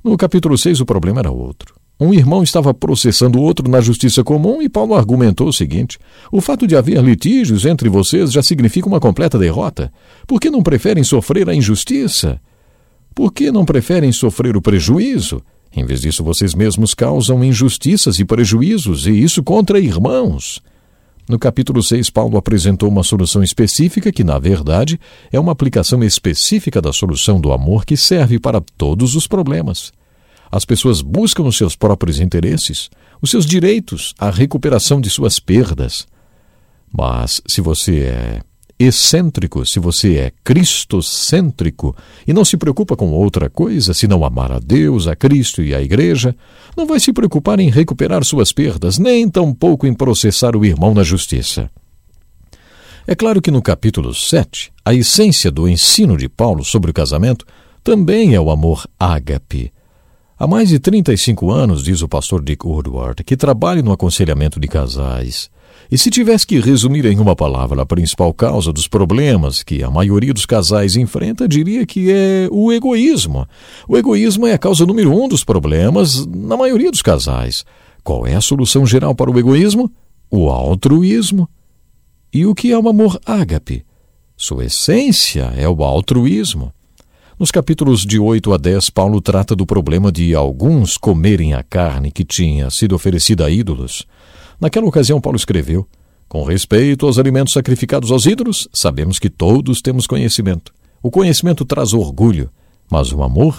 [0.03, 1.75] No capítulo 6, o problema era outro.
[1.99, 5.99] Um irmão estava processando outro na justiça comum e Paulo argumentou o seguinte:
[6.31, 9.91] o fato de haver litígios entre vocês já significa uma completa derrota.
[10.25, 12.39] Por que não preferem sofrer a injustiça?
[13.13, 15.41] Por que não preferem sofrer o prejuízo?
[15.75, 20.61] Em vez disso, vocês mesmos causam injustiças e prejuízos, e isso contra irmãos.
[21.27, 24.99] No capítulo 6, Paulo apresentou uma solução específica que, na verdade,
[25.31, 29.93] é uma aplicação específica da solução do amor que serve para todos os problemas.
[30.51, 32.89] As pessoas buscam os seus próprios interesses,
[33.21, 36.07] os seus direitos, a recuperação de suas perdas.
[36.91, 38.41] Mas se você é
[38.79, 41.93] excêntrico, se você é cristocêntrico
[42.25, 45.81] e não se preocupa com outra coisa senão amar a Deus, a Cristo e a
[45.81, 46.33] Igreja,
[46.77, 51.03] não vai se preocupar em recuperar suas perdas, nem tampouco em processar o irmão na
[51.03, 51.69] justiça.
[53.05, 57.45] É claro que no capítulo 7, a essência do ensino de Paulo sobre o casamento
[57.83, 59.73] também é o amor ágape.
[60.37, 64.69] Há mais de 35 anos, diz o pastor Dick Woodward, que trabalha no aconselhamento de
[64.69, 65.49] casais.
[65.91, 69.89] E se tivesse que resumir em uma palavra a principal causa dos problemas que a
[69.89, 73.47] maioria dos casais enfrenta, diria que é o egoísmo.
[73.87, 77.65] O egoísmo é a causa número um dos problemas na maioria dos casais.
[78.03, 79.91] Qual é a solução geral para o egoísmo?
[80.29, 81.49] O altruísmo.
[82.31, 83.83] E o que é o amor ágape?
[84.37, 86.71] Sua essência é o altruísmo.
[87.39, 92.11] Nos capítulos de 8 a 10, Paulo trata do problema de alguns comerem a carne
[92.11, 94.05] que tinha sido oferecida a ídolos.
[94.59, 95.87] Naquela ocasião, Paulo escreveu:
[96.27, 100.73] Com respeito aos alimentos sacrificados aos ídolos, sabemos que todos temos conhecimento.
[101.01, 102.49] O conhecimento traz orgulho,
[102.91, 103.57] mas o amor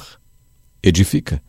[0.83, 1.43] edifica.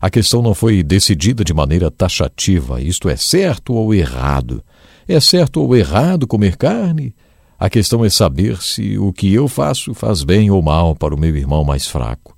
[0.00, 4.62] A questão não foi decidida de maneira taxativa, isto é certo ou errado.
[5.06, 7.14] É certo ou errado comer carne?
[7.58, 11.18] A questão é saber se o que eu faço faz bem ou mal para o
[11.18, 12.33] meu irmão mais fraco.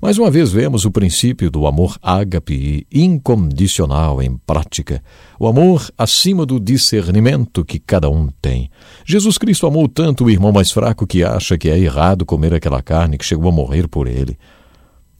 [0.00, 5.02] Mais uma vez vemos o princípio do amor ágape e incondicional em prática,
[5.40, 8.70] o amor acima do discernimento que cada um tem.
[9.04, 12.80] Jesus Cristo amou tanto o irmão mais fraco que acha que é errado comer aquela
[12.80, 14.38] carne que chegou a morrer por ele.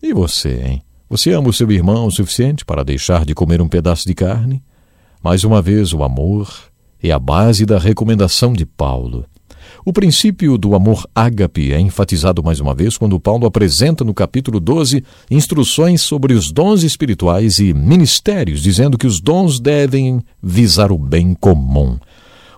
[0.00, 0.82] E você, hein?
[1.10, 4.62] Você ama o seu irmão o suficiente para deixar de comer um pedaço de carne?
[5.20, 6.48] Mais uma vez, o amor
[7.02, 9.24] é a base da recomendação de Paulo.
[9.84, 14.58] O princípio do amor ágape é enfatizado mais uma vez quando Paulo apresenta no capítulo
[14.58, 20.98] 12 instruções sobre os dons espirituais e ministérios, dizendo que os dons devem visar o
[20.98, 21.98] bem comum.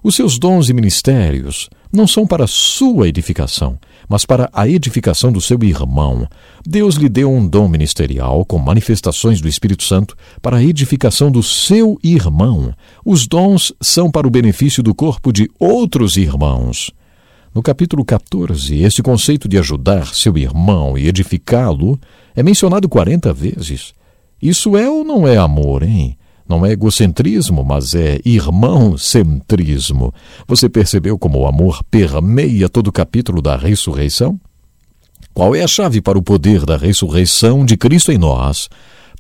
[0.03, 3.79] Os seus dons e ministérios não são para sua edificação,
[4.09, 6.27] mas para a edificação do seu irmão.
[6.67, 11.43] Deus lhe deu um dom ministerial com manifestações do Espírito Santo para a edificação do
[11.43, 12.73] seu irmão.
[13.05, 16.91] Os dons são para o benefício do corpo de outros irmãos.
[17.53, 21.99] No capítulo 14, este conceito de ajudar seu irmão e edificá-lo
[22.37, 23.93] é mencionado 40 vezes.
[24.41, 26.17] Isso é ou não é amor, hein?
[26.49, 30.15] Não é egocentrismo, mas é irmão-centrismo.
[30.47, 34.41] Você percebeu como o amor permeia todo o capítulo da ressurreição?
[35.35, 38.69] Qual é a chave para o poder da ressurreição de Cristo em nós?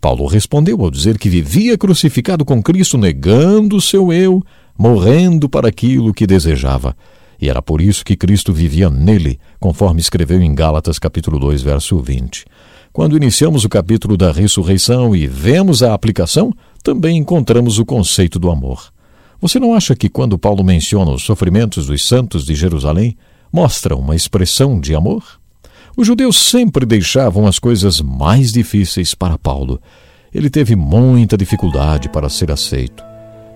[0.00, 4.40] Paulo respondeu ao dizer que vivia crucificado com Cristo, negando seu eu,
[4.78, 6.96] morrendo para aquilo que desejava.
[7.40, 11.98] E era por isso que Cristo vivia nele, conforme escreveu em Gálatas capítulo 2, verso
[11.98, 12.44] 20.
[12.92, 16.52] Quando iniciamos o capítulo da ressurreição e vemos a aplicação,
[16.82, 18.92] também encontramos o conceito do amor.
[19.40, 23.16] Você não acha que quando Paulo menciona os sofrimentos dos santos de Jerusalém,
[23.50, 25.24] mostra uma expressão de amor?
[25.96, 29.80] Os judeus sempre deixavam as coisas mais difíceis para Paulo.
[30.32, 33.09] Ele teve muita dificuldade para ser aceito.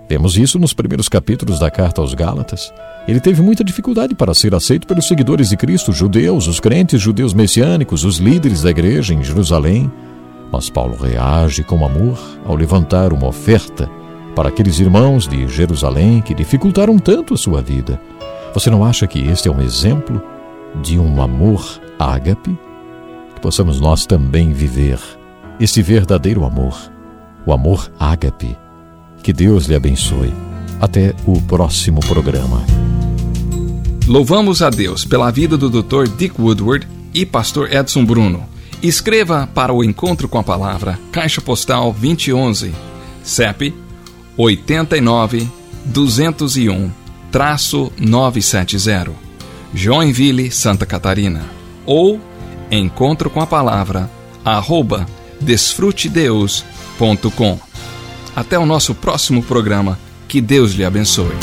[0.09, 2.73] Vemos isso nos primeiros capítulos da carta aos Gálatas.
[3.09, 7.33] Ele teve muita dificuldade para ser aceito pelos seguidores de Cristo, judeus, os crentes judeus
[7.33, 9.91] messiânicos, os líderes da igreja em Jerusalém.
[10.53, 13.91] Mas Paulo reage com amor ao levantar uma oferta
[14.37, 18.01] para aqueles irmãos de Jerusalém que dificultaram tanto a sua vida.
[18.53, 20.23] Você não acha que este é um exemplo
[20.83, 22.57] de um amor ágape?
[23.35, 24.99] Que possamos nós também viver
[25.59, 26.77] esse verdadeiro amor,
[27.47, 28.64] o amor ágape.
[29.25, 30.33] Que Deus lhe abençoe.
[30.81, 32.65] Até o próximo programa.
[34.07, 36.09] Louvamos a Deus pela vida do Dr.
[36.17, 38.45] Dick Woodward e pastor Edson Bruno.
[38.83, 42.75] Escreva para o Encontro com a Palavra, Caixa Postal 2011,
[43.23, 43.75] CEP
[44.37, 45.49] 89
[45.87, 49.11] 201 traço 970,
[49.75, 51.43] Joinville, Santa Catarina.
[51.85, 52.21] Ou
[52.71, 54.09] Encontro com a Palavra,
[54.45, 55.05] arroba
[55.41, 57.59] desfrutedeus.com.
[58.35, 59.99] Até o nosso próximo programa.
[60.29, 61.35] Que Deus lhe abençoe.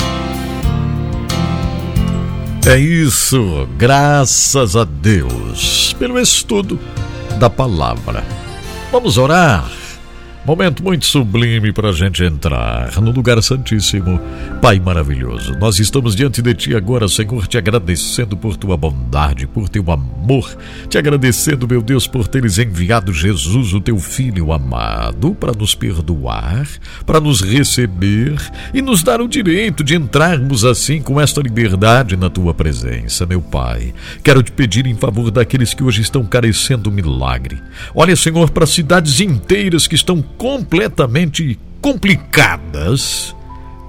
[2.66, 6.78] É isso, graças a Deus, pelo estudo
[7.38, 8.24] da palavra.
[8.92, 9.81] Vamos orar.
[10.44, 14.20] Momento muito sublime para a gente entrar no lugar santíssimo.
[14.60, 19.68] Pai maravilhoso, nós estamos diante de Ti agora, Senhor, te agradecendo por Tua bondade, por
[19.68, 20.52] Teu amor,
[20.88, 26.66] te agradecendo, meu Deus, por teres enviado Jesus, o Teu Filho amado, para nos perdoar,
[27.06, 28.34] para nos receber
[28.74, 33.40] e nos dar o direito de entrarmos assim com esta liberdade na Tua presença, meu
[33.40, 33.94] Pai.
[34.24, 37.62] Quero te pedir em favor daqueles que hoje estão carecendo do milagre.
[37.94, 43.34] Olha, Senhor, para cidades inteiras que estão completamente complicadas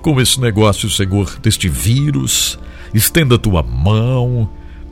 [0.02, 2.60] com esse negócio, Senhor, deste vírus.
[2.94, 4.49] Estenda a tua mão,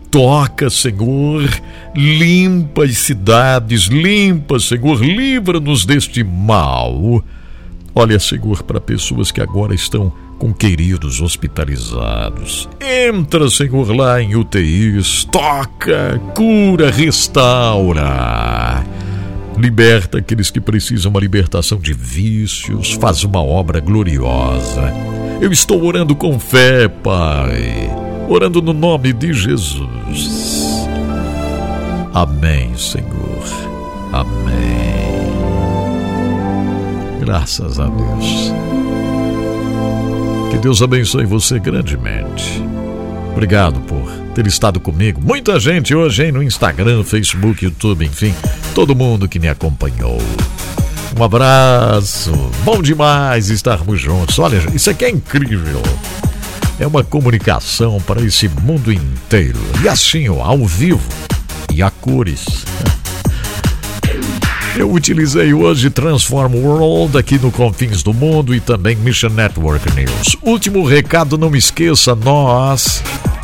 [0.09, 1.47] toca, Senhor,
[1.95, 7.23] limpa as cidades, limpa, Senhor, livra-nos deste mal.
[7.93, 12.67] Olha, Senhor, para pessoas que agora estão com queridos hospitalizados.
[12.79, 18.83] Entra, Senhor, lá em UTIs, toca, cura, restaura.
[19.57, 24.93] Liberta aqueles que precisam uma libertação de vícios, faz uma obra gloriosa.
[25.39, 27.89] Eu estou orando com fé, Pai,
[28.29, 30.87] orando no nome de Jesus.
[32.13, 33.43] Amém, Senhor.
[34.11, 34.71] Amém.
[37.19, 38.53] Graças a Deus.
[40.51, 42.61] Que Deus abençoe você grandemente.
[43.31, 45.21] Obrigado por ter estado comigo.
[45.21, 48.33] Muita gente hoje, hein, no Instagram, Facebook, YouTube, enfim,
[48.75, 50.17] todo mundo que me acompanhou.
[51.17, 52.31] Um abraço.
[52.63, 54.39] Bom demais estarmos juntos.
[54.39, 55.81] Olha, isso aqui é incrível.
[56.79, 59.59] É uma comunicação para esse mundo inteiro.
[59.83, 61.07] E assim, ó, ao vivo
[61.73, 62.65] e a cores.
[64.77, 70.37] Eu utilizei hoje Transform World aqui no Confins do Mundo e também Mission Network News.
[70.41, 73.03] Último recado, não esqueça, nós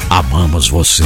[0.09, 1.03] amamos você.